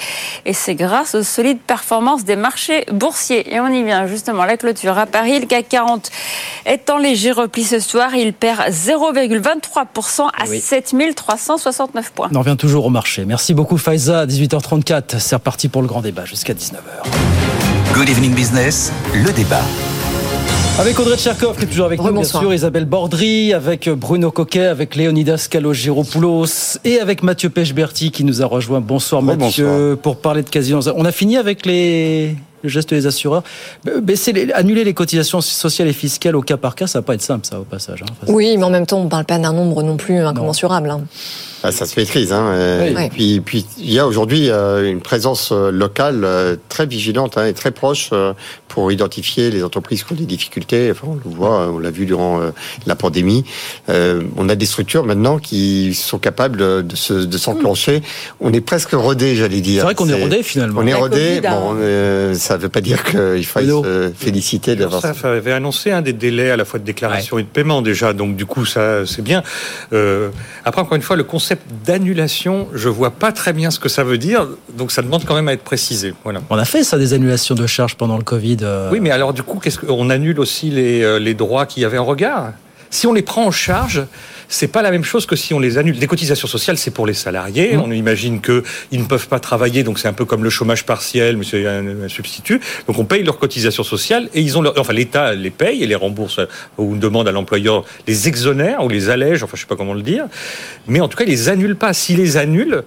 Et 0.45 0.53
c'est 0.53 0.75
grâce 0.75 1.15
aux 1.15 1.23
solides 1.23 1.60
performances 1.60 2.23
des 2.23 2.38
marchés 2.38 2.86
boursiers. 2.93 3.53
Et 3.53 3.60
on 3.60 3.67
y 3.67 3.84
vient 3.84 4.07
justement 4.07 4.45
la 4.45 4.55
clôture. 4.55 4.97
À 4.97 5.05
Paris, 5.05 5.41
le 5.41 5.47
CAC 5.47 5.67
40 5.67 6.10
est 6.65 6.89
en 6.89 6.97
léger 6.97 7.34
repli 7.34 7.65
ce 7.65 7.81
soir. 7.81 8.15
Il 8.15 8.31
perd 8.31 8.69
0,23% 8.69 10.21
à 10.21 10.47
Oui. 10.47 10.62
7369 10.62 12.13
points. 12.13 12.29
On 12.31 12.36
en 12.38 12.39
revient 12.39 12.55
toujours 12.57 12.86
au 12.86 12.89
marché. 12.89 13.25
Merci 13.25 13.53
beaucoup 13.53 13.77
Faiza, 13.77 14.25
18h34. 14.25 15.19
C'est 15.19 15.36
reparti 15.36 15.67
pour 15.67 15.81
le 15.81 15.89
grand 15.89 16.01
débat 16.01 16.23
jusqu'à 16.23 16.53
19h. 16.53 17.81
Good 17.93 18.10
Evening 18.10 18.34
Business, 18.34 18.91
le 19.13 19.32
débat. 19.32 19.62
Avec 20.80 20.97
Audrey 20.99 21.17
Tcherkov 21.17 21.58
qui 21.58 21.63
est 21.63 21.67
toujours 21.67 21.86
avec 21.86 22.01
nous, 22.01 22.12
bien 22.13 22.23
sûr, 22.23 22.54
Isabelle 22.54 22.86
Bordry, 22.86 23.54
avec 23.54 23.89
Bruno 23.89 24.32
Coquet, 24.32 24.65
avec 24.65 24.95
Léonidas 24.95 25.47
Kalogiropoulos 25.49 26.77
et 26.86 26.99
avec 26.99 27.23
Mathieu 27.23 27.49
Pechberti 27.49 28.12
qui 28.12 28.23
nous 28.23 28.41
a 28.41 28.45
rejoint. 28.45 28.80
Bonsoir 28.80 29.21
Mathieu, 29.21 29.97
pour 30.01 30.17
parler 30.17 30.43
de 30.43 30.49
Casino. 30.49 30.80
On 30.95 31.06
a 31.06 31.12
fini 31.12 31.38
avec 31.38 31.65
les 31.65 32.36
le 32.63 32.69
geste 32.69 32.91
des 32.93 33.08
assureurs. 33.08 33.41
Baisser 34.04 34.34
les- 34.34 34.51
annuler 34.54 34.84
les 34.84 34.93
cotisations 34.93 35.41
sociales 35.41 35.88
et 35.88 35.93
fiscales 35.93 36.36
au 36.36 36.43
cas 36.43 36.58
par 36.58 36.75
cas, 36.75 36.86
ça 36.86 36.99
va 36.99 37.04
pas 37.04 37.15
être 37.15 37.21
simple, 37.23 37.45
ça, 37.47 37.60
au 37.60 37.63
passage. 37.63 38.04
hein. 38.04 38.13
Oui, 38.27 38.56
mais 38.58 38.63
en 38.63 38.69
même 38.69 38.86
temps, 38.86 38.99
on 38.99 39.06
ne 39.06 39.10
parle 39.10 39.25
pas 39.25 39.39
d'un 39.39 39.51
nombre 39.54 39.82
non 39.82 39.97
plus 39.97 40.19
incommensurable. 40.19 40.89
hein. 40.91 41.01
Ah, 41.63 41.71
ça 41.71 41.86
se 41.86 42.00
maîtrise. 42.00 42.32
Hein. 42.34 42.56
Oui. 42.95 43.04
Et 43.06 43.10
puis, 43.10 43.39
puis, 43.41 43.65
il 43.78 43.91
y 43.91 44.00
a 44.00 44.08
aujourd'hui 44.08 44.50
euh, 44.50 44.89
une 44.89 45.02
présence 45.02 45.52
euh, 45.52 45.71
locale 45.71 46.21
euh, 46.24 46.56
très 46.69 46.86
vigilante 46.86 47.38
hein, 47.38 47.45
et 47.45 47.54
très 47.54 47.71
proche 47.71 48.10
pour 48.67 48.91
identifier 48.91 49.52
les 49.52 49.63
entreprises 49.63 50.04
qui 50.04 50.13
ont 50.13 50.15
des 50.15 50.26
difficultés. 50.26 50.89
Enfin, 50.91 51.08
on 51.10 51.15
le 51.15 51.36
voit, 51.36 51.67
on 51.71 51.78
l'a 51.80 51.91
vu 51.91 52.06
durant 52.06 52.39
la 52.86 52.95
pandémie. 52.95 53.43
Euh, 53.89 54.21
on 54.38 54.47
a 54.47 54.56
des 54.56 54.65
structures 54.65 55.04
maintenant 55.04 55.39
qui 55.39 55.93
sont 55.93 56.19
capables 56.19 56.58
de, 56.58 56.82
de 56.82 56.95
se- 56.95 57.13
de 57.26 57.38
s'enclencher. 57.38 58.02
On 58.39 58.54
est 58.54 58.62
presque 58.62 58.91
rodé, 58.93 59.36
j'allais 59.36 59.60
dire. 59.60 59.82
C'est 59.82 59.86
vrai 59.88 59.95
qu'on 59.95 60.08
est 60.08 60.21
rodé, 60.21 60.41
finalement. 60.41 60.80
On 60.82 60.88
est 60.88 60.93
rodé. 60.93 61.41
Bon, 61.41 61.76
euh, 61.78 62.34
ça 62.34 62.56
ne 62.58 62.62
veut 62.62 62.69
pas 62.69 62.80
dire 62.82 63.04
qu'il 63.04 63.45
faille 63.45 63.67
se 63.67 64.12
féliciter 64.17 64.76
d'avoir. 64.78 65.02
Ça 65.02 65.13
avait 65.32 65.52
annoncé 65.52 65.91
un 65.91 66.02
des 66.02 66.13
délais 66.13 66.50
à 66.52 66.56
la 66.58 66.63
fois 66.63 66.80
de 66.80 66.86
déclaration 66.86 67.38
et 67.39 67.43
de 67.43 67.47
paiement 67.47 67.82
déjà, 67.82 68.13
donc 68.13 68.36
du 68.38 68.45
coup 68.45 68.65
ça 68.65 69.06
c'est 69.06 69.21
bien. 69.21 69.43
Euh, 69.91 70.30
après 70.63 70.82
encore 70.82 70.95
une 70.95 71.02
fois 71.02 71.15
le 71.17 71.24
concept 71.52 71.86
d'annulation, 71.86 72.68
je 72.74 72.88
vois 72.88 73.12
pas 73.12 73.32
très 73.34 73.52
bien 73.52 73.72
ce 73.72 73.80
que 73.80 73.90
ça 73.90 74.04
veut 74.06 74.18
dire, 74.18 74.48
donc 74.78 74.92
ça 74.92 75.02
demande 75.02 75.26
quand 75.26 75.36
même 75.36 75.50
à 75.50 75.54
être 75.54 75.64
précisé. 75.64 76.14
Voilà. 76.24 76.42
On 76.50 76.58
a 76.58 76.64
fait 76.66 76.84
ça, 76.86 76.98
des 76.98 77.14
annulations 77.14 77.56
de 77.56 77.68
charges 77.68 77.96
pendant 77.96 78.18
le 78.18 78.24
Covid. 78.24 78.58
euh, 78.62 78.90
Oui, 78.92 79.00
mais 79.02 79.12
alors 79.12 79.34
du 79.34 79.44
coup, 79.44 79.60
qu'est-ce 79.60 79.78
qu'on 79.80 80.10
annule 80.10 80.40
aussi 80.40 80.70
les, 80.70 81.04
euh, 81.04 81.20
les 81.20 81.34
droits 81.34 81.66
qu'il 81.66 81.84
y 81.84 81.86
avait 81.86 81.98
en 81.98 82.06
regard? 82.06 82.54
Si 82.90 83.06
on 83.08 83.12
les 83.14 83.22
prend 83.22 83.46
en 83.46 83.52
charge, 83.52 84.04
c'est 84.52 84.68
pas 84.68 84.82
la 84.82 84.92
même 84.92 85.04
chose 85.04 85.26
que 85.26 85.36
si 85.36 85.54
on 85.54 85.60
les 85.60 85.78
annule. 85.78 85.96
Les 85.98 86.08
cotisations 86.08 86.48
sociales, 86.48 86.78
c'est 86.78 86.92
pour 86.92 87.08
les 87.08 87.14
salariés. 87.14 87.76
Mmh. 87.76 87.82
On 87.82 87.92
imagine 87.92 88.42
que 88.42 88.64
ils 88.92 89.00
ne 89.00 89.06
peuvent 89.06 89.28
pas 89.28 89.40
travailler, 89.40 89.84
donc 89.84 89.98
c'est 89.98 90.08
un 90.08 90.14
peu 90.14 90.26
comme 90.26 90.44
le 90.44 90.50
chômage 90.50 90.86
partiel, 90.86 91.38
mais 91.38 91.46
c'est 91.46 91.66
un, 91.66 92.04
un 92.04 92.10
substitut. 92.10 92.60
Donc 92.88 93.00
on 93.00 93.06
paye 93.06 93.24
leurs 93.24 93.40
cotisations 93.40 93.84
sociales 93.84 94.30
et 94.34 94.42
ils 94.42 94.58
ont 94.58 94.62
leur, 94.62 94.78
enfin 94.78 94.94
l'État 94.94 95.34
les 95.34 95.50
paye 95.50 95.82
et 95.84 95.88
les 95.88 95.96
rembourse 95.96 96.40
ou 96.78 96.98
demande 96.98 97.28
à 97.28 97.32
l'employeur 97.32 97.86
les 98.08 98.28
exonère 98.28 98.84
ou 98.84 98.90
les 98.90 99.10
allège, 99.10 99.44
enfin 99.44 99.54
je 99.56 99.62
sais 99.62 99.68
pas 99.68 99.76
comment 99.78 99.94
le 99.94 100.02
dire. 100.02 100.26
Mais 100.88 101.00
en 101.00 101.08
tout 101.08 101.18
cas, 101.18 101.24
ils 101.24 101.30
les 101.30 101.50
annulent 101.50 101.78
pas. 101.78 101.94
S'ils 101.94 102.18
les 102.18 102.38
annulent 102.38 102.84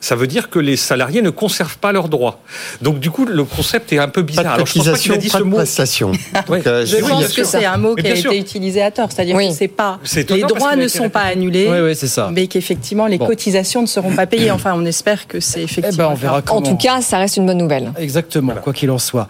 ça 0.00 0.14
veut 0.14 0.26
dire 0.26 0.48
que 0.50 0.58
les 0.58 0.76
salariés 0.76 1.22
ne 1.22 1.30
conservent 1.30 1.78
pas 1.78 1.92
leurs 1.92 2.08
droits. 2.08 2.40
Donc 2.82 3.00
du 3.00 3.10
coup, 3.10 3.24
le 3.26 3.44
concept 3.44 3.92
est 3.92 3.98
un 3.98 4.08
peu 4.08 4.22
bizarre. 4.22 4.44
Pas 4.44 4.50
de 4.50 4.54
Alors, 4.54 4.66
je 4.66 4.74
pense 4.74 4.86
pas 4.86 4.96
qu'il 4.98 5.12
a 5.12 5.14
cotisation, 5.14 5.16
dit 5.16 5.28
pas 5.28 5.38
ce 5.38 5.42
de 5.42 5.48
mot. 5.48 5.56
prestation. 5.56 6.12
Euh, 6.68 6.86
Je 6.86 6.96
oui, 6.96 7.02
pense 7.08 7.32
que 7.32 7.44
c'est 7.44 7.64
un 7.64 7.76
mot 7.76 7.94
qui 7.94 8.06
a 8.08 8.16
sûr. 8.16 8.30
été 8.32 8.40
utilisé 8.40 8.82
à 8.82 8.90
tort. 8.90 9.10
C'est-à-dire 9.12 9.36
Oui. 9.36 9.48
que 9.48 9.54
c'est 9.54 9.68
pas 9.68 9.98
les 10.30 10.42
droits 10.42 10.76
ne 10.76 10.88
sont 10.88 11.08
pas 11.08 11.20
annulés, 11.22 11.68
Oui, 11.70 11.78
oui, 11.80 11.94
c'est 11.96 12.06
ça. 12.08 12.30
mais 12.32 12.46
qu'effectivement 12.46 13.06
les 13.06 13.18
Bon. 13.18 13.26
cotisations 13.26 13.82
ne 13.82 13.86
seront 13.86 14.14
pas 14.14 14.26
payées. 14.26 14.50
Enfin, 14.50 14.72
on 14.76 14.84
espère 14.84 15.26
que 15.26 15.40
c'est 15.40 15.60
Eh 15.60 15.64
effectivement. 15.64 16.08
ben, 16.08 16.12
on 16.12 16.16
verra. 16.16 16.42
En 16.50 16.62
tout 16.62 16.76
cas, 16.76 17.00
ça 17.00 17.18
reste 17.18 17.36
une 17.36 17.46
bonne 17.46 17.58
nouvelle. 17.58 17.92
Exactement, 17.98 18.54
quoi 18.62 18.72
qu'il 18.72 18.90
en 18.90 18.98
soit. 18.98 19.28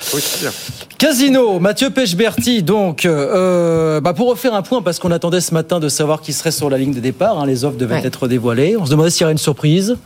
Casino, 0.99 1.59
Mathieu 1.61 1.91
Pechberti, 1.91 2.63
donc, 2.63 3.05
euh, 3.05 4.01
bah, 4.01 4.13
pour 4.15 4.29
refaire 4.29 4.55
un 4.55 4.63
point, 4.63 4.83
parce 4.83 4.99
qu'on 4.99 5.11
attendait 5.11 5.41
ce 5.41 5.55
matin 5.55 5.79
de 5.81 5.89
savoir 5.89 6.21
qui 6.21 6.33
serait 6.33 6.51
sur 6.51 6.69
la 6.71 6.79
ligne 6.79 6.93
de 6.95 7.01
départ, 7.01 7.39
hein, 7.39 7.47
les 7.47 7.65
offres 7.65 7.77
devaient 7.77 7.97
Ouais. 7.97 8.07
être 8.07 8.29
dévoilées. 8.29 8.77
On 8.77 8.85
se 8.87 8.91
demandait 8.91 9.11
s'il 9.11 9.23
y 9.23 9.25
aurait 9.25 9.33
une 9.33 9.39
surprise. 9.39 9.97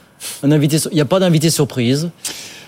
Un 0.43 0.53
invité, 0.53 0.79
il 0.91 0.95
n'y 0.95 1.01
a 1.01 1.07
pas 1.07 1.21
d'invité 1.21 1.51
surprise. 1.51 2.11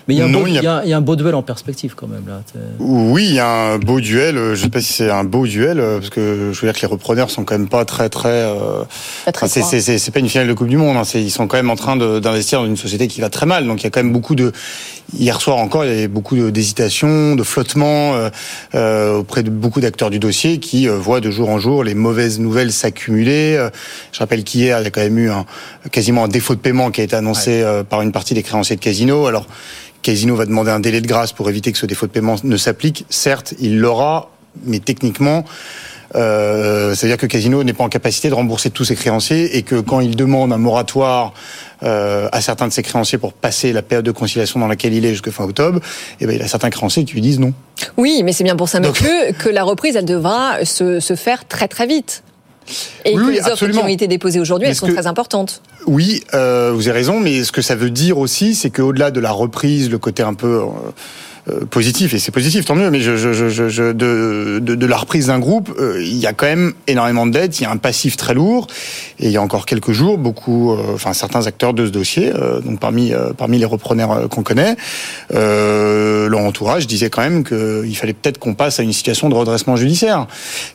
Mais 0.07 0.13
il 0.13 0.17
y, 0.17 0.21
a 0.21 0.25
un 0.25 0.29
Non, 0.29 0.41
beau, 0.41 0.47
il 0.47 0.53
y 0.53 0.57
a- 0.57 0.61
il 0.61 0.63
y 0.63 0.67
a- 0.67 0.81
il 0.85 0.89
y 0.89 0.93
a 0.93 0.97
un 0.97 1.01
beau 1.01 1.15
duel 1.15 1.33
en 1.33 1.41
perspective 1.41 1.95
quand 1.95 2.07
même. 2.07 2.25
Là. 2.27 2.41
Oui, 2.79 3.25
il 3.27 3.33
y 3.35 3.39
a 3.39 3.47
un 3.73 3.79
beau 3.79 3.99
duel. 3.99 4.37
euh, 4.37 4.53
Je 4.55 4.61
sais 4.61 4.69
pas 4.69 4.79
si 4.81 4.93
c'est 4.93 5.09
un 5.09 5.23
beau 5.23 5.47
duel 5.47 5.79
euh, 5.79 5.97
parce 5.97 6.11
que 6.11 6.51
je 6.53 6.59
veux 6.61 6.67
dire 6.67 6.75
que 6.79 6.81
les 6.85 6.91
repreneurs 6.91 7.31
sont 7.31 7.43
quand 7.43 7.57
même 7.57 7.67
pas 7.67 7.85
très 7.85 8.09
très. 8.09 8.29
euh, 8.29 8.83
Pas 9.25 9.31
très 9.31 9.47
enfin, 9.47 9.79
c'est- 9.79 10.11
pas 10.11 10.19
une 10.19 10.29
finale 10.29 10.47
de 10.47 10.53
Coupe 10.53 10.67
du 10.67 10.77
Monde. 10.77 10.95
hein, 10.97 11.03
Ils 11.15 11.31
sont 11.31 11.47
quand 11.47 11.57
même 11.57 11.71
en 11.71 11.75
train 11.75 11.95
de- 11.95 12.19
d'investir 12.19 12.59
dans 12.59 12.67
une 12.67 12.77
société 12.77 13.07
qui 13.07 13.19
va 13.19 13.29
très 13.29 13.47
mal. 13.47 13.65
Donc 13.65 13.81
il 13.81 13.85
y 13.85 13.87
a 13.87 13.89
quand 13.89 14.01
même 14.03 14.13
beaucoup 14.13 14.35
de. 14.35 14.51
Hier 15.17 15.39
soir 15.41 15.57
encore, 15.57 15.85
il 15.85 15.91
y 15.91 15.93
avait 15.93 16.07
beaucoup 16.07 16.35
de- 16.35 16.49
d'hésitation, 16.49 17.35
de 17.35 17.43
flottement 17.43 18.15
euh, 18.15 18.29
euh, 18.75 19.17
auprès 19.17 19.43
de 19.43 19.49
beaucoup 19.51 19.79
d'acteurs 19.81 20.09
du 20.09 20.17
dossier 20.19 20.59
qui 20.59 20.87
euh, 20.89 20.97
voient 20.97 21.19
de 21.21 21.29
jour 21.31 21.49
en 21.49 21.59
jour 21.59 21.83
les 21.83 21.93
mauvaises 21.95 22.39
nouvelles 22.39 22.71
s'accumuler. 22.71 23.55
Euh, 23.55 23.69
Je 24.11 24.19
rappelle 24.19 24.43
qu'hier, 24.43 24.79
il 24.79 24.83
y 24.83 24.87
a 24.87 24.89
quand 24.91 25.01
même 25.01 25.17
eu 25.17 25.29
un, 25.31 25.45
quasiment 25.91 26.23
un 26.23 26.27
défaut 26.27 26.53
de 26.55 26.59
paiement 26.59 26.89
qui 26.91 27.01
a 27.01 27.03
été 27.03 27.15
annoncé 27.15 27.61
euh, 27.63 27.83
par 27.83 28.01
une 28.01 28.11
partie 28.11 28.33
des 28.35 28.43
créanciers 28.43 28.75
de 28.75 28.81
Casino. 28.81 29.25
Alors 29.27 29.45
Casino 30.05 30.35
va 30.35 30.45
demander 30.45 30.69
un 30.69 30.79
délai 30.79 31.01
de 31.01 31.07
grâce 31.07 31.31
pour 31.33 31.49
éviter 31.49 31.71
que 31.71 31.79
ce 31.79 31.87
défaut 31.87 32.05
de 32.05 32.11
paiement 32.11 32.35
ne 32.43 32.57
s'applique. 32.57 33.07
Certes, 33.09 33.55
il 33.59 33.79
l'aura, 33.79 34.29
mais 34.63 34.77
techniquement, 34.77 35.45
euh, 36.13 36.93
c'est-à-dire 36.93 37.17
que 37.17 37.25
Casino 37.25 37.63
n'est 37.63 37.73
pas 37.73 37.83
en 37.83 37.89
capacité 37.89 38.29
de 38.29 38.35
rembourser 38.35 38.69
tous 38.69 38.85
ses 38.85 38.93
créanciers 38.95 39.57
et 39.57 39.63
que 39.63 39.79
quand 39.81 40.01
il 40.01 40.15
demande 40.15 40.53
un 40.53 40.59
moratoire 40.59 41.33
euh, 41.81 42.29
à 42.31 42.39
certains 42.41 42.67
de 42.67 42.71
ses 42.71 42.83
créanciers 42.83 43.17
pour 43.17 43.33
passer 43.33 43.73
la 43.73 43.81
période 43.81 44.05
de 44.05 44.11
conciliation 44.11 44.59
dans 44.59 44.67
laquelle 44.67 44.93
il 44.93 45.03
est 45.07 45.09
jusqu'à 45.13 45.31
fin 45.31 45.43
octobre, 45.43 45.79
eh 46.21 46.27
ben, 46.27 46.35
il 46.35 46.41
a 46.43 46.47
certains 46.47 46.69
créanciers 46.69 47.03
qui 47.03 47.15
lui 47.15 47.21
disent 47.21 47.39
non. 47.39 47.53
Oui, 47.97 48.21
mais 48.23 48.31
c'est 48.31 48.43
bien 48.43 48.55
pour 48.55 48.69
ça, 48.69 48.79
Mathieu, 48.79 49.09
que 49.39 49.49
la 49.49 49.63
reprise, 49.63 49.95
elle 49.95 50.05
devra 50.05 50.63
se, 50.65 50.99
se 50.99 51.15
faire 51.15 51.47
très 51.47 51.67
très 51.67 51.87
vite. 51.87 52.21
Et 53.05 53.15
Oui, 53.15 53.25
que 53.25 53.31
les 53.31 53.41
offres 53.51 53.67
qui 53.67 53.77
ont 53.77 53.87
été 53.87 54.07
déposées 54.07 54.39
aujourd'hui, 54.39 54.67
elles 54.67 54.75
sont 54.75 54.87
que- 54.87 54.93
très 54.93 55.07
importantes. 55.07 55.61
Oui, 55.87 56.23
euh, 56.33 56.71
vous 56.73 56.87
avez 56.87 56.97
raison, 56.97 57.19
mais 57.19 57.43
ce 57.43 57.51
que 57.51 57.61
ça 57.61 57.75
veut 57.75 57.91
dire 57.91 58.17
aussi, 58.17 58.55
c'est 58.55 58.71
qu'au-delà 58.71 59.11
de 59.11 59.19
la 59.19 59.31
reprise, 59.31 59.89
le 59.89 59.99
côté 59.99 60.23
un 60.23 60.33
peu 60.33 60.61
euh, 60.61 60.67
positif 61.69 62.13
et 62.13 62.19
c'est 62.19 62.31
positif 62.31 62.65
tant 62.65 62.75
mieux. 62.75 62.89
Mais 62.89 63.01
je, 63.01 63.15
je, 63.17 63.33
je, 63.33 63.69
je 63.69 63.83
de, 63.91 64.59
de, 64.61 64.75
de, 64.75 64.85
la 64.85 64.97
reprise 64.97 65.27
d'un 65.27 65.39
groupe, 65.39 65.71
euh, 65.79 66.01
il 66.01 66.17
y 66.17 66.25
a 66.25 66.33
quand 66.33 66.45
même 66.45 66.73
énormément 66.87 67.25
de 67.25 67.31
dettes, 67.31 67.59
il 67.59 67.63
y 67.63 67.65
a 67.65 67.71
un 67.71 67.77
passif 67.77 68.17
très 68.17 68.33
lourd 68.33 68.67
et 69.19 69.27
il 69.27 69.31
y 69.31 69.37
a 69.37 69.41
encore 69.41 69.65
quelques 69.65 69.91
jours, 69.91 70.17
beaucoup, 70.17 70.71
euh, 70.71 70.93
enfin 70.93 71.13
certains 71.13 71.45
acteurs 71.45 71.73
de 71.73 71.85
ce 71.85 71.91
dossier, 71.91 72.31
donc 72.63 72.79
parmi 72.79 73.13
parmi 73.37 73.57
les 73.57 73.65
repreneurs 73.65 74.27
qu'on 74.29 74.43
connaît, 74.43 74.75
leur 75.31 76.39
entourage 76.39 76.87
disait 76.87 77.09
quand 77.09 77.21
même 77.21 77.43
qu'il 77.43 77.95
fallait 77.95 78.13
peut-être 78.13 78.39
qu'on 78.39 78.53
passe 78.53 78.79
à 78.79 78.83
une 78.83 78.93
situation 78.93 79.29
de 79.29 79.35
redressement 79.35 79.75
judiciaire 79.75 80.27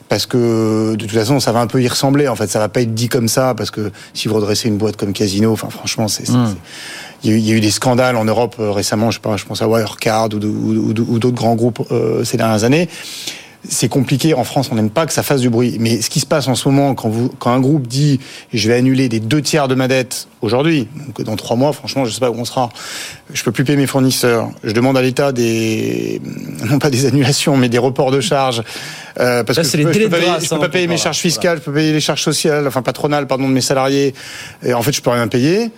parce 0.09 0.25
que 0.25 0.91
de 0.91 1.05
toute 1.05 1.11
façon 1.11 1.39
ça 1.39 1.51
va 1.51 1.59
un 1.59 1.67
peu 1.67 1.81
y 1.81 1.87
ressembler. 1.87 2.27
En 2.27 2.35
fait, 2.35 2.47
ça 2.47 2.59
va 2.59 2.69
pas 2.69 2.81
être 2.81 2.93
dit 2.93 3.09
comme 3.09 3.27
ça 3.27 3.53
parce 3.55 3.71
que 3.71 3.91
si 4.13 4.27
vous 4.27 4.35
redressez 4.35 4.67
une 4.67 4.77
boîte 4.77 4.97
comme 4.97 5.13
Casino, 5.13 5.51
enfin 5.51 5.69
franchement 5.69 6.07
c'est 6.07 6.29
mmh 6.29 6.55
il 7.23 7.39
y, 7.39 7.51
a 7.51 7.55
eu, 7.55 7.59
des 7.59 7.71
scandales 7.71 8.15
en 8.15 8.25
Europe 8.25 8.55
euh, 8.59 8.71
récemment, 8.71 9.11
je, 9.11 9.17
sais 9.17 9.21
pas, 9.21 9.37
je 9.37 9.45
pense 9.45 9.61
à 9.61 9.67
Wirecard 9.67 10.29
ou, 10.33 10.37
ou, 10.37 10.89
ou 10.89 11.19
d'autres 11.19 11.35
grands 11.35 11.55
groupes 11.55 11.85
euh, 11.91 12.23
ces 12.23 12.37
dernières 12.37 12.63
années. 12.63 12.89
C'est 13.69 13.89
compliqué. 13.89 14.33
En 14.33 14.43
France, 14.43 14.69
on 14.71 14.75
n'aime 14.75 14.89
pas 14.89 15.05
que 15.05 15.13
ça 15.13 15.21
fasse 15.21 15.41
du 15.41 15.51
bruit. 15.51 15.77
Mais 15.79 16.01
ce 16.01 16.09
qui 16.09 16.19
se 16.19 16.25
passe 16.25 16.47
en 16.47 16.55
ce 16.55 16.67
moment, 16.67 16.95
quand, 16.95 17.09
vous, 17.09 17.29
quand 17.37 17.51
un 17.51 17.59
groupe 17.59 17.85
dit 17.85 18.19
je 18.51 18.67
vais 18.67 18.73
annuler 18.73 19.07
des 19.07 19.19
deux 19.19 19.43
tiers 19.43 19.67
de 19.67 19.75
ma 19.75 19.87
dette 19.87 20.27
aujourd'hui, 20.41 20.87
donc 21.05 21.21
dans 21.21 21.35
trois 21.35 21.55
mois, 21.55 21.71
franchement, 21.71 22.03
je 22.05 22.11
sais 22.11 22.19
pas 22.19 22.31
où 22.31 22.35
on 22.39 22.45
sera. 22.45 22.69
Je 23.31 23.43
peux 23.43 23.51
plus 23.51 23.63
payer 23.63 23.77
mes 23.77 23.85
fournisseurs. 23.85 24.49
Je 24.63 24.71
demande 24.71 24.97
à 24.97 25.03
l'État 25.03 25.31
des 25.31 26.19
non 26.71 26.79
pas 26.79 26.89
des 26.89 27.05
annulations, 27.05 27.55
mais 27.55 27.69
des 27.69 27.77
reports 27.77 28.09
de 28.09 28.19
charges. 28.19 28.63
Euh, 29.19 29.43
parce 29.43 29.59
que 29.59 29.63
je 29.63 29.83
peux, 29.83 29.91
peux, 29.91 30.09
pas, 30.09 30.17
payer, 30.17 30.47
peux 30.49 30.59
pas 30.59 30.69
payer 30.69 30.87
mes 30.87 30.97
charges 30.97 31.19
fiscales, 31.19 31.59
je 31.59 31.63
peux 31.63 31.73
payer 31.73 31.93
les 31.93 31.99
charges 31.99 32.23
sociales, 32.23 32.65
enfin 32.67 32.81
patronales, 32.81 33.27
pardon, 33.27 33.47
de 33.47 33.53
mes 33.53 33.61
salariés. 33.61 34.15
Et 34.63 34.73
en 34.73 34.81
fait, 34.81 34.91
je 34.91 35.01
peux 35.03 35.11
rien 35.11 35.27
payer 35.27 35.69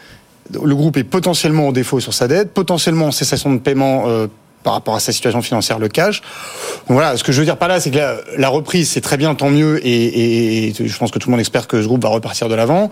le 0.52 0.76
groupe 0.76 0.98
est 0.98 1.04
potentiellement 1.04 1.68
en 1.68 1.72
défaut 1.72 2.00
sur 2.00 2.14
sa 2.14 2.28
dette, 2.28 2.54
potentiellement 2.54 3.08
en 3.08 3.12
cessation 3.12 3.54
de 3.54 3.60
paiement 3.60 4.04
euh, 4.08 4.28
par 4.64 4.74
rapport 4.74 4.96
à 4.96 5.00
sa 5.00 5.12
situation 5.12 5.42
financière 5.42 5.80
le 5.80 5.90
cash. 5.90 6.22
Voilà, 6.88 7.18
ce 7.18 7.24
que 7.24 7.32
je 7.32 7.40
veux 7.40 7.46
dire 7.46 7.58
par 7.58 7.68
là, 7.68 7.80
c'est 7.80 7.92
que 7.92 8.00
la, 8.38 8.50
reprise, 8.50 8.90
c'est 8.90 9.02
très 9.02 9.18
bien, 9.18 9.36
tant 9.36 9.50
mieux, 9.50 9.86
et, 9.86 10.70
et, 10.70 10.74
je 10.74 10.98
pense 10.98 11.12
que 11.12 11.20
tout 11.20 11.30
le 11.30 11.32
monde 11.32 11.42
espère 11.42 11.68
que 11.68 11.82
ce 11.82 11.88
groupe 11.88 12.04
va 12.04 12.10
repartir 12.10 12.50
de 12.50 12.56
l'avant. 12.56 12.90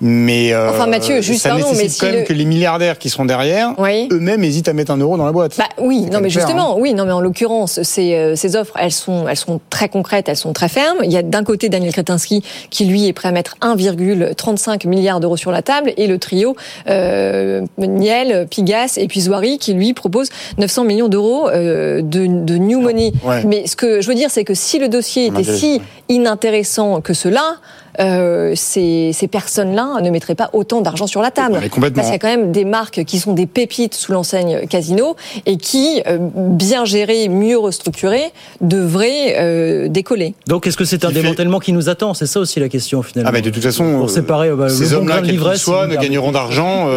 Mais 0.00 0.52
euh, 0.52 0.70
enfin 0.70 0.86
Mathieu, 0.86 1.22
juste 1.22 1.42
ça 1.42 1.50
pardon, 1.50 1.70
nécessite 1.70 2.02
mais 2.02 2.08
quand 2.08 2.14
même 2.16 2.24
que 2.26 2.32
les 2.34 2.44
milliardaires 2.44 2.98
qui 2.98 3.08
sont 3.08 3.24
derrière, 3.24 3.74
eux-mêmes 3.80 4.44
hésitent 4.44 4.68
à 4.68 4.74
mettre 4.74 4.92
un 4.92 4.98
euro 4.98 5.16
dans 5.16 5.24
la 5.24 5.32
boîte. 5.32 5.56
Bah 5.56 5.68
oui, 5.78 6.02
non 6.12 6.20
mais 6.20 6.28
justement, 6.28 6.72
hein. 6.72 6.78
oui, 6.78 6.92
non 6.92 7.06
mais 7.06 7.12
en 7.12 7.20
l'occurrence, 7.20 7.82
ces, 7.82 8.14
euh, 8.14 8.36
ces 8.36 8.56
offres, 8.56 8.74
elles 8.78 8.92
sont, 8.92 9.26
elles 9.26 9.36
sont 9.36 9.60
très 9.70 9.88
concrètes, 9.88 10.28
elles 10.28 10.36
sont 10.36 10.52
très 10.52 10.68
fermes. 10.68 10.98
Il 11.02 11.10
y 11.10 11.16
a 11.16 11.22
d'un 11.22 11.44
côté 11.44 11.70
Daniel 11.70 11.92
Kretinsky 11.92 12.42
qui 12.68 12.84
lui 12.84 13.06
est 13.06 13.14
prêt 13.14 13.28
à 13.28 13.32
mettre 13.32 13.56
1,35 13.62 14.86
milliard 14.86 15.20
d'euros 15.20 15.38
sur 15.38 15.50
la 15.50 15.62
table, 15.62 15.92
et 15.96 16.06
le 16.06 16.18
trio 16.18 16.56
euh, 16.88 17.62
Niel, 17.78 18.46
Pigas 18.50 18.98
et 18.98 19.08
puis 19.08 19.22
Zouari 19.22 19.58
qui 19.58 19.72
lui 19.72 19.94
propose 19.94 20.28
900 20.58 20.84
millions 20.84 21.08
d'euros 21.08 21.48
euh, 21.48 22.02
de, 22.02 22.26
de 22.26 22.56
new 22.58 22.80
money. 22.80 23.12
Mais 23.46 23.66
ce 23.66 23.76
que 23.76 24.02
je 24.02 24.08
veux 24.08 24.14
dire, 24.14 24.30
c'est 24.30 24.44
que 24.44 24.54
si 24.54 24.78
le 24.78 24.88
dossier 24.88 25.26
était 25.26 25.44
si 25.44 25.80
inintéressant 26.08 27.00
que 27.00 27.14
cela, 27.14 27.58
euh, 27.98 28.52
ces, 28.54 29.12
ces 29.12 29.28
personnes-là 29.28 30.00
ne 30.02 30.10
mettraient 30.10 30.34
pas 30.34 30.50
autant 30.52 30.80
d'argent 30.80 31.06
sur 31.06 31.22
la 31.22 31.30
table. 31.30 31.54
Parce 31.54 31.90
qu'il 31.90 32.12
y 32.12 32.14
a 32.14 32.18
quand 32.18 32.28
même 32.28 32.52
des 32.52 32.64
marques 32.64 33.04
qui 33.04 33.18
sont 33.18 33.32
des 33.32 33.46
pépites 33.46 33.94
sous 33.94 34.12
l'enseigne 34.12 34.66
Casino 34.66 35.16
et 35.46 35.56
qui, 35.56 36.02
euh, 36.06 36.18
bien 36.20 36.84
gérées, 36.84 37.28
mieux 37.28 37.58
restructurées, 37.58 38.32
devraient 38.60 39.36
euh, 39.38 39.88
décoller. 39.88 40.34
Donc 40.46 40.66
est-ce 40.66 40.76
que 40.76 40.84
c'est 40.84 41.04
un 41.04 41.10
démantèlement 41.10 41.58
qui 41.58 41.72
nous 41.72 41.88
attend? 41.88 42.12
C'est 42.14 42.26
ça 42.26 42.40
aussi 42.40 42.60
la 42.60 42.68
question 42.68 43.02
finalement. 43.02 43.30
Ah 43.30 43.32
mais 43.32 43.42
de 43.42 43.50
toute 43.50 43.62
façon, 43.62 43.98
pour 43.98 44.10
séparer 44.10 44.50
bah, 44.50 44.68
ces 44.68 44.92
hommes-là, 44.92 45.22
quels 45.24 45.38
qu'ils 45.38 45.56
soient, 45.56 45.86
ne 45.86 45.96
gagneront 45.96 46.32
d'argent 46.32 46.88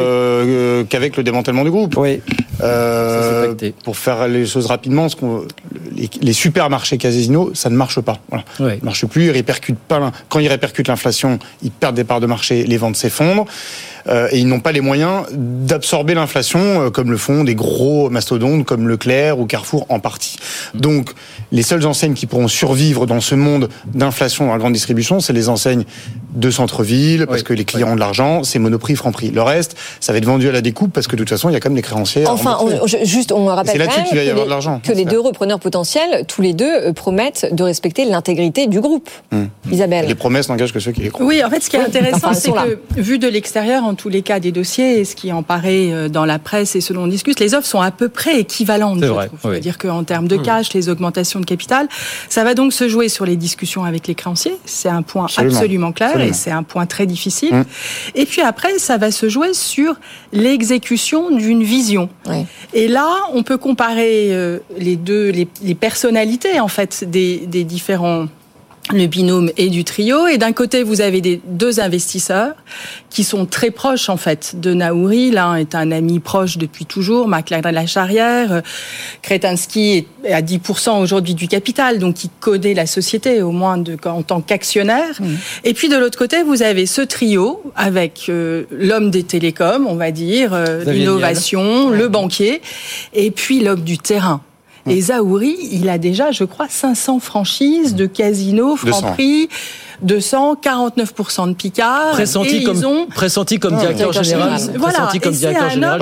qu'avec 0.89 1.18
le 1.18 1.24
démantèlement 1.24 1.64
du 1.64 1.72
groupe. 1.72 1.95
Oui. 1.97 2.22
pour 3.84 3.97
faire 3.97 4.28
les 4.28 4.45
choses 4.45 4.66
rapidement, 4.66 5.07
ce 5.07 5.16
les, 5.95 6.10
les, 6.22 6.34
supermarchés 6.34 6.97
Casino, 6.97 7.51
ça 7.53 7.70
ne 7.70 7.76
marche 7.76 7.99
pas. 8.01 8.20
Voilà. 8.30 8.43
Oui. 8.60 8.80
Plus, 9.08 9.26
ils 9.26 9.32
répercutent 9.32 9.80
pas. 9.80 10.12
Quand 10.30 10.39
ils 10.39 10.47
répercutent 10.47 10.88
l'inflation, 10.88 11.39
ils 11.62 11.72
perdent 11.72 11.95
des 11.95 12.04
parts 12.04 12.20
de 12.20 12.28
marché, 12.28 12.64
les 12.64 12.78
ventes 12.78 12.95
s'effondrent. 12.95 13.45
Euh, 14.08 14.28
et 14.32 14.39
ils 14.39 14.47
n'ont 14.47 14.60
pas 14.60 14.72
les 14.72 14.82
moyens 14.82 15.26
d'absorber 15.32 16.14
l'inflation 16.14 16.60
euh, 16.60 16.89
comme 16.89 17.12
le 17.12 17.18
font 17.18 17.43
des 17.43 17.56
gros 17.56 18.10
mastodontes 18.10 18.66
comme 18.66 18.88
Leclerc 18.88 19.39
ou 19.39 19.45
Carrefour 19.45 19.86
en 19.89 20.00
partie. 20.00 20.38
Donc 20.74 21.12
les 21.52 21.64
seules 21.64 21.86
enseignes 21.86 22.14
qui 22.14 22.26
pourront 22.26 22.47
survivre 22.47 23.06
dans 23.06 23.22
ce 23.22 23.36
monde 23.36 23.70
d'inflation 23.86 24.47
dans 24.47 24.54
la 24.54 24.60
grande 24.60 24.74
distribution, 24.74 25.20
c'est 25.20 25.34
les 25.34 25.50
enseignes 25.50 25.86
de 26.34 26.52
centre-ville 26.52 27.26
parce 27.28 27.43
que 27.43 27.54
les 27.54 27.66
clients 27.66 27.89
ont 27.89 27.95
de 27.95 28.00
l'argent, 28.00 28.43
c'est 28.43 28.60
Monoprix, 28.60 28.95
Franprix. 28.95 29.32
Le 29.32 29.41
reste, 29.41 29.76
ça 30.00 30.12
va 30.12 30.18
être 30.18 30.26
vendu 30.26 30.47
à 30.47 30.52
la 30.52 30.62
découpe 30.62 30.93
parce 30.93 31.08
que 31.08 31.16
de 31.16 31.22
toute 31.22 31.30
façon, 31.30 31.50
il 31.50 31.54
y 31.54 31.56
a 31.56 31.60
quand 31.60 31.70
même 31.70 31.76
des 31.76 31.82
créanciers. 31.82 32.28
Enfin, 32.28 32.58
on, 32.62 32.88
juste, 32.88 33.32
on 33.32 33.45
rappelle 33.45 33.78
va 33.78 34.24
y 34.24 34.30
avoir 34.30 34.45
de 34.45 34.50
l'argent. 34.50 34.82
Que 34.84 34.91
les 34.91 35.06
deux 35.06 35.20
repreneurs 35.20 35.60
potentiels, 35.60 36.26
tous 36.28 36.41
les 36.41 36.54
deux, 36.54 36.66
euh, 36.66 36.93
promettent 36.93 37.54
de 37.54 37.64
respecter 37.64 38.06
l'intégrité 38.06 38.68
du 38.68 38.80
groupe. 38.80 39.10
Hmm. 39.32 39.45
Isabelle. 39.72 40.06
Les 40.08 40.16
promesses 40.16 40.50
n'engagent 40.50 40.74
que 40.74 40.80
ceux 40.80 40.91
qui 40.91 41.02
les 41.02 41.10
croient. 41.10 41.26
Oui, 41.26 41.43
en 41.43 41.50
fait, 41.50 41.62
ce 41.62 41.70
qui 41.70 41.76
est 41.76 41.82
intéressant, 41.82 42.34
c'est 42.34 42.52
que 42.52 42.80
vu 42.97 43.20
de 43.20 43.28
l'extérieur, 43.28 43.84
en 43.89 43.95
tous 43.95 44.09
les 44.09 44.21
cas 44.21 44.39
des 44.39 44.51
dossiers, 44.51 44.99
et 44.99 45.05
ce 45.05 45.15
qui 45.15 45.31
en 45.31 45.43
paraît 45.43 45.91
euh, 45.91 46.09
dans 46.09 46.25
la 46.25 46.39
presse 46.39 46.75
et 46.75 46.81
selon 46.81 47.03
on 47.03 47.07
discute, 47.07 47.39
les 47.39 47.53
offres 47.53 47.67
sont 47.67 47.81
à 47.81 47.91
peu 47.91 48.09
près 48.09 48.39
équivalentes. 48.39 49.03
C'est-à-dire 49.41 49.77
qu'en 49.77 50.03
termes 50.03 50.27
de 50.27 50.37
hmm. 50.37 50.43
cash, 50.43 50.73
les 50.73 50.89
augmentations 50.89 51.39
de 51.39 51.45
capital, 51.45 51.87
ça 52.29 52.43
va 52.43 52.53
donc 52.53 52.73
se 52.73 52.87
jouer 52.87 53.09
sur 53.09 53.25
les 53.25 53.35
discussions 53.35 53.83
avec 53.83 54.07
les 54.07 54.15
créanciers. 54.15 54.55
C'est 54.65 54.89
un 54.89 55.01
point 55.01 55.27
absolument, 55.37 55.91
clair 55.91 56.19
et 56.21 56.33
c'est 56.33 56.51
un 56.51 56.63
point 56.63 56.85
très 56.85 57.05
difficile. 57.05 57.53
Hmm. 57.53 57.63
Et 58.15 58.25
puis 58.25 58.41
après, 58.41 58.77
ça 58.79 58.97
va 58.97 59.11
se 59.11 59.27
jouer 59.29 59.53
sur 59.53 59.95
l'exécution 60.31 61.35
d'une 61.35 61.63
vision. 61.63 62.09
Et 62.73 62.87
là, 62.87 63.09
on 63.33 63.43
peut 63.43 63.57
comparer 63.57 64.29
euh, 64.31 64.59
les 64.77 64.95
deux, 64.95 65.29
les, 65.29 65.75
personnalités 65.75 66.59
en 66.59 66.67
fait 66.67 67.09
des, 67.09 67.45
des 67.47 67.63
différents 67.63 68.27
le 68.93 69.05
binôme 69.05 69.51
et 69.57 69.69
du 69.69 69.83
trio. 69.83 70.27
Et 70.27 70.37
d'un 70.37 70.51
côté, 70.51 70.83
vous 70.83 71.01
avez 71.01 71.21
des 71.21 71.41
deux 71.45 71.79
investisseurs 71.79 72.53
qui 73.09 73.23
sont 73.23 73.45
très 73.45 73.71
proches 73.71 74.09
en 74.09 74.17
fait 74.17 74.59
de 74.59 74.73
Naouri. 74.73 75.31
L'un 75.31 75.55
est 75.55 75.75
un 75.75 75.91
ami 75.91 76.19
proche 76.19 76.57
depuis 76.57 76.85
toujours, 76.85 77.27
McLaren 77.27 77.71
de 77.71 77.75
la 77.75 77.85
Charrière. 77.85 78.61
Kretinsky 79.21 80.07
est 80.23 80.33
à 80.33 80.41
10% 80.41 81.01
aujourd'hui 81.01 81.35
du 81.35 81.47
capital, 81.47 81.99
donc 81.99 82.23
il 82.23 82.29
connaît 82.39 82.73
la 82.73 82.85
société 82.85 83.41
au 83.41 83.51
moins 83.51 83.77
de, 83.77 83.97
en 84.05 84.23
tant 84.23 84.41
qu'actionnaire. 84.41 85.19
Mmh. 85.19 85.25
Et 85.65 85.73
puis 85.73 85.89
de 85.89 85.97
l'autre 85.97 86.17
côté, 86.17 86.43
vous 86.43 86.63
avez 86.63 86.85
ce 86.85 87.01
trio 87.01 87.61
avec 87.75 88.25
euh, 88.29 88.63
l'homme 88.71 89.11
des 89.11 89.23
télécoms, 89.23 89.85
on 89.87 89.95
va 89.95 90.11
dire, 90.11 90.53
euh, 90.53 90.83
l'innovation, 90.85 91.89
le 91.89 92.07
banquier, 92.07 92.61
et 93.13 93.31
puis 93.31 93.59
l'homme 93.59 93.81
du 93.81 93.97
terrain. 93.97 94.41
Et 94.89 95.01
Zahouri, 95.01 95.55
il 95.71 95.89
a 95.89 95.97
déjà, 95.97 96.31
je 96.31 96.43
crois, 96.43 96.67
500 96.67 97.19
franchises 97.19 97.95
de 97.95 98.05
casinos, 98.05 98.75
Franprix. 98.75 99.49
200, 100.02 100.56
49% 100.64 101.50
de 101.50 101.54
Picard. 101.54 102.12
Pressenti 102.12 102.64
comme, 102.64 103.08
pressenti 103.08 103.60
comme 103.60 103.78
directeur 103.78 104.12
général. 104.14 104.60
Voilà. 104.78 104.93
Pressenti 104.93 105.20
comme 105.20 105.34
directeur 105.34 105.70
général. 105.70 106.02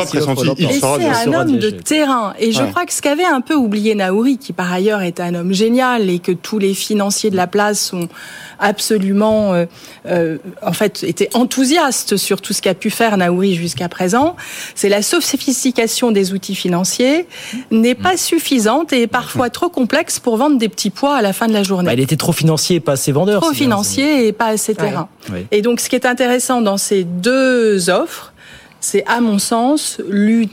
Et 0.57 0.67
c'est 0.71 1.29
un 1.29 1.33
homme 1.33 1.57
de 1.57 1.69
terrain. 1.69 2.33
Et 2.39 2.51
je 2.51 2.63
crois 2.63 2.85
que 2.85 2.93
ce 2.93 3.01
qu'avait 3.01 3.25
un 3.25 3.41
peu 3.41 3.55
oublié 3.55 3.95
Naouri, 3.95 4.37
qui 4.37 4.53
par 4.53 4.71
ailleurs 4.71 5.01
est 5.01 5.19
un 5.19 5.33
homme 5.33 5.53
génial 5.53 6.09
et 6.09 6.19
que 6.19 6.31
tous 6.31 6.59
les 6.59 6.73
financiers 6.73 7.31
de 7.31 7.35
la 7.35 7.47
place 7.47 7.79
sont 7.79 8.07
absolument, 8.59 9.53
euh, 9.53 9.65
euh, 10.07 10.37
en 10.61 10.73
fait, 10.73 11.03
étaient 11.03 11.29
enthousiastes 11.35 12.17
sur 12.17 12.41
tout 12.41 12.53
ce 12.53 12.61
qu'a 12.61 12.73
pu 12.73 12.89
faire 12.89 13.17
Naouri 13.17 13.55
jusqu'à 13.55 13.89
présent, 13.89 14.35
c'est 14.75 14.89
la 14.89 15.01
sophistication 15.01 16.11
des 16.11 16.33
outils 16.33 16.55
financiers 16.55 17.27
n'est 17.71 17.95
pas 17.95 18.17
suffisante 18.17 18.93
et 18.93 19.03
est 19.03 19.07
parfois 19.07 19.49
trop 19.49 19.69
complexe 19.69 20.19
pour 20.19 20.37
vendre 20.37 20.57
des 20.57 20.69
petits 20.69 20.89
pois 20.89 21.15
à 21.15 21.21
la 21.21 21.33
fin 21.33 21.47
de 21.47 21.53
la 21.53 21.63
journée. 21.63 21.85
Bah, 21.85 21.93
il 21.93 21.99
était 21.99 22.15
trop 22.15 22.31
financier, 22.31 22.79
pas 22.79 22.93
assez 22.93 23.11
vendeur. 23.11 23.41
Trop 23.41 23.53
financier 23.53 23.86
et 23.99 24.31
pas 24.31 24.47
assez 24.47 24.75
terrain. 24.75 25.09
Et 25.51 25.61
donc, 25.61 25.79
ce 25.79 25.89
qui 25.89 25.95
est 25.95 26.05
intéressant 26.05 26.61
dans 26.61 26.77
ces 26.77 27.03
deux 27.03 27.89
offres, 27.89 28.33
c'est 28.79 29.05
à 29.07 29.21
mon 29.21 29.39
sens 29.39 30.01
l'une 30.07 30.49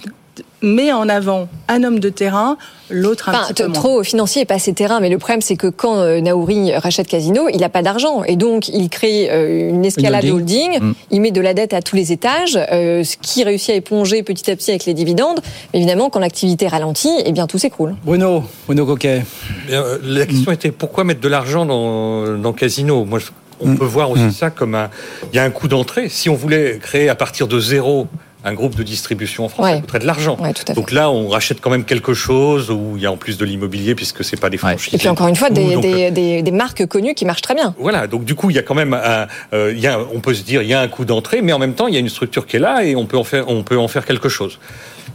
met 0.64 0.92
en 0.92 1.08
avant 1.08 1.48
un 1.68 1.84
homme 1.84 2.00
de 2.00 2.08
terrain, 2.08 2.56
l'autre 2.90 3.28
un 3.28 3.44
petit 3.44 3.62
peu 3.62 3.68
moins. 3.68 3.74
Trop 3.74 4.02
financier 4.02 4.42
et 4.42 4.44
pas 4.44 4.54
assez 4.54 4.72
terrain, 4.72 5.00
mais 5.00 5.08
le 5.08 5.18
problème 5.18 5.40
c'est 5.40 5.56
que 5.56 5.66
quand 5.66 5.98
euh, 5.98 6.20
Naouri 6.20 6.74
rachète 6.74 7.06
Casino, 7.06 7.48
il 7.52 7.60
n'a 7.60 7.68
pas 7.68 7.82
d'argent 7.82 8.24
et 8.24 8.36
donc 8.36 8.68
il 8.68 8.88
crée 8.88 9.30
euh, 9.30 9.70
une 9.70 9.84
escalade 9.84 10.24
holding, 10.24 10.80
mm. 10.80 10.94
il 11.10 11.20
met 11.20 11.30
de 11.30 11.40
la 11.40 11.54
dette 11.54 11.72
à 11.74 11.82
tous 11.82 11.96
les 11.96 12.12
étages, 12.12 12.58
euh, 12.72 13.04
ce 13.04 13.16
qui 13.20 13.44
réussit 13.44 13.70
à 13.70 13.74
éponger 13.74 14.22
petit 14.22 14.50
à 14.50 14.56
petit 14.56 14.70
avec 14.70 14.84
les 14.86 14.94
dividendes. 14.94 15.40
Mais 15.72 15.80
évidemment, 15.80 16.10
quand 16.10 16.20
l'activité 16.20 16.68
ralentit, 16.68 17.14
eh 17.24 17.32
bien 17.32 17.46
tout 17.46 17.58
s'écroule. 17.58 17.94
Bruno, 18.04 18.44
Bruno 18.66 18.86
Coquet. 18.86 19.22
La 19.68 20.26
question 20.26 20.52
était 20.52 20.70
pourquoi 20.70 21.04
mettre 21.04 21.20
de 21.20 21.28
l'argent 21.28 21.66
dans, 21.66 22.36
dans 22.38 22.52
Casino? 22.52 23.04
Moi, 23.04 23.20
on 23.60 23.68
mm. 23.68 23.78
peut 23.78 23.84
voir 23.84 24.10
aussi 24.10 24.24
mm. 24.24 24.32
ça 24.32 24.50
comme 24.50 24.74
un. 24.74 24.90
Il 25.32 25.36
y 25.36 25.38
a 25.38 25.44
un 25.44 25.50
coût 25.50 25.68
d'entrée. 25.68 26.08
Si 26.08 26.28
on 26.28 26.34
voulait 26.34 26.78
créer 26.80 27.08
à 27.08 27.14
partir 27.14 27.48
de 27.48 27.60
zéro 27.60 28.06
un 28.44 28.52
groupe 28.52 28.74
de 28.74 28.82
distribution 28.82 29.46
en 29.46 29.48
France, 29.48 29.66
ça 29.66 29.80
coûterait 29.80 29.98
de 30.00 30.06
l'argent. 30.06 30.38
Donc 30.74 30.92
là, 30.92 31.10
on 31.10 31.28
rachète 31.28 31.60
quand 31.60 31.70
même 31.70 31.84
quelque 31.84 32.12
chose 32.12 32.70
où 32.70 32.92
il 32.96 33.02
y 33.02 33.06
a 33.06 33.12
en 33.12 33.16
plus 33.16 33.38
de 33.38 33.44
l'immobilier 33.44 33.94
puisque 33.94 34.22
c'est 34.22 34.38
pas 34.38 34.50
des 34.50 34.58
franchises. 34.58 34.94
Et 34.94 34.98
puis 34.98 35.08
encore 35.08 35.28
une 35.28 35.36
fois, 35.36 35.50
des, 35.50 35.76
des, 36.10 36.42
des, 36.42 36.50
marques 36.50 36.86
connues 36.86 37.14
qui 37.14 37.24
marchent 37.24 37.42
très 37.42 37.54
bien. 37.54 37.74
Voilà, 37.78 38.06
donc 38.06 38.24
du 38.24 38.34
coup, 38.34 38.50
il 38.50 38.56
y 38.56 38.58
a 38.58 38.62
quand 38.62 38.74
même, 38.74 38.92
un, 38.94 39.26
euh, 39.52 39.72
il 39.74 39.80
y 39.80 39.86
a, 39.86 39.98
on 40.14 40.20
peut 40.20 40.34
se 40.34 40.42
dire, 40.42 40.62
il 40.62 40.68
y 40.68 40.74
a 40.74 40.80
un 40.80 40.88
coût 40.88 41.04
d'entrée, 41.04 41.40
mais 41.42 41.52
en 41.52 41.58
même 41.58 41.74
temps, 41.74 41.88
il 41.88 41.94
y 41.94 41.96
a 41.96 42.00
une 42.00 42.08
structure 42.08 42.46
qui 42.46 42.56
est 42.56 42.60
là 42.60 42.84
et 42.84 42.94
on 42.96 43.06
peut 43.06 43.16
en 43.16 43.24
faire, 43.24 43.48
on 43.48 43.62
peut 43.62 43.78
en 43.78 43.88
faire 43.88 44.04
quelque 44.04 44.28
chose. 44.28 44.58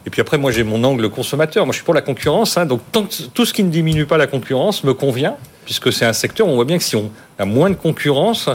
Et 0.05 0.09
puis 0.09 0.21
après, 0.21 0.37
moi, 0.37 0.51
j'ai 0.51 0.63
mon 0.63 0.83
angle 0.83 1.09
consommateur. 1.09 1.65
Moi, 1.65 1.73
je 1.73 1.77
suis 1.77 1.85
pour 1.85 1.93
la 1.93 2.01
concurrence. 2.01 2.57
Hein. 2.57 2.65
donc, 2.65 2.81
tant 2.91 3.03
que- 3.03 3.23
tout 3.33 3.45
ce 3.45 3.53
qui 3.53 3.63
ne 3.63 3.69
diminue 3.69 4.05
pas 4.05 4.17
la 4.17 4.27
concurrence 4.27 4.83
me 4.83 4.93
convient, 4.93 5.35
puisque 5.65 5.91
c'est 5.93 6.05
un 6.05 6.13
secteur 6.13 6.47
où 6.47 6.51
on 6.51 6.55
voit 6.55 6.65
bien 6.65 6.77
que 6.77 6.83
si 6.83 6.95
on 6.95 7.11
a 7.37 7.45
moins 7.45 7.69
de 7.69 7.75
concurrence, 7.75 8.49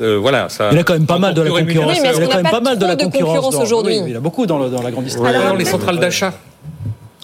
euh, 0.00 0.18
voilà, 0.18 0.48
ça. 0.48 0.68
Il 0.72 0.76
y 0.76 0.80
a 0.80 0.84
quand 0.84 0.92
même 0.94 1.06
pas 1.06 1.18
mal 1.18 1.32
de 1.34 1.42
la 1.42 1.50
concurrence. 1.50 1.92
Oui, 1.92 1.98
mais 2.02 2.08
il 2.14 2.20
y 2.20 2.24
a 2.24 2.26
quand 2.26 2.34
même 2.34 2.42
pas 2.44 2.50
pas 2.50 2.60
mal 2.60 2.78
de 2.78 2.86
la 2.86 2.96
concurrence, 2.96 3.54
aujourd'hui 3.54 3.96
oui, 3.98 4.02
il 4.06 4.12
y 4.12 4.14
en 4.14 4.18
a 4.18 4.20
beaucoup 4.20 4.46
dans, 4.46 4.58
le- 4.58 4.68
dans 4.68 4.82
la 4.82 4.90
grande 4.90 5.04
distribution. 5.04 5.40
Alors, 5.40 5.56
les 5.56 5.64
centrales 5.64 5.98
d'achat. 5.98 6.34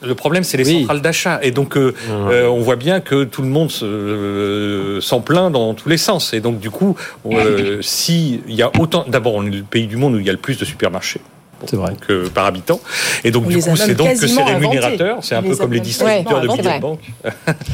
Le 0.02 0.14
problème, 0.14 0.44
c'est 0.44 0.56
les 0.56 0.66
Oui. 0.66 0.78
centrales 0.80 1.02
d'achat. 1.02 1.40
Et 1.42 1.50
donc, 1.50 1.76
euh, 1.76 1.92
euh, 2.08 2.46
on 2.48 2.60
voit 2.60 2.76
bien 2.76 3.00
que 3.00 3.24
tout 3.24 3.42
le 3.42 3.48
monde 3.48 3.70
se- 3.70 3.84
euh, 3.84 5.00
s'en 5.02 5.20
plaint 5.20 5.52
dans 5.52 5.74
tous 5.74 5.90
les 5.90 5.98
sens. 5.98 6.32
Et 6.32 6.40
donc, 6.40 6.58
du 6.58 6.70
coup, 6.70 6.96
euh, 7.26 7.82
s'il 7.82 8.40
y 8.50 8.62
a 8.62 8.70
autant... 8.80 9.04
D'abord, 9.06 9.34
on 9.34 9.44
est 9.44 9.50
le 9.50 9.62
pays 9.62 9.86
du 9.86 9.96
monde 9.96 10.14
où 10.14 10.18
il 10.18 10.24
y 10.24 10.30
a 10.30 10.32
le 10.32 10.38
plus 10.38 10.56
de 10.56 10.64
supermarchés. 10.64 11.20
C'est 11.66 11.76
vrai. 11.76 11.90
Donc, 11.90 12.10
euh, 12.10 12.28
par 12.28 12.46
habitant. 12.46 12.80
Et 13.24 13.30
donc, 13.30 13.44
On 13.46 13.48
du 13.48 13.58
coup, 13.58 13.76
c'est 13.76 13.94
donc 13.94 14.18
que 14.18 14.26
c'est 14.26 14.42
rémunérateur. 14.42 15.18
C'est 15.22 15.34
un 15.34 15.42
peu 15.42 15.56
comme 15.56 15.72
les 15.72 15.80
distributeurs 15.80 16.40
de 16.40 16.48
billets 16.48 16.76
de 16.76 16.80
banque. 16.80 17.00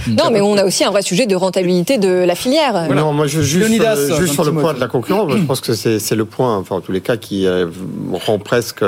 Non, 0.08 0.30
mais 0.30 0.40
on 0.40 0.56
a 0.56 0.64
aussi 0.64 0.84
un 0.84 0.90
vrai 0.90 1.02
sujet 1.02 1.26
de 1.26 1.34
rentabilité 1.34 1.98
de 1.98 2.08
la 2.08 2.34
filière. 2.34 2.88
Non, 2.92 3.12
moi 3.12 3.26
je 3.26 3.40
juste, 3.40 3.62
Leonidas, 3.62 3.96
euh, 3.96 4.16
juste 4.18 4.34
sur 4.34 4.44
le 4.44 4.52
point 4.52 4.74
de 4.74 4.80
la 4.80 4.88
concurrence, 4.88 5.32
je 5.32 5.42
pense 5.42 5.60
que 5.60 5.74
c'est 5.74 5.98
c'est 5.98 6.14
le 6.14 6.24
point, 6.24 6.56
enfin 6.56 6.76
en 6.76 6.80
tous 6.80 6.92
les 6.92 7.00
cas, 7.00 7.16
qui 7.16 7.46
euh, 7.46 7.66
rend 8.26 8.38
presque 8.38 8.84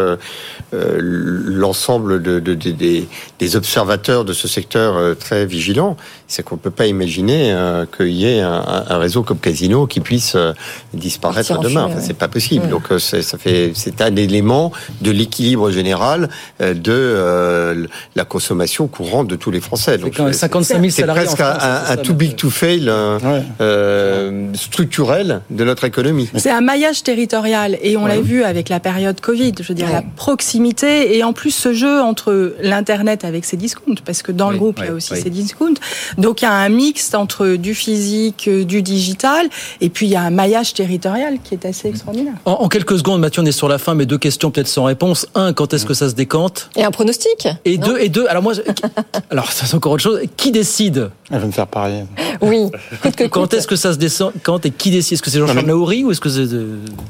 euh, 0.74 0.98
l'ensemble 1.00 2.22
de, 2.22 2.40
de- 2.40 2.54
de- 2.54 2.70
des, 2.70 3.08
des 3.38 3.56
observateurs 3.56 4.24
de 4.24 4.32
ce 4.32 4.46
secteur 4.48 4.96
euh, 4.96 5.14
très 5.14 5.46
vigilants. 5.46 5.96
C'est 6.26 6.42
qu'on 6.42 6.58
peut 6.58 6.70
pas 6.70 6.86
imaginer 6.86 7.52
euh, 7.52 7.86
qu'il 7.96 8.08
y 8.10 8.26
ait 8.26 8.40
un, 8.40 8.84
un 8.88 8.98
réseau 8.98 9.22
comme 9.22 9.38
Casino 9.38 9.86
qui 9.86 10.00
puisse 10.00 10.34
euh, 10.34 10.52
disparaître 10.92 11.58
demain. 11.60 11.84
Enfin, 11.84 11.96
ouais. 11.96 12.02
c'est 12.04 12.12
pas 12.18 12.28
possible. 12.28 12.68
Donc 12.68 12.82
euh, 12.90 12.98
c'est- 12.98 13.22
ça 13.22 13.38
fait, 13.38 13.72
c'est 13.74 14.00
un 14.02 14.14
élément 14.16 14.72
de 15.00 15.10
l'équilibre 15.10 15.70
général 15.70 16.28
euh, 16.60 16.74
de 16.74 16.92
euh, 16.92 17.86
la 18.14 18.24
consommation 18.24 18.88
courante 18.88 19.28
de 19.28 19.36
tous 19.36 19.50
les 19.50 19.60
Français. 19.60 19.92
C'est 19.92 19.98
Donc, 19.98 20.16
quand 20.16 20.24
même 20.24 20.32
c'est- 20.34 20.40
55 20.40 20.74
000 20.80 20.90
c'est 20.90 21.00
salariés 21.00 21.22
en 21.22 21.24
presque 21.34 21.38
France, 21.42 21.62
un, 21.62 21.84
c'est 21.86 21.92
un 21.92 21.96
too 22.02 22.14
big 22.14 22.36
to 22.36 22.50
fail 22.50 22.88
euh, 22.88 23.18
Ouais. 23.20 23.42
euh, 23.62 24.52
structurel 24.54 25.40
de 25.50 25.64
notre 25.64 25.84
économie. 25.84 26.28
C'est 26.36 26.50
un 26.50 26.60
maillage 26.60 27.02
territorial 27.02 27.78
et 27.82 27.96
on 27.96 28.04
l'a 28.06 28.20
vu 28.20 28.42
avec 28.44 28.68
la 28.68 28.80
période 28.80 29.20
Covid. 29.20 29.54
Je 29.60 29.68
veux 29.68 29.74
dire, 29.74 29.86
Ouais. 29.86 29.92
la 29.92 30.02
proximité 30.16 30.57
et 30.66 31.22
en 31.24 31.32
plus 31.32 31.50
ce 31.50 31.72
jeu 31.72 32.00
entre 32.00 32.54
l'internet 32.60 33.24
avec 33.24 33.44
ses 33.44 33.56
discounts, 33.56 33.94
parce 34.04 34.22
que 34.22 34.32
dans 34.32 34.48
le 34.50 34.54
Oui, 34.54 34.60
groupe 34.60 34.78
il 34.82 34.86
y 34.86 34.88
a 34.88 34.92
aussi 34.92 35.12
oui. 35.14 35.20
ses 35.22 35.30
discounts. 35.30 35.74
Donc 36.18 36.42
il 36.42 36.44
y 36.44 36.48
a 36.48 36.52
un 36.52 36.68
mix 36.68 37.14
entre 37.14 37.56
du 37.56 37.74
physique, 37.74 38.46
euh, 38.48 38.64
du 38.64 38.82
digital, 38.82 39.48
et 39.80 39.88
puis 39.88 40.06
il 40.06 40.10
y 40.10 40.16
a 40.16 40.22
un 40.22 40.30
maillage 40.30 40.74
territorial 40.74 41.38
qui 41.42 41.54
est 41.54 41.64
assez 41.66 41.88
extraordinaire. 41.88 42.34
En, 42.44 42.52
en 42.52 42.68
quelques 42.68 42.98
secondes, 42.98 43.20
Mathieu, 43.20 43.42
on 43.42 43.46
est 43.46 43.52
sur 43.52 43.68
la 43.68 43.78
fin, 43.78 43.94
mais 43.94 44.06
deux 44.06 44.18
questions 44.18 44.50
peut-être 44.50 44.68
sans 44.68 44.84
réponse. 44.84 45.26
Un, 45.34 45.52
quand 45.52 45.72
est-ce 45.74 45.86
que 45.86 45.94
ça 45.94 46.08
se 46.08 46.14
décante? 46.14 46.70
Et 46.76 46.84
un 46.84 46.90
pronostic? 46.90 47.48
Et 47.64 47.78
non? 47.78 47.86
deux, 47.88 47.98
et 48.00 48.08
deux. 48.08 48.26
Alors 48.28 48.42
moi, 48.42 48.52
je- 48.54 48.62
alors 49.30 49.52
ça 49.52 49.66
c'est 49.66 49.74
encore 49.74 49.92
autre 49.92 50.02
chose. 50.02 50.20
Qui 50.36 50.52
décide? 50.52 51.10
Elle 51.30 51.40
va 51.40 51.46
me 51.46 51.52
faire 51.52 51.66
parier. 51.66 52.04
Oui, 52.40 52.66
coûte 53.02 53.16
que 53.16 53.24
Quand 53.24 53.52
est-ce 53.54 53.66
que 53.66 53.76
ça 53.76 53.92
se 53.92 53.98
descend 53.98 54.32
Quand 54.42 54.64
et 54.64 54.70
qui 54.70 54.90
décide? 54.90 55.14
Est-ce 55.14 55.22
que 55.22 55.30
c'est 55.30 55.38
Jean-Charles 55.38 55.66
Naouri 55.66 56.04
ou 56.04 56.10
est-ce 56.10 56.20
que 56.20 56.28
c'est 56.28 56.46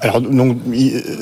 Alors, 0.01 0.21
donc, 0.21 0.59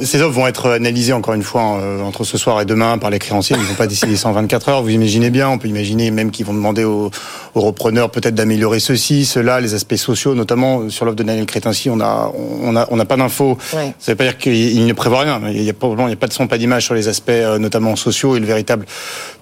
ces 0.03 0.23
offres 0.23 0.35
vont 0.35 0.47
être 0.47 0.71
analysées 0.71 1.13
encore 1.13 1.35
une 1.35 1.43
fois 1.43 1.79
euh, 1.79 2.01
entre 2.17 2.25
ce 2.25 2.39
soir 2.39 2.63
et 2.63 2.65
demain 2.65 2.97
par 2.97 3.11
les 3.11 3.19
créanciers. 3.19 3.57
Ils 3.59 3.63
ne 3.63 3.67
vont 3.67 3.75
pas 3.75 3.87
décider 3.87 4.17
ça 4.17 4.31
en 4.31 4.33
24 4.33 4.71
heures. 4.71 4.83
Vous 4.83 4.89
imaginez 4.89 5.29
bien, 5.29 5.51
on 5.51 5.59
peut 5.59 5.69
imaginer 5.69 6.11
même 6.11 6.31
qu'ils 6.31 6.47
vont 6.47 6.55
demander 6.55 6.83
aux, 6.83 7.11
aux 7.55 7.61
repreneurs 7.61 8.11
peut-être 8.11 8.35
d'améliorer 8.35 8.81
ceci, 8.81 9.27
cela, 9.27 9.61
les 9.61 9.75
aspects 9.75 9.97
sociaux, 9.97 10.35
notamment 10.35 10.89
sur 10.89 11.05
l'offre 11.05 11.17
de 11.17 11.23
Daniel 11.23 11.45
Crétinci. 11.45 11.91
On 11.91 12.01
a, 12.01 12.33
on 12.63 12.75
a, 12.75 12.87
on 12.91 12.97
n'a 12.97 13.05
pas 13.05 13.19
d'infos. 13.19 13.59
Ouais. 13.75 13.93
Ça 13.99 14.13
ne 14.13 14.13
veut 14.13 14.17
pas 14.17 14.25
dire 14.25 14.39
qu'il 14.39 14.87
ne 14.87 14.93
prévoit 14.95 15.21
rien. 15.21 15.43
Il 15.53 15.61
n'y 15.61 15.69
a 15.69 15.75
pas, 15.75 15.89
il 15.89 16.09
y 16.09 16.13
a 16.13 16.17
pas 16.17 16.27
de 16.27 16.33
son, 16.33 16.47
pas 16.47 16.57
d'image 16.57 16.87
sur 16.87 16.95
les 16.95 17.09
aspects 17.09 17.29
euh, 17.29 17.59
notamment 17.59 17.97
sociaux 17.97 18.35
et 18.35 18.41
le 18.41 18.47
véritable 18.47 18.87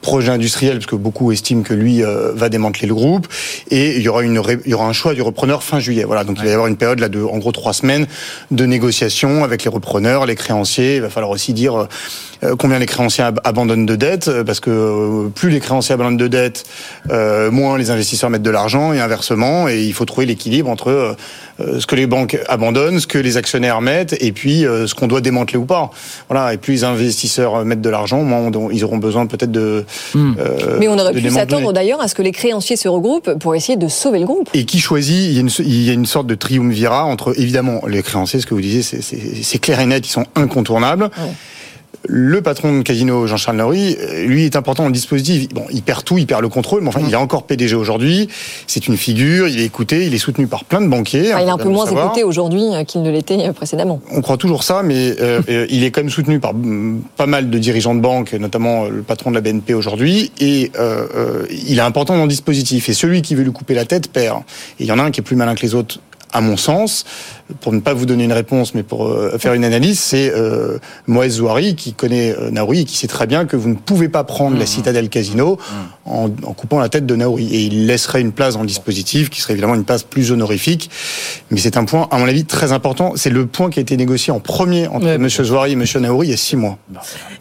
projet 0.01 0.33
industriel, 0.33 0.79
parce 0.79 0.87
que 0.87 0.97
beaucoup 0.97 1.31
estiment 1.31 1.63
que 1.63 1.75
lui 1.75 2.03
euh, 2.03 2.33
va 2.35 2.49
démanteler 2.49 2.89
le 2.89 2.95
groupe. 2.95 3.29
Et 3.71 3.99
il 3.99 4.03
y 4.03 4.09
aura 4.09 4.25
une, 4.25 4.43
il 4.65 4.71
y 4.73 4.75
aura 4.75 4.87
un 4.87 4.93
choix 4.93 5.15
du 5.15 5.23
repreneur 5.23 5.63
fin 5.63 5.79
juillet. 5.79 6.03
Voilà. 6.03 6.25
Donc 6.25 6.39
il 6.41 6.45
va 6.45 6.51
y 6.51 6.53
avoir 6.53 6.67
une 6.67 6.77
période 6.77 6.99
là 6.99 7.09
de, 7.09 7.23
en 7.23 7.39
gros, 7.39 7.53
trois 7.53 7.73
semaines 7.73 8.09
de 8.51 8.67
négociations 8.67 9.45
avec 9.45 9.63
les 9.63 9.71
repreneurs, 9.71 10.27
les 10.27 10.35
créanciers. 10.35 10.97
Il 10.97 11.03
va 11.03 11.11
falloir 11.11 11.31
aussi 11.31 11.53
dire 11.53 11.77
euh, 11.77 11.87
euh, 12.45 12.57
combien 12.65 12.79
les 12.79 12.87
créanciers 12.87 13.23
ab- 13.25 13.41
abandonnent 13.45 13.85
de 13.85 13.95
dettes, 13.95 14.29
euh, 14.29 14.43
parce 14.43 14.59
que 14.59 14.71
euh, 14.71 15.29
plus 15.29 15.51
les 15.51 15.61
créanciers 15.61 15.93
abandonnent 15.93 16.17
de 16.17 16.29
dettes, 16.29 16.65
euh, 17.11 17.51
moins 17.51 17.77
les 17.77 17.91
investisseurs 17.91 18.31
mettent 18.31 18.41
de 18.41 18.49
l'argent 18.49 18.95
et 18.95 19.01
inversement. 19.01 19.69
Et 19.69 19.83
il 19.83 19.93
faut 19.93 20.07
trouver 20.07 20.25
l'équilibre 20.25 20.71
entre 20.71 20.89
euh, 20.89 21.13
euh, 21.61 21.79
ce 21.79 21.87
que 21.87 21.95
les 21.95 22.07
banques 22.07 22.39
abandonnent, 22.49 23.01
ce 23.01 23.07
que 23.07 23.19
les 23.19 23.37
actionnaires 23.37 23.83
mettent, 23.83 24.17
et 24.19 24.33
puis 24.33 24.65
euh, 24.65 24.87
ce 24.87 24.95
qu'on 24.95 25.09
doit 25.09 25.21
démanteler 25.21 25.59
ou 25.59 25.67
pas. 25.67 25.91
Voilà. 26.31 26.55
Et 26.55 26.57
plus 26.57 26.73
les 26.73 26.85
investisseurs 26.85 27.67
mettent 27.67 27.83
de 27.83 27.91
l'argent, 27.91 28.23
moins 28.23 28.51
on- 28.57 28.71
ils 28.71 28.83
auront 28.83 28.97
besoin 28.97 29.27
peut-être 29.27 29.53
de. 29.53 29.85
Euh, 30.17 30.79
Mais 30.81 30.89
on 30.89 30.99
aurait 30.99 31.13
pu 31.13 31.29
s'attendre 31.29 31.75
d'ailleurs 31.75 32.01
à 32.01 32.09
ce 32.09 32.15
que 32.15 32.23
les 32.23 32.33
créanciers 32.33 32.77
se 32.77 32.89
regroupent 32.89 33.35
pour 33.41 33.55
essayer 33.55 33.77
de 33.77 33.89
sauver 33.89 34.21
le 34.21 34.25
groupe. 34.25 34.49
Et 34.55 34.65
qui 34.65 34.79
choisit 34.81 35.15
il 35.19 35.35
y, 35.35 35.37
a 35.37 35.41
une, 35.41 35.51
il 35.59 35.83
y 35.83 35.91
a 35.91 35.93
une 35.93 36.07
sorte 36.07 36.27
de 36.29 36.35
triumvirat 36.35 37.05
entre, 37.05 37.39
évidemment, 37.39 37.83
les 37.87 38.03
créanciers, 38.03 38.41
ce 38.41 38.47
que 38.47 38.55
vous 38.55 38.63
disiez, 38.63 38.81
c'est 38.83 39.59
clair 39.59 39.81
et 39.81 39.87
net, 39.87 40.07
ils 40.07 40.11
sont 40.11 40.25
incontournables. 40.35 41.11
Le 42.07 42.43
patron 42.43 42.79
de 42.79 42.83
Casino, 42.83 43.27
Jean-Charles 43.27 43.57
Nauri, 43.57 43.97
euh, 43.99 44.27
lui 44.27 44.45
est 44.45 44.57
important 44.57 44.85
dans 44.85 44.89
le 44.89 44.95
dispositif. 44.95 45.49
Bon, 45.55 45.65
il 45.71 45.83
perd 45.83 46.05
tout, 46.05 46.19
il 46.19 46.27
perd 46.27 46.43
le 46.43 46.49
contrôle, 46.49 46.83
mais 46.83 46.89
enfin, 46.89 47.01
il 47.07 47.13
est 47.13 47.17
encore 47.17 47.45
PDG 47.45 47.75
aujourd'hui. 47.75 48.29
C'est 48.67 48.87
une 48.89 48.97
figure, 48.97 49.49
il 49.49 49.61
est 49.61 49.65
écouté, 49.65 50.07
il 50.07 50.15
est 50.15 50.19
soutenu 50.19 50.47
par 50.47 50.65
plein 50.65 50.81
de 50.81 50.89
banquiers. 50.89 51.33
Enfin, 51.33 51.43
il 51.43 51.49
est 51.49 51.51
un 51.51 51.59
peu 51.59 51.69
moins 51.69 51.87
écouté 51.87 52.25
aujourd'hui 52.25 52.63
euh, 52.73 52.85
qu'il 52.85 53.03
ne 53.03 53.11
l'était 53.11 53.49
euh, 53.49 53.53
précédemment. 53.53 54.01
On 54.11 54.21
croit 54.21 54.37
toujours 54.37 54.63
ça, 54.63 54.83
mais 54.83 55.15
euh, 55.21 55.67
il 55.71 55.85
est 55.85 55.91
quand 55.91 56.03
même 56.03 56.11
soutenu 56.11 56.41
par 56.41 56.55
mm, 56.55 57.03
pas 57.17 57.27
mal 57.27 57.51
de 57.51 57.59
dirigeants 57.59 57.95
de 57.95 58.01
banque, 58.01 58.33
notamment 58.35 58.85
le 58.85 59.03
patron 59.03 59.31
de 59.31 59.37
la 59.37 59.41
BNP 59.41 59.75
aujourd'hui, 59.75 60.33
et 60.41 60.71
euh, 60.79 61.47
il 61.51 61.79
est 61.79 61.83
important 61.83 62.17
dans 62.17 62.23
le 62.23 62.29
dispositif. 62.29 62.89
Et 62.89 62.93
celui 62.93 63.23
qui 63.23 63.35
veut 63.35 63.45
lui 63.45 63.53
couper 63.53 63.75
la 63.75 63.85
tête 63.85 64.09
perd. 64.09 64.41
Et 64.79 64.85
il 64.85 64.87
y 64.87 64.93
en 64.93 64.99
a 64.99 65.03
un 65.03 65.11
qui 65.11 65.21
est 65.21 65.25
plus 65.25 65.37
malin 65.37 65.55
que 65.55 65.63
les 65.63 65.75
autres. 65.75 65.99
À 66.35 66.41
mon 66.41 66.57
sens, 66.57 67.05
pour 67.61 67.73
ne 67.73 67.79
pas 67.79 67.95
vous 67.95 68.07
donner 68.07 68.25
une 68.25 68.33
réponse, 68.33 68.75
mais 68.75 68.83
pour 68.83 69.07
euh, 69.07 69.39
faire 69.39 69.55
une 69.55 69.65
analyse, 69.65 70.01
c'est 70.01 70.33
euh, 70.35 70.79
Moez 71.07 71.29
Zouari 71.29 71.77
qui 71.77 71.93
connaît 71.93 72.35
euh, 72.37 72.51
Naouri 72.51 72.81
et 72.81 72.85
qui 72.85 72.97
sait 72.97 73.07
très 73.07 73.29
bien 73.29 73.45
que 73.45 73.57
vous 73.57 73.69
ne 73.69 73.77
pouvez 73.77 74.09
pas 74.09 74.25
prendre 74.25 74.59
la 74.59 74.67
citadelle 74.67 75.09
Casino 75.09 75.59
en, 76.07 76.25
en 76.25 76.53
coupant 76.53 76.81
la 76.81 76.89
tête 76.89 77.07
de 77.07 77.15
Naouri. 77.15 77.55
Et 77.55 77.61
il 77.63 77.87
laisserait 77.87 78.21
une 78.21 78.33
place 78.33 78.55
dans 78.55 78.63
le 78.63 78.67
dispositif 78.67 79.31
qui 79.31 79.41
serait 79.41 79.53
évidemment 79.53 79.77
une 79.77 79.85
place 79.85 80.03
plus 80.03 80.33
honorifique. 80.33 80.91
Mais 81.51 81.61
c'est 81.61 81.77
un 81.77 81.85
point, 81.85 82.09
à 82.11 82.19
mon 82.19 82.27
avis, 82.27 82.45
très 82.45 82.73
important. 82.73 83.13
C'est 83.15 83.31
le 83.31 83.47
point 83.47 83.71
qui 83.71 83.79
a 83.79 83.83
été 83.83 83.97
négocié 83.97 84.33
en 84.33 84.41
premier 84.41 84.89
entre 84.89 85.07
M. 85.07 85.29
Zouari 85.29 85.71
et 85.71 85.75
M. 85.75 85.85
Naouri 86.01 86.27
il 86.27 86.31
y 86.31 86.35
a 86.35 86.37
six 86.37 86.57
mois. 86.57 86.79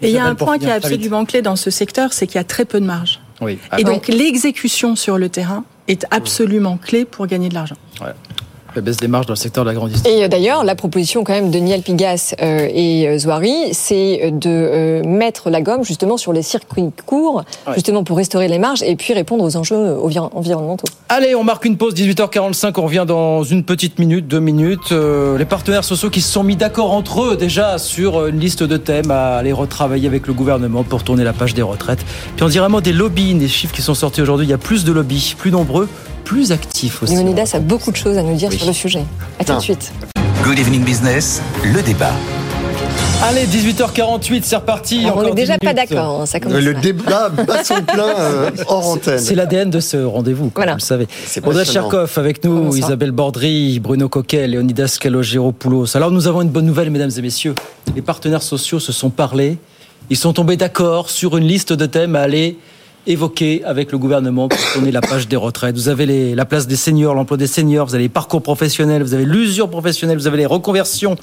Et 0.04 0.10
il 0.10 0.14
y 0.14 0.20
a 0.20 0.26
un 0.26 0.36
point 0.36 0.60
qui 0.60 0.66
est 0.66 0.72
absolument 0.72 1.26
clé 1.26 1.42
dans 1.42 1.56
ce 1.56 1.72
secteur, 1.72 2.14
c'est 2.14 2.28
qu'il 2.28 2.36
y 2.36 2.40
a 2.40 2.44
très 2.44 2.66
peu 2.66 2.80
de 2.80 2.86
marge. 2.86 3.20
Oui. 3.42 3.58
Et 3.78 3.84
donc 3.84 4.08
l'exécution 4.08 4.96
sur 4.96 5.18
le 5.18 5.30
terrain 5.30 5.66
est 5.88 6.06
absolument 6.12 6.78
clé 6.78 7.06
pour 7.06 7.28
gagner 7.28 7.50
de 7.50 7.56
l'argent. 7.56 7.76
La 8.76 8.82
baisse 8.82 8.98
des 8.98 9.08
marges 9.08 9.28
dans 9.28 9.34
le 9.34 9.38
secteur 9.38 9.64
de 9.64 9.70
la 9.70 9.76
grande 9.76 9.90
distribution. 9.90 10.20
Et 10.22 10.26
euh, 10.26 10.28
d'ailleurs, 10.28 10.64
la 10.64 10.74
proposition 10.74 11.24
quand 11.24 11.34
même 11.34 11.52
de 11.52 11.60
Niel 11.60 11.82
Pigas 11.84 12.34
euh, 12.42 12.68
et 12.74 13.08
euh, 13.08 13.18
Zouari, 13.20 13.54
c'est 13.74 14.32
de 14.32 15.02
mettre 15.06 15.52
la 15.52 15.62
gomme 15.62 15.84
justement 15.84 16.18
sur 16.18 16.34
les 16.34 16.42
circuits 16.42 16.90
courts, 17.06 17.44
Ouais. 17.68 17.74
justement 17.76 18.04
pour 18.04 18.18
restaurer 18.18 18.48
les 18.48 18.58
marges 18.58 18.82
et 18.84 18.96
puis 18.96 19.14
répondre 19.14 19.44
aux 19.44 19.56
enjeux 19.58 19.76
envir- 19.98 20.30
environnementaux. 20.34 20.88
Allez, 21.10 21.36
on 21.36 21.44
marque 21.44 21.66
une 21.66 21.78
pause, 21.78 21.94
18h45, 21.94 22.74
on 22.78 22.84
revient 22.86 23.06
dans 23.08 23.44
une 23.44 23.64
petite 23.64 24.00
minute, 24.00 24.28
deux 24.28 24.40
minutes. 24.40 24.92
Les 24.92 25.46
partenaires 25.46 25.84
sociaux 25.84 26.10
qui 26.10 26.22
se 26.22 26.32
sont 26.32 26.44
mis 26.44 26.56
d'accord 26.56 26.92
entre 26.94 27.22
eux 27.24 27.38
déjà 27.38 27.78
sur 27.78 28.26
une 28.28 28.40
liste 28.40 28.64
de 28.64 28.78
thèmes 28.78 29.12
à 29.12 29.38
aller 29.38 29.52
retravailler 29.52 30.08
avec 30.08 30.26
le 30.28 30.34
gouvernement 30.34 30.84
pour 30.84 31.04
tourner 31.04 31.24
la 31.24 31.34
page 31.34 31.54
des 31.54 31.62
retraites. 31.62 32.04
Puis 32.36 32.44
on 32.44 32.48
dirait 32.48 32.62
vraiment 32.62 32.82
des 32.82 32.94
lobbies, 32.94 33.34
des 33.36 33.48
chiffres 33.48 33.74
qui 33.76 33.82
sont 33.84 33.94
sortis 33.94 34.22
aujourd'hui, 34.22 34.48
il 34.48 34.50
y 34.50 34.54
a 34.54 34.58
plus 34.58 34.84
de 34.84 34.92
lobbies, 34.92 35.36
plus 35.38 35.52
nombreux, 35.52 35.88
plus 36.24 36.52
actifs 36.52 37.04
aussi. 37.04 37.14
Léonidas 37.14 37.52
a 37.54 37.60
beaucoup 37.60 37.92
de 37.92 37.98
choses 37.98 38.18
à 38.18 38.24
nous 38.24 38.36
dire 38.36 38.50
Oui. 38.52 38.58
sur 38.58 38.68
le 38.68 38.74
sujet. 38.74 39.04
À 39.40 39.44
tout 39.44 39.54
de 39.56 39.60
suite. 39.60 39.92
Good 40.44 40.60
Evening 40.60 40.84
Business, 40.84 41.42
le 41.64 41.82
débat. 41.82 42.12
Allez, 43.22 43.46
18h48, 43.46 44.42
c'est 44.44 44.56
reparti. 44.58 45.06
Alors, 45.06 45.18
on 45.20 45.24
n'est 45.24 45.34
déjà 45.34 45.54
10 45.58 45.66
pas 45.66 45.74
d'accord, 45.74 46.22
hein, 46.22 46.26
ça 46.26 46.42
commence 46.42 46.60
Le 46.60 46.74
débat 46.74 47.30
bat 47.30 47.64
son 47.64 47.82
plein 47.82 48.20
euh, 48.20 48.52
hors 48.68 48.86
antenne. 48.90 49.20
C'est 49.20 49.34
l'ADN 49.36 49.70
de 49.70 49.80
ce 49.80 49.96
rendez-vous, 49.96 50.50
comme 50.50 50.64
Voilà. 50.64 50.74
vous 50.74 50.80
le 50.80 50.82
savez. 50.82 51.08
Audrey. 51.46 51.64
Cherkov 51.64 52.12
avec 52.18 52.44
nous, 52.44 52.64
Bonsoir. 52.64 52.78
Isabelle 52.90 53.12
Bordry, 53.12 53.80
Bruno 53.80 54.10
Coquet, 54.10 54.48
Léonidas 54.48 54.98
Calogéropoulos. 55.00 55.96
Alors 55.96 56.12
nous 56.12 56.28
avons 56.28 56.42
une 56.42 56.50
bonne 56.50 56.66
nouvelle, 56.66 56.90
mesdames 56.90 57.12
et 57.18 57.22
messieurs. 57.22 57.56
Les 57.96 58.02
partenaires 58.02 58.44
sociaux 58.44 58.80
se 58.82 58.92
sont 58.92 59.10
parlé. 59.10 59.58
Ils 60.10 60.18
sont 60.18 60.34
tombés 60.34 60.58
d'accord 60.58 61.10
sur 61.10 61.38
une 61.38 61.46
liste 61.48 61.72
de 61.72 61.86
thèmes 61.86 62.18
à 62.18 62.22
aller 62.22 62.58
évoquer 63.06 63.64
avec 63.66 63.92
le 63.92 63.98
gouvernement 63.98 64.48
pour 64.48 64.60
tourner 64.72 64.92
la 64.92 65.02
page 65.02 65.28
des 65.28 65.36
retraites. 65.36 65.76
Vous 65.76 65.90
avez 65.90 66.36
la 66.36 66.46
place 66.46 66.68
des 66.68 66.76
seniors, 66.76 67.14
l'emploi 67.14 67.38
des 67.38 67.48
seniors, 67.48 67.88
vous 67.88 67.96
avez 67.96 68.06
les 68.06 68.10
parcours 68.10 68.42
professionnels, 68.42 69.04
vous 69.04 69.14
avez 69.14 69.26
l'usure 69.26 69.70
professionnelle, 69.70 70.18
vous 70.18 70.28
avez 70.28 70.38
les 70.38 70.46
reconversions. 70.46 71.16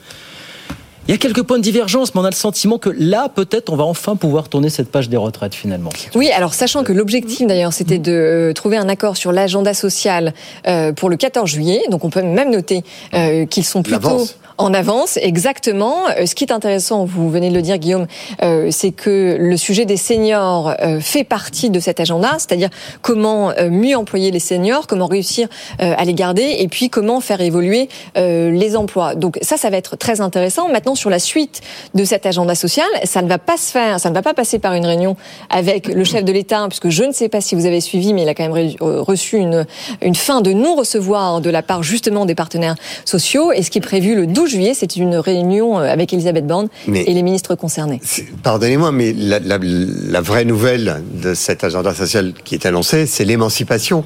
Il 1.11 1.15
y 1.15 1.17
a 1.17 1.19
quelques 1.19 1.43
points 1.43 1.59
de 1.59 1.65
divergence, 1.65 2.15
mais 2.15 2.21
on 2.21 2.25
a 2.25 2.31
le 2.31 2.37
sentiment 2.37 2.79
que 2.79 2.89
là, 2.89 3.29
peut-être, 3.29 3.73
on 3.73 3.75
va 3.75 3.83
enfin 3.83 4.15
pouvoir 4.15 4.49
tourner 4.49 4.71
cette 4.71 4.93
page 4.93 5.09
des 5.09 5.17
retraites 5.17 5.57
finalement. 5.57 5.91
Oui, 6.15 6.31
alors 6.31 6.55
sachant 6.55 6.85
que 6.85 6.93
l'objectif 6.93 7.49
d'ailleurs 7.49 7.73
c'était 7.73 7.99
de 7.99 8.13
euh, 8.13 8.53
trouver 8.53 8.77
un 8.77 8.89
accord 8.89 9.17
sur 9.17 9.33
l'agenda 9.33 9.75
social 9.75 10.35
euh, 10.69 10.93
pour 10.93 11.11
le 11.11 11.17
14 11.17 11.51
juillet, 11.51 11.83
donc 11.91 12.05
on 12.05 12.11
peut 12.11 12.23
même 12.23 12.53
noter 12.53 12.85
euh, 13.13 13.45
qu'ils 13.45 13.65
sont 13.65 13.83
plutôt 13.83 14.25
en 14.61 14.75
avance, 14.75 15.17
exactement. 15.17 16.05
Ce 16.25 16.35
qui 16.35 16.45
est 16.45 16.53
intéressant, 16.53 17.05
vous 17.07 17.31
venez 17.31 17.49
de 17.49 17.55
le 17.55 17.63
dire, 17.63 17.79
Guillaume, 17.79 18.07
euh, 18.43 18.69
c'est 18.71 18.93
que 18.93 19.37
le 19.41 19.57
sujet 19.57 19.87
des 19.87 19.97
seniors 19.97 20.75
euh, 20.83 21.01
fait 21.01 21.25
partie 21.25 21.71
de 21.71 21.81
cet 21.81 21.99
agenda, 21.99 22.33
c'est-à-dire 22.35 22.69
comment 23.01 23.51
euh, 23.51 23.71
mieux 23.71 23.97
employer 23.97 24.31
les 24.31 24.39
seniors, 24.39 24.87
comment 24.87 25.07
réussir 25.07 25.49
euh, 25.81 25.95
à 25.97 26.05
les 26.05 26.13
garder, 26.13 26.57
et 26.59 26.69
puis 26.69 26.91
comment 26.91 27.21
faire 27.21 27.41
évoluer 27.41 27.89
euh, 28.19 28.51
les 28.51 28.77
emplois. 28.77 29.15
Donc 29.15 29.39
ça, 29.41 29.57
ça 29.57 29.71
va 29.71 29.79
être 29.79 29.97
très 29.97 30.21
intéressant. 30.21 30.69
Maintenant, 30.69 30.95
sur 31.01 31.11
la 31.11 31.19
suite 31.19 31.63
de 31.95 32.05
cet 32.05 32.27
agenda 32.27 32.55
social, 32.55 32.87
ça 33.05 33.23
ne 33.23 33.29
va 33.29 33.39
pas 33.39 33.57
se 33.57 33.71
faire, 33.73 33.99
ça 33.99 34.11
ne 34.11 34.15
va 34.15 34.23
pas 34.23 34.35
passer 34.35 34.59
par 34.59 34.75
une 34.75 34.85
réunion 34.87 35.17
avec 35.49 35.89
le 35.89 36.05
chef 36.05 36.25
de 36.25 36.31
l'État, 36.33 36.67
puisque 36.69 36.91
je 36.91 37.03
ne 37.05 37.13
sais 37.13 37.29
pas 37.29 37.41
si 37.41 37.55
vous 37.55 37.65
avez 37.67 37.81
suivi, 37.81 38.13
mais 38.15 38.23
il 38.23 38.29
a 38.29 38.35
quand 38.35 38.49
même 38.49 38.75
euh, 38.83 39.01
reçu 39.01 39.37
une, 39.39 39.67
une 40.03 40.15
fin 40.15 40.43
de 40.43 40.53
non-recevoir 40.53 41.41
de 41.41 41.49
la 41.51 41.63
part 41.63 41.83
justement 41.83 42.27
des 42.27 42.35
partenaires 42.35 42.77
sociaux. 43.05 43.51
Et 43.53 43.63
ce 43.63 43.71
qui 43.71 43.79
est 43.79 43.81
prévu 43.81 44.15
le 44.15 44.27
12 44.27 44.51
juillet, 44.51 44.75
c'est 44.75 44.97
une 44.97 45.17
réunion 45.17 45.79
euh, 45.81 45.91
avec 45.91 46.13
Elisabeth 46.13 46.47
Borne 46.47 46.69
Mais- 46.87 47.03
et 47.05 47.15
les 47.15 47.23
ministres 47.23 47.55
concernés. 47.55 48.01
Pardonnez-moi, 48.43 48.93
mais 48.93 49.13
la, 49.17 49.39
la- 49.39 49.59
la 49.61 50.21
vraie 50.21 50.45
nouvelle 50.45 51.03
de 51.15 51.33
cet 51.35 51.65
agenda 51.65 51.95
social 51.95 52.35
qui 52.45 52.55
est 52.55 52.67
annoncé, 52.67 53.07
c'est 53.07 53.25
l'émancipation. 53.25 54.05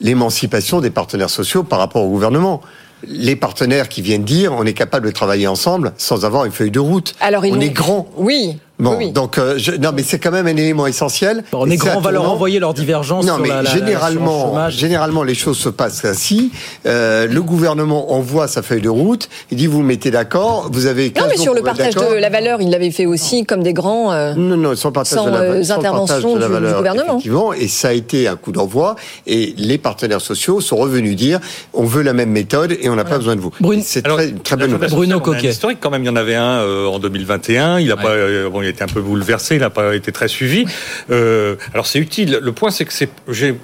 L'émancipation 0.00 0.80
des 0.80 0.90
partenaires 0.90 1.30
sociaux 1.30 1.62
par 1.62 1.78
rapport 1.78 2.04
au 2.04 2.08
gouvernement. 2.08 2.60
Les 3.06 3.36
partenaires 3.36 3.88
qui 3.88 4.02
viennent 4.02 4.24
dire 4.24 4.52
on 4.52 4.64
est 4.64 4.72
capable 4.72 5.06
de 5.06 5.12
travailler 5.12 5.46
ensemble 5.46 5.92
sans 5.98 6.24
avoir 6.24 6.44
une 6.44 6.52
feuille 6.52 6.70
de 6.70 6.80
route. 6.80 7.14
Alors, 7.20 7.44
on 7.44 7.60
est 7.60 7.70
grand. 7.70 8.08
Oui. 8.16 8.58
Bon, 8.84 8.90
oui, 8.98 9.06
oui. 9.06 9.12
donc 9.12 9.38
euh, 9.38 9.54
je- 9.56 9.72
non, 9.72 9.90
mais 9.94 10.02
c'est 10.02 10.18
quand 10.18 10.30
même 10.30 10.46
un 10.46 10.56
élément 10.56 10.86
essentiel. 10.86 11.42
On 11.52 11.68
est 11.70 11.76
grand, 11.76 11.96
on 11.96 12.00
va 12.00 12.10
leur 12.12 12.30
envoyer 12.30 12.58
leurs 12.58 12.74
divergences 12.74 13.24
Non, 13.26 13.34
sur 13.34 13.42
mais 13.42 13.48
la- 13.48 13.54
la- 13.56 13.62
la- 13.62 13.70
sur 13.70 13.80
le 13.80 13.86
généralement, 13.86 14.42
chômage. 14.48 14.76
généralement, 14.76 15.22
les 15.22 15.34
choses 15.34 15.58
se 15.58 15.68
passent 15.68 16.04
ainsi. 16.04 16.52
Euh, 16.86 17.26
le 17.26 17.42
gouvernement 17.42 18.12
envoie 18.12 18.48
sa 18.48 18.62
feuille 18.62 18.80
de 18.82 18.88
route. 18.88 19.28
Il 19.50 19.56
dit 19.58 19.66
vous 19.66 19.82
mettez 19.82 20.10
d'accord. 20.10 20.68
Vous 20.72 20.86
avez 20.86 21.10
15 21.10 21.22
Non, 21.24 21.28
mais 21.30 21.36
sur 21.36 21.54
le 21.54 21.62
partage 21.62 21.94
de 21.94 22.14
la 22.20 22.28
valeur, 22.30 22.60
il 22.60 22.70
l'avait 22.70 22.90
fait 22.90 23.06
aussi 23.06 23.44
comme 23.44 23.62
des 23.62 23.72
grands. 23.72 24.12
euh, 24.12 24.34
Non, 24.34 24.56
non, 24.56 24.76
sans 24.76 24.92
partage 24.92 25.18
Sans, 25.18 25.26
de 25.26 25.30
la, 25.30 25.40
euh, 25.40 25.62
sans 25.62 25.78
intervention 25.78 26.32
partage 26.32 26.34
de 26.34 26.38
la 26.40 26.46
du- 26.46 26.52
du 26.54 26.60
valeur, 26.60 26.76
gouvernement. 26.78 27.12
Effectivement, 27.14 27.52
et 27.52 27.68
ça 27.68 27.88
a 27.88 27.92
été 27.92 28.28
un 28.28 28.36
coup 28.36 28.52
d'envoi. 28.52 28.96
Et 29.26 29.54
les 29.56 29.78
partenaires 29.78 30.20
sociaux 30.20 30.60
sont 30.60 30.76
revenus 30.76 31.16
dire 31.16 31.40
on 31.72 31.84
veut 31.84 32.02
la 32.02 32.12
même 32.12 32.30
méthode 32.30 32.76
et 32.80 32.88
on 32.88 32.96
n'a 32.96 33.04
pas 33.04 33.18
besoin 33.18 33.36
de 33.36 33.40
vous. 33.40 33.52
C'est 33.82 34.02
très, 34.02 34.32
très 34.32 34.56
bonne 34.56 34.70
nouvelle. 34.70 34.90
Bruno 34.90 35.20
Coquet. 35.20 35.48
historique 35.48 35.78
quand 35.80 35.90
même, 35.90 36.02
il 36.02 36.06
y 36.06 36.10
en 36.10 36.16
avait 36.16 36.34
un 36.34 36.60
euh, 36.60 36.86
en 36.86 36.98
2021. 36.98 37.78
Il 37.80 37.90
a 37.90 37.96
pas, 37.96 38.08
euh, 38.10 38.48
bon, 38.50 38.62
il 38.62 38.68
a 38.68 38.72
été 38.74 38.84
un 38.84 38.88
peu 38.88 39.00
bouleversé, 39.00 39.54
il 39.56 39.60
n'a 39.60 39.70
pas 39.70 39.94
été 39.94 40.12
très 40.12 40.28
suivi. 40.28 40.66
Euh, 41.10 41.56
alors 41.72 41.86
c'est 41.86 41.98
utile. 41.98 42.38
Le 42.42 42.52
point, 42.52 42.70
c'est 42.70 42.84
que 42.84 42.92
c'est, 42.92 43.08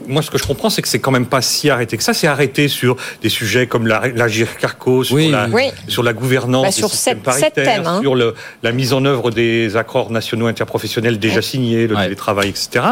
moi, 0.07 0.23
ce 0.23 0.31
que 0.31 0.39
je 0.39 0.45
comprends, 0.45 0.71
c'est 0.71 0.83
que 0.83 0.89
c'est 0.89 0.99
quand 1.01 1.11
même 1.11 1.27
pas 1.27 1.43
si 1.43 1.69
arrêté 1.71 1.97
que 1.97 2.03
ça. 2.03 2.15
C'est 2.15 2.27
arrêté 2.27 2.69
sur 2.69 2.97
des 3.23 3.29
sujets 3.29 3.67
comme 3.67 3.87
la, 3.87 4.09
la 4.09 4.29
GIRCARCO, 4.29 5.05
sur 5.05 5.17
Oui. 5.17 5.31
la, 5.31 5.49
Oui. 5.51 5.71
sur 5.89 6.03
la 6.03 6.13
gouvernance, 6.13 6.65
Bah, 6.67 6.73
sur 6.73 6.91
sept- 6.91 7.17
sept 7.17 7.23
paritaires, 7.23 7.53
thèmes, 7.53 7.87
hein. 7.87 8.01
sur 8.01 8.15
le, 8.15 8.35
la 8.63 8.73
mise 8.73 8.93
en 8.93 9.05
œuvre 9.05 9.31
des 9.31 9.77
accords 9.77 10.11
nationaux 10.11 10.47
interprofessionnels 10.47 11.19
déjà 11.19 11.43
signés, 11.43 11.87
le 11.87 11.95
Ouais. 11.97 12.05
télétravail, 12.05 12.49
etc. 12.49 12.85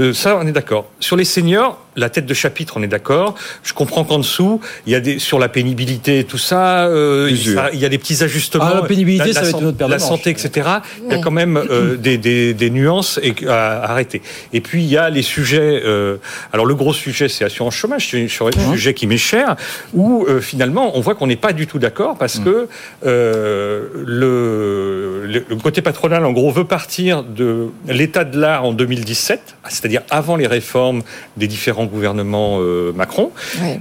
Euh, 0.00 0.12
ça, 0.12 0.36
on 0.40 0.46
est 0.46 0.52
d'accord. 0.52 0.90
Sur 1.00 1.16
les 1.16 1.24
seniors, 1.24 1.83
la 1.96 2.08
tête 2.10 2.26
de 2.26 2.34
chapitre, 2.34 2.74
on 2.76 2.82
est 2.82 2.88
d'accord. 2.88 3.34
Je 3.62 3.72
comprends 3.72 4.04
qu'en 4.04 4.18
dessous, 4.18 4.60
il 4.86 4.92
y 4.92 4.96
a 4.96 5.00
des 5.00 5.18
sur 5.18 5.38
la 5.38 5.48
pénibilité, 5.48 6.24
tout 6.24 6.38
ça, 6.38 6.86
euh, 6.86 7.26
il, 7.30 7.34
Plusieurs. 7.36 7.64
ça- 7.66 7.70
il 7.72 7.78
y 7.78 7.84
a 7.84 7.88
des 7.88 7.98
petits 7.98 8.22
ajustements. 8.22 8.64
Ah, 8.66 8.80
la 8.82 8.82
pénibilité, 8.88 9.32
ça 9.32 9.42
va 9.42 9.48
être 9.48 9.60
une 9.60 9.66
autre 9.68 9.86
La 9.88 9.98
santé, 9.98 10.30
etc. 10.30 10.68
Il 11.06 11.12
y 11.12 11.14
a 11.14 11.18
quand 11.18 11.30
même 11.30 11.56
euh, 11.56 11.96
des, 11.96 12.18
des, 12.18 12.54
des 12.54 12.70
nuances 12.70 13.18
et, 13.22 13.34
à 13.48 13.84
arrêter. 13.84 14.22
Et 14.52 14.60
puis 14.60 14.82
il 14.82 14.88
y 14.88 14.96
a 14.96 15.10
les 15.10 15.22
sujets. 15.22 15.82
euh, 15.84 16.16
alors 16.52 16.66
le 16.66 16.74
gros 16.74 16.92
sujet, 16.94 17.28
c'est 17.28 17.44
assurance 17.44 17.74
chômage, 17.74 18.08
c'est 18.10 18.22
un 18.24 18.44
Mmh. 18.44 18.72
sujet 18.72 18.94
qui 18.94 19.06
m'est 19.06 19.16
cher, 19.16 19.56
où 19.94 20.24
euh, 20.28 20.40
finalement 20.40 20.96
on 20.96 21.00
voit 21.00 21.14
qu'on 21.14 21.26
n'est 21.26 21.36
pas 21.36 21.52
du 21.52 21.66
tout 21.66 21.78
d'accord 21.78 22.16
parce 22.18 22.38
Mmh. 22.38 22.44
que 22.44 22.68
euh, 23.06 23.88
le, 24.06 25.26
le, 25.26 25.44
le 25.48 25.56
côté 25.56 25.82
patronal, 25.82 26.24
en 26.24 26.32
gros, 26.32 26.50
veut 26.50 26.64
partir 26.64 27.22
de 27.22 27.68
l'état 27.88 28.24
de 28.24 28.38
l'art 28.38 28.64
en 28.64 28.72
2017, 28.72 29.56
c'est-à-dire 29.68 30.02
avant 30.10 30.36
les 30.36 30.46
réformes 30.46 31.02
des 31.36 31.46
différents 31.46 31.83
gouvernements 31.86 32.58
euh, 32.60 32.92
Macron, 32.94 33.30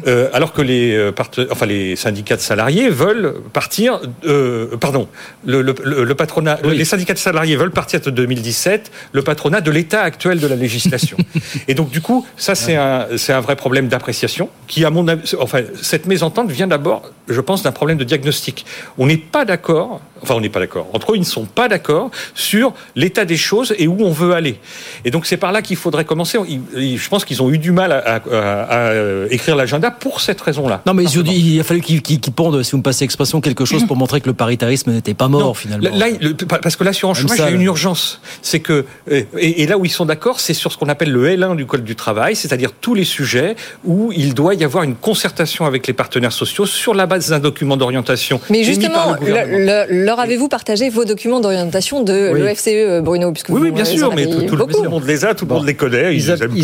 euh, 0.07 0.29
alors 0.33 0.53
que 0.53 0.61
les, 0.61 0.93
euh, 0.95 1.11
enfin, 1.51 1.65
les 1.65 1.95
syndicats 1.95 2.35
de 2.35 2.41
salariés 2.41 2.89
veulent 2.89 3.35
partir, 3.53 3.99
euh, 4.25 4.75
pardon, 4.77 5.07
le, 5.45 5.61
le- 5.61 5.75
le- 5.83 6.03
le 6.03 6.15
patronat, 6.15 6.59
Oui. 6.63 6.77
les 6.77 6.85
syndicats 6.85 7.13
de 7.13 7.19
salariés 7.19 7.55
veulent 7.55 7.71
partir 7.71 7.99
de 8.01 8.09
2017, 8.09 8.91
le 9.11 9.21
patronat 9.21 9.61
de 9.61 9.71
l'état 9.71 10.01
actuel 10.01 10.39
de 10.39 10.47
la 10.47 10.55
législation. 10.55 11.17
Et 11.67 11.73
donc 11.73 11.89
du 11.89 12.01
coup, 12.01 12.25
ça 12.37 12.55
c'est 12.55 12.75
un, 12.75 13.07
vrai 13.41 13.55
problème 13.55 13.87
d'appréciation 13.87 14.49
qui, 14.67 14.85
à 14.85 14.89
mon 14.89 15.07
avis, 15.07 15.33
enfin, 15.39 15.61
cette 15.81 16.05
mésentente 16.05 16.49
vient 16.51 16.67
d'abord, 16.67 17.03
je 17.27 17.41
pense, 17.41 17.63
d'un 17.63 17.71
problème 17.71 17.97
de 17.97 18.03
diagnostic. 18.03 18.65
On 18.97 19.05
n'est 19.07 19.17
pas 19.17 19.45
d'accord, 19.45 20.01
enfin 20.21 20.35
on 20.35 20.41
n'est 20.41 20.49
pas 20.49 20.59
d'accord, 20.59 20.87
entre 20.93 21.11
eux 21.13 21.15
ils 21.15 21.19
ne 21.21 21.25
sont 21.25 21.45
pas 21.45 21.67
d'accord 21.67 22.11
sur 22.35 22.73
l'état 22.95 23.25
des 23.25 23.37
choses 23.37 23.73
et 23.77 23.87
où 23.87 23.97
on 24.01 24.11
veut 24.11 24.33
aller. 24.33 24.59
Et 25.05 25.11
donc 25.11 25.25
c'est 25.25 25.37
par 25.37 25.51
là 25.51 25.61
qu'il 25.61 25.77
faudrait 25.77 26.05
commencer. 26.05 26.37
Je 26.75 27.09
pense 27.09 27.25
qu'ils 27.25 27.41
ont 27.41 27.49
eu 27.51 27.57
du 27.57 27.71
mal 27.71 27.91
à, 27.99 28.15
à- 28.15 28.21
à- 28.31 28.89
à 28.89 29.25
écrire 29.29 29.55
l'agenda 29.55 29.91
pour 29.91 30.21
cette 30.21 30.39
raison-là. 30.41 30.81
Non, 30.85 30.93
mais 30.93 31.03
ils 31.03 31.19
ont 31.19 31.21
dit- 31.23 31.53
il 31.55 31.59
a 31.59 31.63
fallu 31.63 31.81
qu'ils 31.81 32.01
qu'ils 32.01 32.19
pondent, 32.33 32.61
si 32.63 32.71
vous 32.71 32.77
me 32.77 32.83
passez 32.83 33.05
l'expression, 33.05 33.41
quelque 33.41 33.65
chose 33.65 33.85
pour 33.85 33.95
montrer 33.95 34.21
que 34.21 34.27
le 34.27 34.33
paritarisme 34.33 34.91
n'était 34.91 35.13
pas 35.13 35.27
mort 35.27 35.41
Non, 35.41 35.53
finalement. 35.53 35.89
Là, 35.95 36.07
le- 36.19 36.33
parce 36.35 36.75
que 36.75 36.83
l'assurance 36.83 37.19
Même 37.19 37.27
chômage, 37.27 37.39
il 37.39 37.41
y 37.41 37.47
a 37.47 37.51
une 37.51 37.57
là. 37.59 37.63
urgence. 37.65 38.21
C'est 38.41 38.59
que 38.59 38.85
et, 39.09 39.27
et 39.63 39.67
là 39.67 39.77
où 39.77 39.85
ils 39.85 39.91
sont 39.91 40.05
d'accord, 40.05 40.39
c'est 40.39 40.53
sur 40.53 40.71
ce 40.71 40.77
qu'on 40.77 40.89
appelle 40.89 41.11
le 41.11 41.27
L1 41.29 41.55
du 41.55 41.65
code 41.65 41.83
du 41.83 41.95
travail, 41.95 42.35
c'est-à-dire 42.35 42.71
tous 42.79 42.93
les 42.95 43.03
sujets 43.05 43.55
où 43.83 44.11
il 44.15 44.33
doit 44.33 44.53
y 44.55 44.63
avoir 44.63 44.83
une 44.83 44.95
concertation 44.95 45.65
avec 45.65 45.87
les 45.87 45.93
partenaires 45.93 46.31
sociaux 46.31 46.65
sur 46.65 46.93
la 46.93 47.05
base 47.05 47.29
d'un 47.29 47.39
document 47.39 47.77
d'orientation. 47.77 48.39
Mais 48.49 48.59
émis 48.59 48.65
justement, 48.65 48.93
par 48.93 49.13
le 49.13 49.19
gouvernement. 49.19 49.57
le- 49.57 49.93
le- 49.95 50.05
leur 50.05 50.19
avez-vous 50.19 50.47
partagé 50.47 50.89
vos 50.89 51.05
documents 51.05 51.39
d'orientation 51.39 52.01
de 52.03 52.31
Oui. 52.33 52.39
l'OFCE, 52.39 52.67
euh, 52.69 53.01
Bruno 53.01 53.31
puisque 53.31 53.49
Oui, 53.49 53.55
vous 53.59 53.65
oui, 53.65 53.71
bien 53.71 53.83
en 53.83 53.85
sûr, 53.87 54.13
mais 54.15 54.25
tout, 54.27 54.41
tout 54.43 54.55
le 54.55 54.89
monde 54.89 55.05
les 55.05 55.25
a, 55.25 55.33
tout 55.35 55.45
le 55.45 55.53
monde 55.53 55.65
les 55.65 55.75
connaît. 55.75 56.13
ils 56.13 56.17
Isabelle, 56.19 56.49
mot 56.49 56.55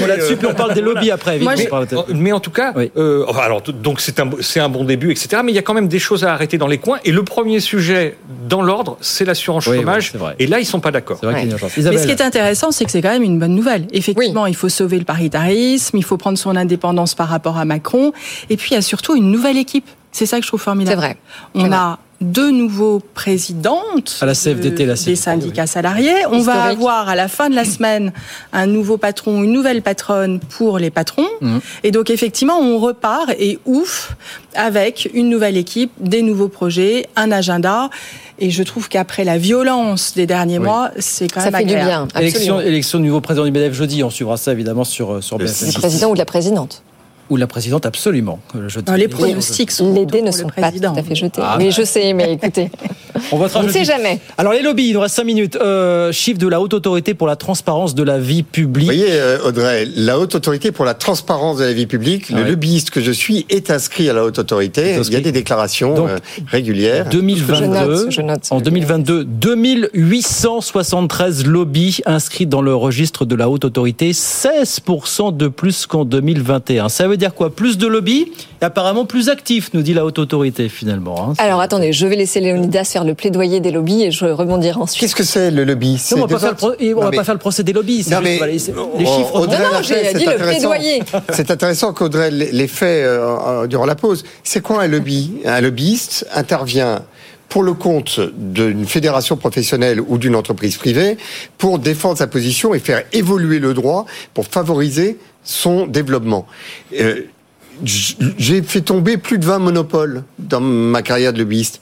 mais, 0.00 0.06
là-dessus, 0.06 0.36
puis 0.36 0.46
on 0.46 0.54
parle 0.54 0.73
des 0.74 0.80
lobbies 0.80 1.10
après. 1.10 1.36
Évidemment, 1.36 2.04
Mais 2.14 2.32
en 2.32 2.40
tout 2.40 2.50
cas, 2.50 2.72
Oui. 2.76 2.90
euh, 2.96 3.24
enfin, 3.28 3.42
alors 3.42 3.62
donc 3.62 4.00
c'est 4.00 4.20
un 4.20 4.28
c'est 4.40 4.60
un 4.60 4.68
bon 4.68 4.84
début, 4.84 5.10
etc. 5.10 5.42
Mais 5.44 5.52
il 5.52 5.54
y 5.54 5.58
a 5.58 5.62
quand 5.62 5.74
même 5.74 5.88
des 5.88 5.98
choses 5.98 6.24
à 6.24 6.32
arrêter 6.32 6.58
dans 6.58 6.66
les 6.66 6.78
coins. 6.78 6.98
Et 7.04 7.12
le 7.12 7.22
premier 7.22 7.60
sujet 7.60 8.16
dans 8.48 8.62
l'ordre, 8.62 8.96
c'est 9.00 9.24
l'assurance 9.24 9.66
Oui, 9.66 9.78
chômage. 9.78 10.04
oui, 10.04 10.08
c'est 10.12 10.18
vrai. 10.18 10.34
et 10.38 10.46
là, 10.46 10.60
ils 10.60 10.66
sont 10.66 10.80
pas 10.80 10.90
d'accord. 10.90 11.18
C'est 11.20 11.26
vrai 11.26 11.34
qu'il 11.40 11.48
y 11.50 11.52
a 11.52 11.56
une 11.56 11.62
Ouais. 11.64 11.90
Mais 11.90 11.98
ce 11.98 12.04
qui 12.06 12.12
est 12.12 12.20
intéressant, 12.22 12.70
c'est 12.72 12.84
que 12.84 12.90
c'est 12.90 13.02
quand 13.02 13.10
même 13.12 13.22
une 13.22 13.38
bonne 13.38 13.54
nouvelle. 13.54 13.86
Effectivement, 13.92 14.46
il 14.46 14.56
faut 14.56 14.68
sauver 14.68 14.98
le 14.98 15.04
paritarisme, 15.04 15.96
il 15.96 16.04
faut 16.04 16.16
prendre 16.16 16.38
son 16.38 16.56
indépendance 16.56 17.14
par 17.14 17.28
rapport 17.28 17.56
à 17.58 17.64
Macron, 17.64 18.12
et 18.50 18.56
puis 18.56 18.70
il 18.72 18.74
y 18.74 18.76
a 18.76 18.82
surtout 18.82 19.14
une 19.16 19.30
nouvelle 19.30 19.56
équipe. 19.58 19.86
C'est 20.12 20.26
ça 20.26 20.36
que 20.38 20.42
je 20.44 20.48
trouve 20.48 20.60
formidable. 20.60 21.00
C'est 21.00 21.06
vrai. 21.06 21.16
On 21.54 21.72
a 21.72 21.98
deux 22.24 22.50
nouveaux 22.50 23.00
présidentes 23.14 24.18
À 24.20 24.26
la 24.26 24.34
CFDT, 24.34 24.84
de- 24.84 24.88
la 24.88 24.94
des 24.94 25.00
CFDT, 25.00 25.16
syndicats 25.16 25.66
salariés. 25.66 26.26
On 26.30 26.40
va 26.40 26.62
avoir 26.64 27.08
à 27.08 27.14
la 27.14 27.28
fin 27.28 27.48
de 27.50 27.54
la 27.54 27.64
semaine 27.64 28.12
un 28.52 28.66
nouveau 28.66 28.96
patron, 28.96 29.42
une 29.42 29.52
nouvelle 29.52 29.82
patronne 29.82 30.40
pour 30.40 30.78
les 30.78 30.90
patrons. 30.90 31.26
Mhm. 31.40 31.60
Et 31.82 31.90
donc 31.90 32.10
effectivement, 32.10 32.58
on 32.58 32.78
repart 32.78 33.30
et 33.38 33.58
ouf 33.66 34.16
avec 34.54 35.10
une 35.14 35.28
nouvelle 35.28 35.56
équipe, 35.56 35.90
des 36.00 36.22
nouveaux 36.22 36.48
projets, 36.48 37.06
un 37.16 37.30
agenda. 37.32 37.90
Et 38.38 38.50
je 38.50 38.62
trouve 38.64 38.88
qu'après 38.88 39.22
la 39.24 39.38
violence 39.38 40.14
des 40.14 40.26
derniers 40.26 40.58
Oui. 40.58 40.64
mois, 40.64 40.90
c'est 40.98 41.28
quand 41.30 41.40
Ça 41.40 41.50
même 41.52 41.60
fait 41.60 41.66
du 41.66 41.74
bien. 41.74 42.08
Élection, 42.16 42.54
Absolument. 42.56 42.60
élection 42.60 42.98
du 42.98 43.06
nouveau 43.06 43.20
président 43.20 43.44
du 43.44 43.52
BDF 43.52 43.72
jeudi, 43.74 44.02
on 44.02 44.10
suivra 44.10 44.36
ça 44.36 44.50
évidemment 44.52 44.84
sur, 44.84 45.12
euh, 45.14 45.20
sur 45.20 45.38
Le 45.38 45.44
BFM. 45.44 45.68
Du 45.70 45.74
président 45.78 46.10
ou 46.10 46.14
de 46.14 46.18
la 46.18 46.24
présidente. 46.24 46.82
Ou 47.30 47.36
la 47.36 47.46
présidente, 47.46 47.86
absolument. 47.86 48.38
euh, 48.54 48.68
jeudi. 48.68 48.90
Non, 48.90 48.96
les 48.98 49.08
pronostics 49.08 49.70
sont 49.70 49.94
Les 49.94 50.04
dés 50.06 50.20
ne 50.22 50.30
sont 50.30 50.48
pas 50.48 50.70
tout 50.70 50.78
à 50.84 51.02
fait 51.02 51.14
jetés. 51.14 51.40
Ah, 51.42 51.56
mais 51.58 51.66
bah. 51.66 51.70
je 51.78 51.82
sais, 51.82 52.12
mais 52.12 52.34
écoutez, 52.34 52.70
On 53.32 53.62
ne 53.62 53.68
sait 53.70 53.84
jamais. 53.84 54.18
Alors 54.36 54.52
les 54.52 54.60
lobbies, 54.62 54.88
il 54.88 54.94
nous 54.94 55.00
reste 55.00 55.14
5 55.14 55.24
minutes. 55.24 55.56
Euh, 55.56 56.10
chiffre 56.12 56.38
de 56.38 56.48
la 56.48 56.60
haute 56.60 56.74
autorité 56.74 57.14
pour 57.14 57.26
la 57.28 57.36
transparence 57.36 57.94
de 57.94 58.02
la 58.02 58.18
vie 58.18 58.42
Vous 58.42 58.48
publique. 58.48 58.86
voyez, 58.86 59.06
euh, 59.12 59.38
Audrey, 59.46 59.86
la 59.96 60.18
haute 60.18 60.34
autorité 60.34 60.72
pour 60.72 60.84
la 60.84 60.94
transparence 60.94 61.58
de 61.58 61.64
la 61.64 61.72
vie 61.72 61.86
publique, 61.86 62.28
le 62.30 62.42
Ouais. 62.42 62.50
lobbyiste 62.50 62.90
que 62.90 63.00
je 63.00 63.12
suis 63.12 63.46
est 63.50 63.70
inscrit 63.70 64.10
à 64.10 64.12
la 64.12 64.24
haute 64.24 64.38
autorité. 64.40 64.96
Il 65.06 65.12
y 65.12 65.16
a 65.16 65.20
des 65.20 65.30
déclarations 65.32 65.94
Donc, 65.94 66.10
régulières. 66.48 67.08
2022, 67.08 67.56
Je 67.56 67.64
note, 67.64 68.10
je 68.10 68.20
note. 68.20 68.42
en 68.50 68.60
2022, 68.60 69.24
2873 69.24 71.46
lobbies 71.46 72.00
inscrits 72.06 72.46
dans 72.46 72.62
le 72.62 72.74
registre 72.74 73.24
de 73.24 73.34
la 73.34 73.48
haute 73.48 73.64
autorité, 73.64 74.12
16% 74.12 75.36
de 75.36 75.48
plus 75.48 75.86
qu'en 75.86 76.04
2021. 76.04 76.88
Ça 76.88 77.08
veut 77.08 77.13
dire 77.16 77.34
quoi? 77.34 77.54
Plus 77.54 77.78
de 77.78 77.86
lobbies 77.86 78.32
et 78.60 78.64
apparemment 78.64 79.04
plus 79.04 79.28
actifs, 79.28 79.70
nous 79.74 79.82
dit 79.82 79.94
la 79.94 80.04
haute 80.04 80.18
autorité 80.18 80.68
finalement. 80.68 81.30
hein. 81.30 81.34
Alors 81.38 81.60
attendez, 81.60 81.92
je 81.92 82.06
vais 82.06 82.16
laisser 82.16 82.40
Léonidas 82.40 82.84
faire 82.84 83.04
le 83.04 83.14
plaidoyer 83.14 83.60
des 83.60 83.70
lobbies 83.70 84.02
et 84.04 84.10
je 84.10 84.24
rebondirai 84.26 84.78
ensuite. 84.80 85.00
Qu'est-ce 85.00 85.14
que 85.14 85.24
c'est 85.24 85.50
le 85.50 85.64
lobby? 85.64 86.00
Non, 86.12 86.18
on 86.18 86.20
va, 86.22 86.26
des 86.26 86.34
pas 86.34 86.40
faire, 86.40 86.48
le 86.48 86.54
autres- 86.54 86.76
pro- 86.76 86.84
et 86.84 86.92
on 86.94 86.96
Non, 86.98 87.02
va 87.04 87.10
mais- 87.10 87.16
pas 87.16 87.24
faire 87.24 87.34
le 87.34 87.40
procès 87.40 87.62
des 87.62 87.72
lobbies. 87.72 88.02
c'est 88.02 88.10
Non, 88.10 88.18
juste, 88.18 88.30
mais 88.30 88.36
voilà, 88.38 88.52
les, 88.52 88.60
on- 88.70 88.98
chiffres. 89.18 89.34
Audrey 89.40 89.58
Non, 89.58 89.64
non, 89.64 89.72
l'a 89.72 89.82
j'ai 89.82 89.94
dit 90.14 90.24
le 90.24 90.30
intéressant. 90.32 90.68
plaidoyer. 90.70 91.02
C'est 91.32 91.50
intéressant 91.50 91.92
qu'Audrey 91.92 92.30
les 92.30 92.52
les 92.52 92.68
fait 92.68 93.02
euh, 93.04 93.36
euh, 93.46 93.66
durant 93.66 93.86
la 93.86 93.94
pause. 93.94 94.24
C'est 94.42 94.60
quoi 94.62 94.82
un 94.82 94.86
lobby? 94.86 95.32
Un 95.44 95.60
lobbyiste 95.60 96.26
intervient 96.34 97.02
pour 97.48 97.62
le 97.62 97.74
compte 97.74 98.18
d'une 98.36 98.84
fédération 98.86 99.36
professionnelle 99.36 100.00
ou 100.00 100.18
d'une 100.18 100.34
entreprise 100.34 100.76
privée 100.76 101.16
pour 101.58 101.78
défendre 101.78 102.18
sa 102.18 102.26
position 102.26 102.74
et 102.74 102.78
faire 102.80 103.02
évoluer 103.12 103.60
le 103.60 103.74
droit 103.74 104.06
pour 104.32 104.46
favoriser 104.46 105.18
son 105.44 105.86
développement. 105.86 106.46
Euh, 106.98 107.22
j'ai 107.84 108.62
fait 108.62 108.80
tomber 108.80 109.16
plus 109.16 109.38
de 109.38 109.44
20 109.44 109.58
monopoles 109.58 110.24
dans 110.38 110.60
ma 110.60 111.02
carrière 111.02 111.32
de 111.32 111.38
lobbyiste. 111.38 111.80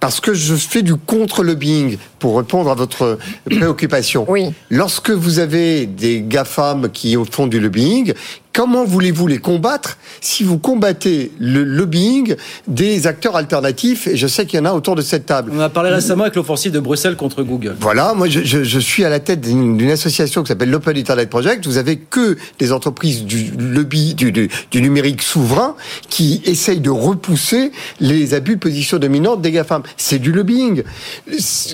Parce 0.00 0.20
que 0.20 0.34
je 0.34 0.54
fais 0.54 0.82
du 0.82 0.96
contre-lobbying 0.96 1.96
pour 2.18 2.36
répondre 2.36 2.70
à 2.70 2.74
votre 2.74 3.18
préoccupation. 3.50 4.26
Oui. 4.28 4.52
Lorsque 4.68 5.10
vous 5.10 5.38
avez 5.38 5.86
des 5.86 6.20
GAFAM 6.20 6.90
qui 6.90 7.16
font 7.30 7.46
du 7.46 7.58
lobbying, 7.58 8.12
comment 8.54 8.84
voulez-vous 8.84 9.26
les 9.26 9.38
combattre 9.38 9.98
si 10.22 10.44
vous 10.44 10.58
combattez 10.58 11.32
le 11.38 11.62
lobbying 11.64 12.36
des 12.68 13.06
acteurs 13.06 13.36
alternatifs 13.36 14.06
Et 14.06 14.16
je 14.16 14.26
sais 14.26 14.46
qu'il 14.46 14.58
y 14.58 14.62
en 14.62 14.64
a 14.64 14.72
autour 14.72 14.94
de 14.94 15.02
cette 15.02 15.26
table? 15.26 15.50
On 15.54 15.60
a 15.60 15.68
parlé 15.68 15.90
récemment 15.90 16.22
avec 16.22 16.36
l'offensive 16.36 16.72
de 16.72 16.80
Bruxelles 16.80 17.16
contre 17.16 17.42
Google. 17.42 17.76
Voilà, 17.80 18.14
moi 18.14 18.28
je, 18.28 18.40
je- 18.44 18.62
je 18.64 18.78
suis 18.78 19.04
à 19.04 19.10
la 19.10 19.20
tête 19.20 19.40
d'une 19.42 19.90
association 19.90 20.42
qui 20.42 20.48
s'appelle 20.48 20.70
l'Open 20.70 20.96
Internet 20.96 21.28
Project. 21.28 21.66
Vous 21.66 21.76
avez 21.78 21.96
que 21.98 22.36
des 22.58 22.72
entreprises 22.72 23.24
du 23.24 23.50
lobby 23.58 24.14
du, 24.14 24.30
du- 24.32 24.48
du 24.70 24.80
numérique 24.80 25.22
souverain 25.22 25.74
qui 26.08 26.40
essayent 26.44 26.80
de 26.80 26.90
repousser 26.90 27.72
les 28.00 28.34
abus 28.34 28.54
de 28.54 28.60
position 28.60 28.98
dominante 28.98 29.42
des 29.42 29.50
GAFAM. 29.50 29.82
C'est 29.96 30.20
du 30.20 30.30
lobbying. 30.32 30.84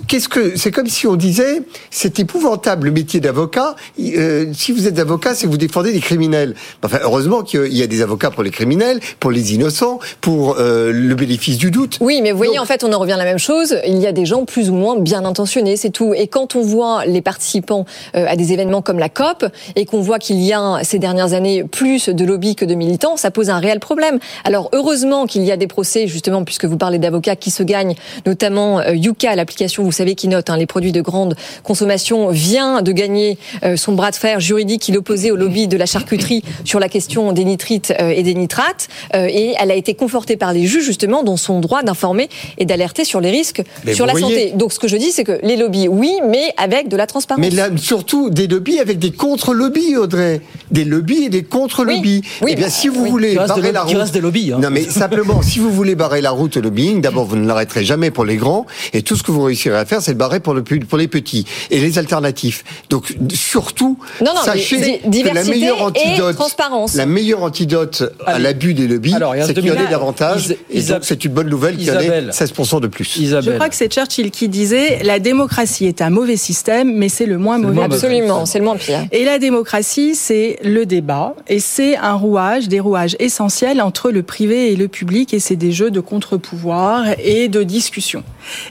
Qu'est-ce 0.09 0.29
que 0.29 0.57
c'est 0.57 0.71
comme 0.71 0.87
si 0.89 1.07
on 1.07 1.17
disait 1.17 1.63
c'est 1.91 2.19
épouvantable 2.19 2.87
le 2.87 2.93
métier 2.93 3.21
d'avocat. 3.21 3.77
Euh, 4.01 4.47
si 4.55 4.73
vous 4.73 4.87
êtes 4.87 4.99
avocat, 4.99 5.35
c'est 5.35 5.47
que 5.47 5.51
vous 5.51 5.57
défendez 5.59 5.93
des 5.93 6.01
criminels. 6.01 6.55
Enfin, 6.83 6.99
heureusement 7.03 7.43
qu'il 7.43 7.73
y 7.73 7.83
a 7.83 7.87
des 7.87 8.03
avocats 8.03 8.31
pour 8.31 8.43
les 8.43 8.51
criminels, 8.51 9.01
pour 9.19 9.31
les 9.31 9.55
innocents, 9.55 9.99
pour 10.21 10.57
euh, 10.59 10.93
le 10.93 11.15
bénéfice 11.15 11.59
du 11.59 11.71
doute. 11.71 11.99
Oui, 12.01 12.21
mais 12.23 12.33
vous 12.33 12.39
voyez, 12.39 12.59
en 12.59 12.65
fait, 12.65 12.85
on 12.85 12.93
en 12.93 12.99
revient 12.99 13.13
à 13.13 13.17
la 13.17 13.25
même 13.25 13.39
chose. 13.39 13.77
Il 13.87 13.99
y 13.99 14.07
a 14.07 14.13
des 14.13 14.27
gens 14.27 14.45
plus 14.45 14.71
ou 14.71 14.75
moins 14.75 14.99
bien 14.99 15.25
intentionnés, 15.25 15.77
c'est 15.77 15.91
tout. 15.91 16.15
Et 16.15 16.27
quand 16.27 16.57
on 16.57 16.63
voit 16.63 17.05
les 17.07 17.23
participants 17.23 17.85
euh, 18.15 18.27
à 18.29 18.37
des 18.37 18.53
événements 18.53 18.83
comme 18.83 18.99
la 18.99 19.09
COP 19.09 19.47
et 19.77 19.85
qu'on 19.85 20.01
voit 20.01 20.19
qu'il 20.19 20.41
y 20.41 20.53
a 20.53 20.81
ces 20.83 20.99
dernières 20.99 21.33
années 21.33 21.65
plus 21.65 22.09
de 22.09 22.25
lobbies 22.25 22.57
que 22.57 22.65
de 22.65 22.75
militants, 22.75 23.17
ça 23.17 23.31
pose 23.31 23.51
un 23.51 23.59
réel 23.59 23.81
problème. 23.81 24.19
Alors 24.45 24.71
heureusement 24.73 25.27
qu'il 25.27 25.43
y 25.43 25.53
a 25.53 25.57
des 25.57 25.67
procès, 25.67 26.07
justement, 26.07 26.45
puisque 26.45 26.65
vous 26.65 26.77
parlez 26.77 26.99
d'avocats 26.99 27.37
qui 27.37 27.51
se 27.51 27.63
gagnent, 27.63 27.95
notamment 28.27 28.81
euh, 28.81 28.95
Yuka, 28.95 29.35
l'application, 29.37 29.83
vous 29.83 29.93
savez, 29.93 30.15
qui 30.15 30.29
note 30.29 30.51
hein, 30.51 30.57
les 30.57 30.67
produits 30.67 30.93
de 30.93 31.01
grande 31.01 31.37
consommation, 31.63 32.29
vient 32.31 32.83
de 32.83 32.93
gagner 32.93 33.39
euh, 33.65 33.77
son 33.77 33.93
bras 33.93 34.11
de 34.11 34.17
fer 34.17 34.41
juridique 34.41 34.83
qu'il 34.83 34.97
opposait 34.97 35.31
au 35.31 35.37
lobby 35.37 35.69
de 35.69 35.77
la 35.77 35.87
charcuterie 35.87 36.43
sur 36.65 36.81
la 36.81 36.89
question 36.89 37.33
des 37.33 37.45
nitrites 37.45 37.93
euh, 38.01 38.11
et 38.11 38.23
des 38.23 38.35
nitrates. 38.35 38.89
Euh, 39.15 39.27
et 39.29 39.55
elle 39.59 39.71
a 39.71 39.75
été 39.75 39.95
confortée 39.95 40.37
par 40.37 40.53
les 40.53 40.67
juges, 40.67 40.85
justement, 40.85 41.23
dans 41.23 41.37
son 41.37 41.61
droit 41.61 41.83
d'informer 41.83 42.29
et 42.59 42.65
d'alerter 42.65 43.05
sur 43.05 43.21
les 43.21 43.31
risques 43.31 43.63
Mais 43.85 43.95
sur 43.95 44.07
la 44.07 44.13
voyez- 44.13 44.27
santé. 44.27 44.53
Donc 44.57 44.73
ce 44.73 44.79
que 44.79 44.89
je 44.89 44.97
dis, 44.97 45.13
c'est 45.13 45.25
que 45.25 45.39
les 45.43 45.57
lobbies, 45.57 45.89
oui, 45.89 46.13
mais 46.29 46.53
avec 46.57 46.89
de 46.89 46.97
la 46.97 47.07
transparence. 47.07 47.41
Mais 47.45 47.51
là, 47.51 47.69
surtout 47.77 48.31
des 48.31 48.47
lobbies 48.47 48.79
avec 48.79 48.99
des 48.99 49.11
contre-lobbies, 49.11 49.97
Audrey. 49.97 50.41
Des 50.71 50.85
lobbies 50.85 51.25
et 51.25 51.29
des 51.29 51.43
contre-lobbies. 51.43 52.23
Oui, 52.43 52.51
eh 52.53 52.57
bien, 52.57 52.67
bah, 52.67 52.71
si 52.71 52.89
vous 52.89 53.03
oui. 53.05 53.11
voulez 53.11 53.35
barrer 53.35 53.63
des- 53.63 53.73
la 53.73 53.81
qui 53.85 53.93
route. 53.95 54.03
reste 54.03 54.15
des 54.15 54.21
lobbies, 54.21 54.53
hein. 54.53 54.59
Non, 54.61 54.71
mais 54.71 54.83
simplement, 54.89 55.43
si 55.43 55.59
vous 55.59 55.71
voulez 55.71 55.95
barrer 55.95 56.21
la 56.21 56.31
route 56.31 56.57
au 56.57 56.61
lobbying, 56.61 57.01
d'abord, 57.01 57.25
vous 57.25 57.37
ne 57.37 57.47
l'arrêterez 57.47 57.85
jamais 57.85 58.11
pour 58.11 58.25
les 58.25 58.37
grands. 58.37 58.67
Et 58.93 59.03
tout 59.03 59.17
ce 59.17 59.23
que 59.23 59.31
vous 59.33 59.43
réussirez 59.43 59.77
à 59.79 59.85
faire, 59.85 60.01
c'est 60.03 60.13
le 60.13 60.17
barrer 60.19 60.41
pour, 60.41 60.55
le, 60.55 60.63
pu- 60.63 60.81
pour 60.81 60.99
les 60.99 61.09
petits. 61.09 61.45
Et 61.71 61.81
les 61.81 61.99
alternatifs. 61.99 62.65
Donc, 62.91 63.15
surtout, 63.35 63.99
Non, 64.25 64.33
non, 64.35 64.43
sachez 64.43 64.79
mais 64.79 65.23
que 65.23 65.35
la 65.35 65.45
meilleure 65.45 65.83
antidote, 65.83 66.37
transparence. 66.51 66.95
la 66.95 67.07
meilleure 67.07 67.43
antidote 67.43 68.13
à 68.27 68.39
l'abus 68.39 68.75
des 68.75 68.87
lobbies, 68.87 69.15
c'est 69.43 69.55
qu'il 69.55 69.67
y 69.67 69.71
en 69.71 69.75
ait 69.75 69.91
davantage. 69.91 70.55
Et 70.71 70.83
donc, 70.83 70.99
c'est 71.03 71.25
une 71.25 71.33
bonne 71.33 71.49
nouvelle 71.49 71.77
qu'il 71.77 71.87
y 71.87 71.91
en 71.91 71.99
ait 71.99 72.05
Isabelle. 72.05 72.31
16% 72.33 72.81
de 72.81 72.87
plus. 72.87 73.05
Je 73.05 73.51
crois 73.53 73.69
que 73.69 73.75
c'est 73.75 73.93
Churchill 73.93 74.31
qui 74.31 74.49
disait 74.49 75.03
la 75.03 75.19
démocratie 75.19 75.87
est 75.87 76.03
un 76.03 76.11
mauvais 76.11 76.37
système, 76.37 76.95
mais 76.95 77.09
c'est 77.09 77.27
le 77.27 77.39
moins 77.39 77.57
le 77.57 77.63
mauvais. 77.63 77.75
moins 77.75 77.89
mauvais. 77.89 77.97
Absolument, 77.97 78.47
c'est 78.47 78.59
le 78.59 78.65
moins 78.65 78.77
pire. 78.77 79.07
Et 79.13 79.25
la 79.25 79.39
démocratie, 79.39 80.15
c'est 80.15 80.59
le 80.63 80.87
débat, 80.87 81.35
et 81.49 81.61
c'est 81.61 81.97
un 81.97 82.15
rouage, 82.15 82.69
des 82.69 82.81
rouages 82.81 83.17
essentiels 83.19 83.81
entre 83.81 84.11
le 84.11 84.23
privé 84.23 84.73
et 84.73 84.77
le 84.77 84.89
public, 84.89 85.35
et 85.35 85.41
c'est 85.41 85.57
des 85.57 85.73
jeux 85.73 85.91
de 85.91 86.01
contre-pouvoir 86.01 87.05
et 87.23 87.49
de 87.49 87.63
discussion. 87.63 88.23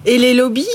Et 0.05 0.17
les 0.17 0.33
lobbies 0.33 0.67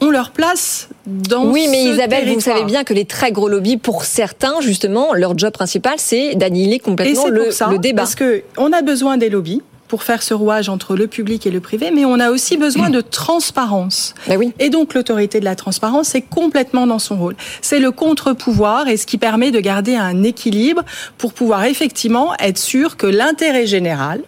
ont 0.00 0.10
leur 0.10 0.30
place 0.30 0.88
dans 1.06 1.46
Oui, 1.46 1.66
mais 1.70 1.84
ce 1.84 1.88
Isabelle, 1.94 2.32
vous 2.32 2.40
savez 2.40 2.64
bien 2.64 2.84
que 2.84 2.94
les 2.94 3.04
très 3.04 3.32
gros 3.32 3.48
lobbies, 3.48 3.76
pour 3.76 4.04
certains, 4.04 4.60
justement, 4.60 5.14
leur 5.14 5.36
job 5.36 5.52
principal, 5.52 5.94
c'est 5.98 6.34
d'annihiler 6.34 6.76
Et 6.76 6.78
complètement 6.78 7.22
c'est 7.24 7.30
le, 7.30 7.44
pour 7.44 7.52
ça, 7.52 7.68
le 7.68 7.78
débat. 7.78 8.02
parce 8.02 8.14
que 8.14 8.42
on 8.56 8.72
a 8.72 8.82
besoin 8.82 9.16
des 9.16 9.28
lobbies 9.28 9.62
pour 9.88 10.04
faire 10.04 10.22
ce 10.22 10.34
rouage 10.34 10.68
entre 10.68 10.94
le 10.94 11.08
public 11.08 11.48
et 11.48 11.50
le 11.50 11.58
privé, 11.58 11.90
mais 11.92 12.04
on 12.04 12.20
a 12.20 12.30
aussi 12.30 12.56
besoin 12.56 12.90
de 12.90 13.00
transparence. 13.00 14.14
Ben 14.28 14.36
oui. 14.38 14.52
Et 14.60 14.70
donc 14.70 14.94
l'autorité 14.94 15.40
de 15.40 15.44
la 15.44 15.56
transparence 15.56 16.14
est 16.14 16.22
complètement 16.22 16.86
dans 16.86 17.00
son 17.00 17.16
rôle. 17.16 17.34
C'est 17.60 17.80
le 17.80 17.90
contre-pouvoir 17.90 18.86
et 18.86 18.96
ce 18.96 19.04
qui 19.04 19.18
permet 19.18 19.50
de 19.50 19.58
garder 19.58 19.96
un 19.96 20.22
équilibre 20.22 20.84
pour 21.18 21.32
pouvoir 21.32 21.64
effectivement 21.64 22.34
être 22.38 22.58
sûr 22.58 22.96
que 22.96 23.08
l'intérêt 23.08 23.66
général, 23.66 24.20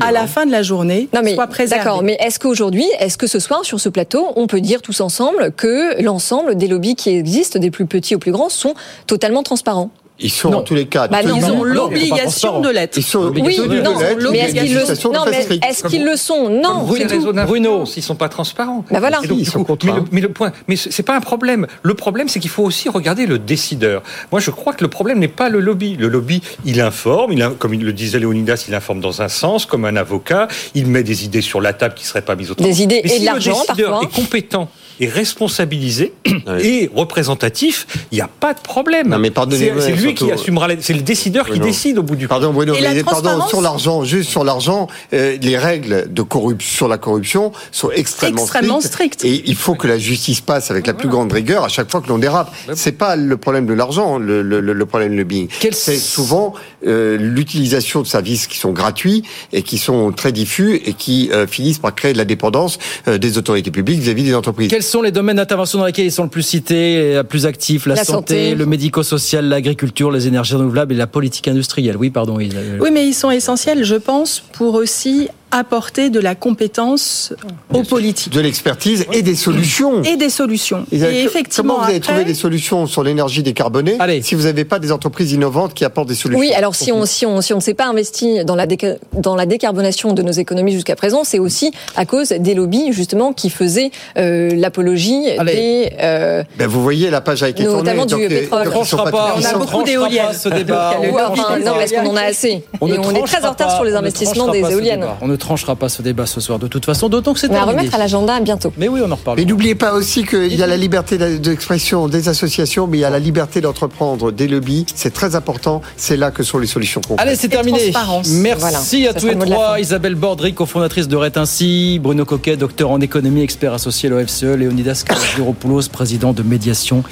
à 0.00 0.12
la 0.12 0.26
fin 0.26 0.46
de 0.46 0.50
la 0.50 0.62
journée, 0.62 1.08
Non 1.14 1.20
mais 1.22 1.34
soit 1.34 1.46
préservé. 1.46 1.84
d'accord, 1.84 2.02
mais 2.02 2.16
est-ce 2.20 2.38
qu'aujourd'hui, 2.38 2.86
est-ce 2.98 3.16
que 3.18 3.26
ce 3.26 3.38
soir 3.38 3.64
sur 3.64 3.80
ce 3.80 3.88
plateau, 3.88 4.28
on 4.36 4.46
peut 4.46 4.60
dire 4.60 4.82
tous 4.82 5.00
ensemble 5.00 5.52
que 5.52 6.00
l'ensemble 6.02 6.56
des 6.56 6.66
lobbies 6.68 6.94
qui 6.96 7.10
existent, 7.10 7.58
des 7.58 7.70
plus 7.70 7.86
petits 7.86 8.14
aux 8.14 8.18
plus 8.18 8.32
grands, 8.32 8.48
sont 8.48 8.74
totalement 9.06 9.42
transparents? 9.42 9.90
Ils 10.20 10.30
sont 10.30 10.50
Non. 10.50 10.58
en 10.58 10.62
tous 10.62 10.76
les 10.76 10.86
cas. 10.86 11.08
Bah 11.08 11.24
non. 11.24 11.34
Ils 11.36 11.44
ont 11.46 11.64
l'obligation 11.64 12.60
de 12.60 12.68
l'être. 12.68 12.96
Ils 12.96 13.02
sont 13.02 13.32
Oui, 13.34 13.42
de 13.56 13.80
non, 13.80 13.98
l'être, 13.98 14.30
mais 14.30 14.38
est-ce 14.38 14.52
qu'ils 14.54 14.62
le 14.62 14.74
législation 14.74 15.12
non, 15.12 15.22
très 15.22 15.30
mais 15.32 15.42
stricte. 15.42 15.64
est-ce 15.64 15.84
qu'ils 15.84 16.04
le 16.04 16.16
sont? 16.16 16.48
Non, 16.50 16.84
Bruno. 16.84 17.32
d'influence, 17.32 17.96
ils 17.96 18.02
sont 18.02 18.14
pas 18.14 18.28
transparents. 18.28 18.84
Bah 18.92 19.00
voilà. 19.00 19.16
Donc, 19.22 19.26
Ils 19.38 19.38
du 19.38 19.50
sont 19.50 19.64
coup, 19.64 19.76
mais, 19.84 19.92
le, 19.92 20.02
mais 20.12 20.20
le 20.20 20.28
point, 20.28 20.52
mais 20.68 20.76
c'est 20.76 21.02
pas 21.02 21.16
un 21.16 21.20
problème. 21.20 21.66
Le 21.82 21.94
problème, 21.94 22.28
c'est 22.28 22.38
qu'il 22.38 22.50
faut 22.50 22.62
aussi 22.62 22.88
regarder 22.88 23.26
le 23.26 23.38
décideur. 23.40 24.02
Moi, 24.30 24.40
je 24.40 24.52
crois 24.52 24.72
que 24.72 24.84
le 24.84 24.88
problème 24.90 25.18
n'est 25.18 25.26
pas 25.26 25.48
le 25.48 25.58
lobby. 25.58 25.96
Le 25.96 26.06
lobby, 26.06 26.42
il 26.64 26.80
informe, 26.80 27.32
il, 27.32 27.42
a- 27.42 27.50
comme 27.50 27.74
il 27.74 27.84
le 27.84 27.92
disait 27.92 28.20
Léonidas, 28.20 28.64
il 28.68 28.74
informe 28.74 29.00
dans 29.00 29.20
un 29.20 29.28
sens, 29.28 29.66
comme 29.66 29.84
un 29.84 29.96
avocat. 29.96 30.46
Il 30.74 30.86
met 30.86 31.02
des 31.02 31.24
idées 31.24 31.40
sur 31.42 31.60
la 31.60 31.72
table 31.72 31.94
qui 31.94 32.06
seraient 32.06 32.22
pas 32.22 32.36
mises 32.36 32.52
au 32.52 32.54
Des 32.54 32.82
idées 32.82 33.00
Mais 33.04 33.10
et 33.10 33.14
si 33.14 33.20
de 33.20 33.24
l'argent, 33.26 33.50
le 33.68 33.74
décideur 33.74 33.90
parfois. 34.00 34.08
est 34.08 34.14
compétent 34.14 34.68
et 35.00 35.08
responsabilisé 35.08 36.12
et 36.60 36.90
représentatif, 36.94 37.86
il 38.12 38.16
n'y 38.16 38.20
a 38.20 38.28
pas 38.28 38.54
de 38.54 38.60
problème. 38.60 39.08
Non, 39.08 39.18
mais 39.18 39.30
pardonnez-moi, 39.30 39.80
C'est 39.82 39.92
lui 39.92 40.00
surtout- 40.10 40.26
qui 40.26 40.32
assumera. 40.32 40.68
les- 40.68 40.76
C'est 40.80 40.92
le 40.92 41.02
décideur 41.02 41.46
qui 41.50 41.58
décide 41.58 41.98
au 41.98 42.02
bout 42.02 42.16
du 42.16 42.28
Pardon 42.28 42.52
Bruno, 42.52 42.74
mais 42.80 43.02
pardon, 43.02 43.46
sur 43.46 43.60
l'argent, 43.60 44.04
juste 44.04 44.30
sur 44.30 44.44
l'argent, 44.44 44.88
euh, 45.12 45.36
les 45.40 45.56
règles 45.58 46.12
de 46.12 46.22
corruption 46.22 46.74
sur 46.76 46.88
la 46.88 46.98
corruption 46.98 47.52
sont 47.72 47.90
extrêmement, 47.90 48.42
Extrêmement 48.42 48.80
strictes. 48.80 49.24
Et 49.24 49.42
il 49.46 49.54
faut 49.56 49.74
que 49.74 49.86
la 49.86 49.98
justice 49.98 50.40
passe 50.40 50.70
avec 50.70 50.86
la 50.86 50.94
plus 50.94 51.08
grande 51.08 51.32
rigueur 51.32 51.64
à 51.64 51.68
chaque 51.68 51.90
fois 51.90 52.00
que 52.00 52.08
l'on 52.08 52.18
dérape. 52.18 52.52
C'est 52.74 52.92
pas 52.92 53.16
le 53.16 53.36
problème 53.36 53.66
de 53.66 53.72
l'argent, 53.74 54.18
le, 54.18 54.42
le, 54.42 54.60
le- 54.60 54.72
le 54.72 54.86
problème 54.86 55.12
du 55.12 55.18
lobbying. 55.18 55.48
Quel- 55.60 55.74
C'est 55.74 55.96
souvent 55.96 56.54
euh, 56.86 57.16
l'utilisation 57.18 58.02
de 58.02 58.06
services 58.06 58.46
qui 58.46 58.58
sont 58.58 58.72
gratuits 58.72 59.22
et 59.52 59.62
qui 59.62 59.78
sont 59.78 60.12
très 60.12 60.32
diffus 60.32 60.76
et 60.84 60.92
qui 60.94 61.30
euh, 61.32 61.46
finissent 61.46 61.78
par 61.78 61.94
créer 61.94 62.12
de 62.12 62.18
la 62.18 62.24
dépendance 62.24 62.78
euh, 63.08 63.18
des 63.18 63.38
autorités 63.38 63.70
publiques 63.70 64.00
vis-à-vis 64.00 64.24
des 64.24 64.34
entreprises. 64.34 64.68
Sont 64.84 65.02
les 65.02 65.10
domaines 65.10 65.36
d'intervention 65.36 65.78
dans 65.78 65.86
lesquels 65.86 66.06
ils 66.06 66.12
sont 66.12 66.22
le 66.24 66.28
plus 66.28 66.42
cités, 66.42 67.14
le 67.14 67.24
plus 67.24 67.46
actifs? 67.46 67.86
La, 67.86 67.94
La 67.96 68.04
santé, 68.04 68.50
santé. 68.50 68.54
le 68.54 68.66
médico-social, 68.66 69.46
l'agriculture, 69.48 70.10
les 70.10 70.26
énergies 70.28 70.54
renouvelables 70.54 70.92
et 70.92 70.96
la 70.96 71.06
politique 71.06 71.48
industrielle. 71.48 71.96
Oui, 71.96 72.10
pardon. 72.10 72.38
Isabelle. 72.38 72.78
Oui, 72.80 72.90
mais 72.92 73.06
ils 73.06 73.14
sont 73.14 73.30
essentiels, 73.30 73.84
je 73.84 73.96
pense, 73.96 74.40
pour 74.52 74.74
aussi 74.74 75.28
apporter 75.58 76.10
de 76.10 76.18
la 76.20 76.34
compétence 76.34 77.32
aux 77.72 77.82
politiques. 77.84 78.32
De 78.32 78.40
l'expertise 78.40 79.06
et 79.12 79.22
des 79.22 79.34
solutions. 79.36 80.02
Et 80.02 80.16
des 80.16 80.28
solutions. 80.30 80.84
Et 80.92 80.96
effectivement, 81.22 81.74
comment 81.74 81.84
vous 81.84 81.88
avez 81.90 81.98
après- 81.98 82.12
trouvé 82.12 82.24
des 82.24 82.34
solutions 82.34 82.86
sur 82.86 83.02
l'énergie 83.04 83.42
décarbonée 83.42 83.96
si 84.22 84.34
vous 84.34 84.42
n'avez 84.44 84.64
pas 84.64 84.78
des 84.78 84.90
entreprises 84.92 85.32
innovantes 85.32 85.74
qui 85.74 85.84
apportent 85.84 86.08
des 86.08 86.14
solutions 86.14 86.40
Oui, 86.40 86.52
alors 86.52 86.74
si 86.74 86.90
on, 86.92 87.04
si 87.06 87.24
on, 87.26 87.40
si 87.40 87.52
on 87.52 87.56
ne 87.56 87.62
s'est 87.62 87.74
pas 87.74 87.86
investi 87.86 88.44
dans 88.44 88.56
la, 88.56 88.66
déca- 88.66 88.98
dans 89.12 89.36
la 89.36 89.46
décarbonation 89.46 90.12
de 90.12 90.22
nos 90.22 90.32
économies 90.32 90.72
jusqu'à 90.72 90.96
présent, 90.96 91.22
c'est 91.24 91.38
aussi 91.38 91.70
à 91.96 92.04
cause 92.06 92.28
des 92.30 92.54
lobbies 92.54 92.92
justement 92.92 93.32
qui 93.32 93.50
faisaient 93.50 93.90
euh, 94.16 94.50
l'apologie 94.54 95.24
des... 95.46 95.92
euh, 96.00 96.42
Ben, 96.58 96.66
vous 96.66 96.82
voyez, 96.82 97.10
la 97.10 97.20
page 97.20 97.42
a 97.42 97.48
été 97.48 97.64
tournée. 97.64 97.78
Notamment 97.78 98.06
du 98.06 98.14
euh, 98.14 98.28
pétrole. 98.28 98.64
donc, 98.64 98.74
On 98.92 99.44
a 99.44 99.58
beaucoup 99.58 99.82
d'éoliennes. 99.84 100.32
ce 100.32 100.48
débat. 100.48 100.94
enfin, 101.28 101.58
non, 101.58 101.72
parce 101.74 101.92
qu'on 101.92 102.06
en 102.06 102.16
a 102.16 102.22
assez. 102.22 102.64
On 102.80 102.88
Et 102.88 102.98
on 102.98 103.10
est 103.14 103.22
très 103.22 103.44
en 103.44 103.50
retard 103.50 103.74
sur 103.74 103.84
les 103.84 103.94
investissements 103.94 104.48
des 104.48 104.60
éoliennes. 104.60 105.00
débat. 105.00 105.18
On 105.20 105.28
ne 105.28 105.36
tranchera 105.44 105.76
pas 105.76 105.88
ce 105.88 106.02
débat 106.02 106.26
ce 106.26 106.40
soir 106.40 106.58
de 106.58 106.66
toute 106.66 106.84
façon, 106.84 107.08
d'autant 107.08 107.34
que 107.34 107.40
c'est 107.40 107.50
On 107.50 107.54
va 107.54 107.64
remettre 107.64 107.94
à 107.94 107.98
l'agenda 107.98 108.40
bientôt. 108.40 108.72
Mais 108.78 108.88
oui, 108.88 109.00
on 109.04 109.10
en 109.10 109.14
reparle. 109.14 109.38
Mais 109.38 109.44
n'oubliez 109.44 109.74
pas 109.74 109.92
aussi 109.92 110.24
qu'il 110.24 110.54
y 110.54 110.62
a 110.62 110.66
la 110.66 110.76
liberté 110.76 111.18
d'expression 111.38 112.08
des 112.08 112.28
associations, 112.28 112.86
mais 112.86 112.98
il 112.98 113.00
y 113.02 113.04
a 113.04 113.10
la 113.10 113.18
liberté 113.18 113.60
d'entreprendre 113.60 114.32
des 114.32 114.48
lobbies. 114.48 114.86
C'est 114.94 115.12
très 115.12 115.34
important. 115.36 115.82
C'est 115.96 116.16
là 116.16 116.30
que 116.30 116.42
sont 116.42 116.58
les 116.58 116.66
solutions 116.66 117.00
concrètes. 117.06 117.26
Allez, 117.26 117.36
c'est 117.36 117.48
terminé. 117.48 117.92
Merci 118.26 118.60
Voilà, 118.60 119.10
à 119.10 119.14
tous 119.14 119.26
les 119.26 119.38
trois. 119.38 119.80
Isabelle 119.80 120.14
Bordry, 120.14 120.54
cofondatrice 120.54 121.08
de 121.08 121.16
Rétinci, 121.16 122.00
Bruno 122.02 122.24
Coquet, 122.24 122.56
docteur 122.56 122.90
en 122.90 123.00
économie, 123.00 123.42
expert 123.42 123.74
associé 123.74 124.08
à 124.08 124.12
l'OFCE, 124.12 124.56
Léonidas 124.56 125.04
Karagiropoulos, 125.06 125.88
président 125.92 126.32
de 126.32 126.42
médiation 126.42 127.04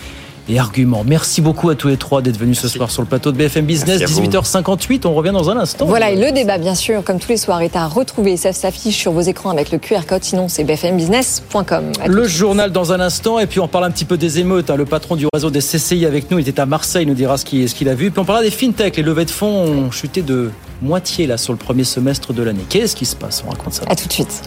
et 0.48 0.58
arguments. 0.58 1.04
Merci 1.06 1.40
beaucoup 1.40 1.70
à 1.70 1.74
tous 1.74 1.88
les 1.88 1.96
trois 1.96 2.20
d'être 2.22 2.36
venus 2.38 2.58
ce 2.58 2.68
soir 2.68 2.90
sur 2.90 3.02
le 3.02 3.08
plateau 3.08 3.30
de 3.32 3.36
BFM 3.36 3.64
Business, 3.64 4.00
Merci 4.00 4.18
à 4.18 4.22
vous. 4.22 4.28
18h58. 4.28 5.06
On 5.06 5.14
revient 5.14 5.30
dans 5.32 5.50
un 5.50 5.56
instant. 5.56 5.86
Voilà, 5.86 6.10
et 6.10 6.16
le 6.16 6.32
débat, 6.32 6.58
bien 6.58 6.74
sûr, 6.74 7.02
comme 7.04 7.18
tous 7.18 7.28
les 7.30 7.36
soirs, 7.36 7.62
est 7.62 7.76
à 7.76 7.86
retrouver. 7.86 8.36
Ça 8.36 8.52
s'affiche 8.52 8.96
sur 8.96 9.12
vos 9.12 9.20
écrans 9.20 9.50
avec 9.50 9.70
le 9.70 9.78
QR 9.78 10.00
code. 10.08 10.24
Sinon, 10.24 10.48
c'est 10.48 10.64
bfmbusiness.com. 10.64 11.92
Le 12.06 12.26
journal 12.26 12.72
dans 12.72 12.92
un 12.92 13.00
instant, 13.00 13.38
et 13.38 13.46
puis 13.46 13.60
on 13.60 13.68
parle 13.68 13.84
un 13.84 13.90
petit 13.90 14.04
peu 14.04 14.16
des 14.16 14.38
émeutes. 14.40 14.70
hein. 14.70 14.76
Le 14.76 14.84
patron 14.84 15.16
du 15.16 15.26
réseau 15.32 15.50
des 15.50 15.60
CCI 15.60 16.06
avec 16.06 16.30
nous, 16.30 16.38
il 16.38 16.48
était 16.48 16.60
à 16.60 16.66
Marseille, 16.66 17.02
il 17.04 17.08
nous 17.08 17.14
dira 17.14 17.36
ce 17.38 17.44
qu'il 17.44 17.88
a 17.88 17.94
vu. 17.94 18.10
Puis 18.10 18.20
on 18.20 18.24
parlera 18.24 18.44
des 18.44 18.50
fintech. 18.50 18.96
Les 18.96 19.02
levées 19.02 19.24
de 19.24 19.30
fonds 19.30 19.46
ont 19.86 19.90
chuté 19.90 20.22
de 20.22 20.50
moitié 20.82 21.26
là 21.26 21.36
sur 21.36 21.52
le 21.52 21.58
premier 21.58 21.84
semestre 21.84 22.32
de 22.32 22.42
l'année. 22.42 22.64
Qu'est-ce 22.68 22.96
qui 22.96 23.06
se 23.06 23.14
passe? 23.16 23.42
On 23.46 23.50
raconte 23.50 23.74
ça. 23.74 23.84
À 23.88 23.94
tout 23.94 24.08
de 24.08 24.12
suite. 24.12 24.42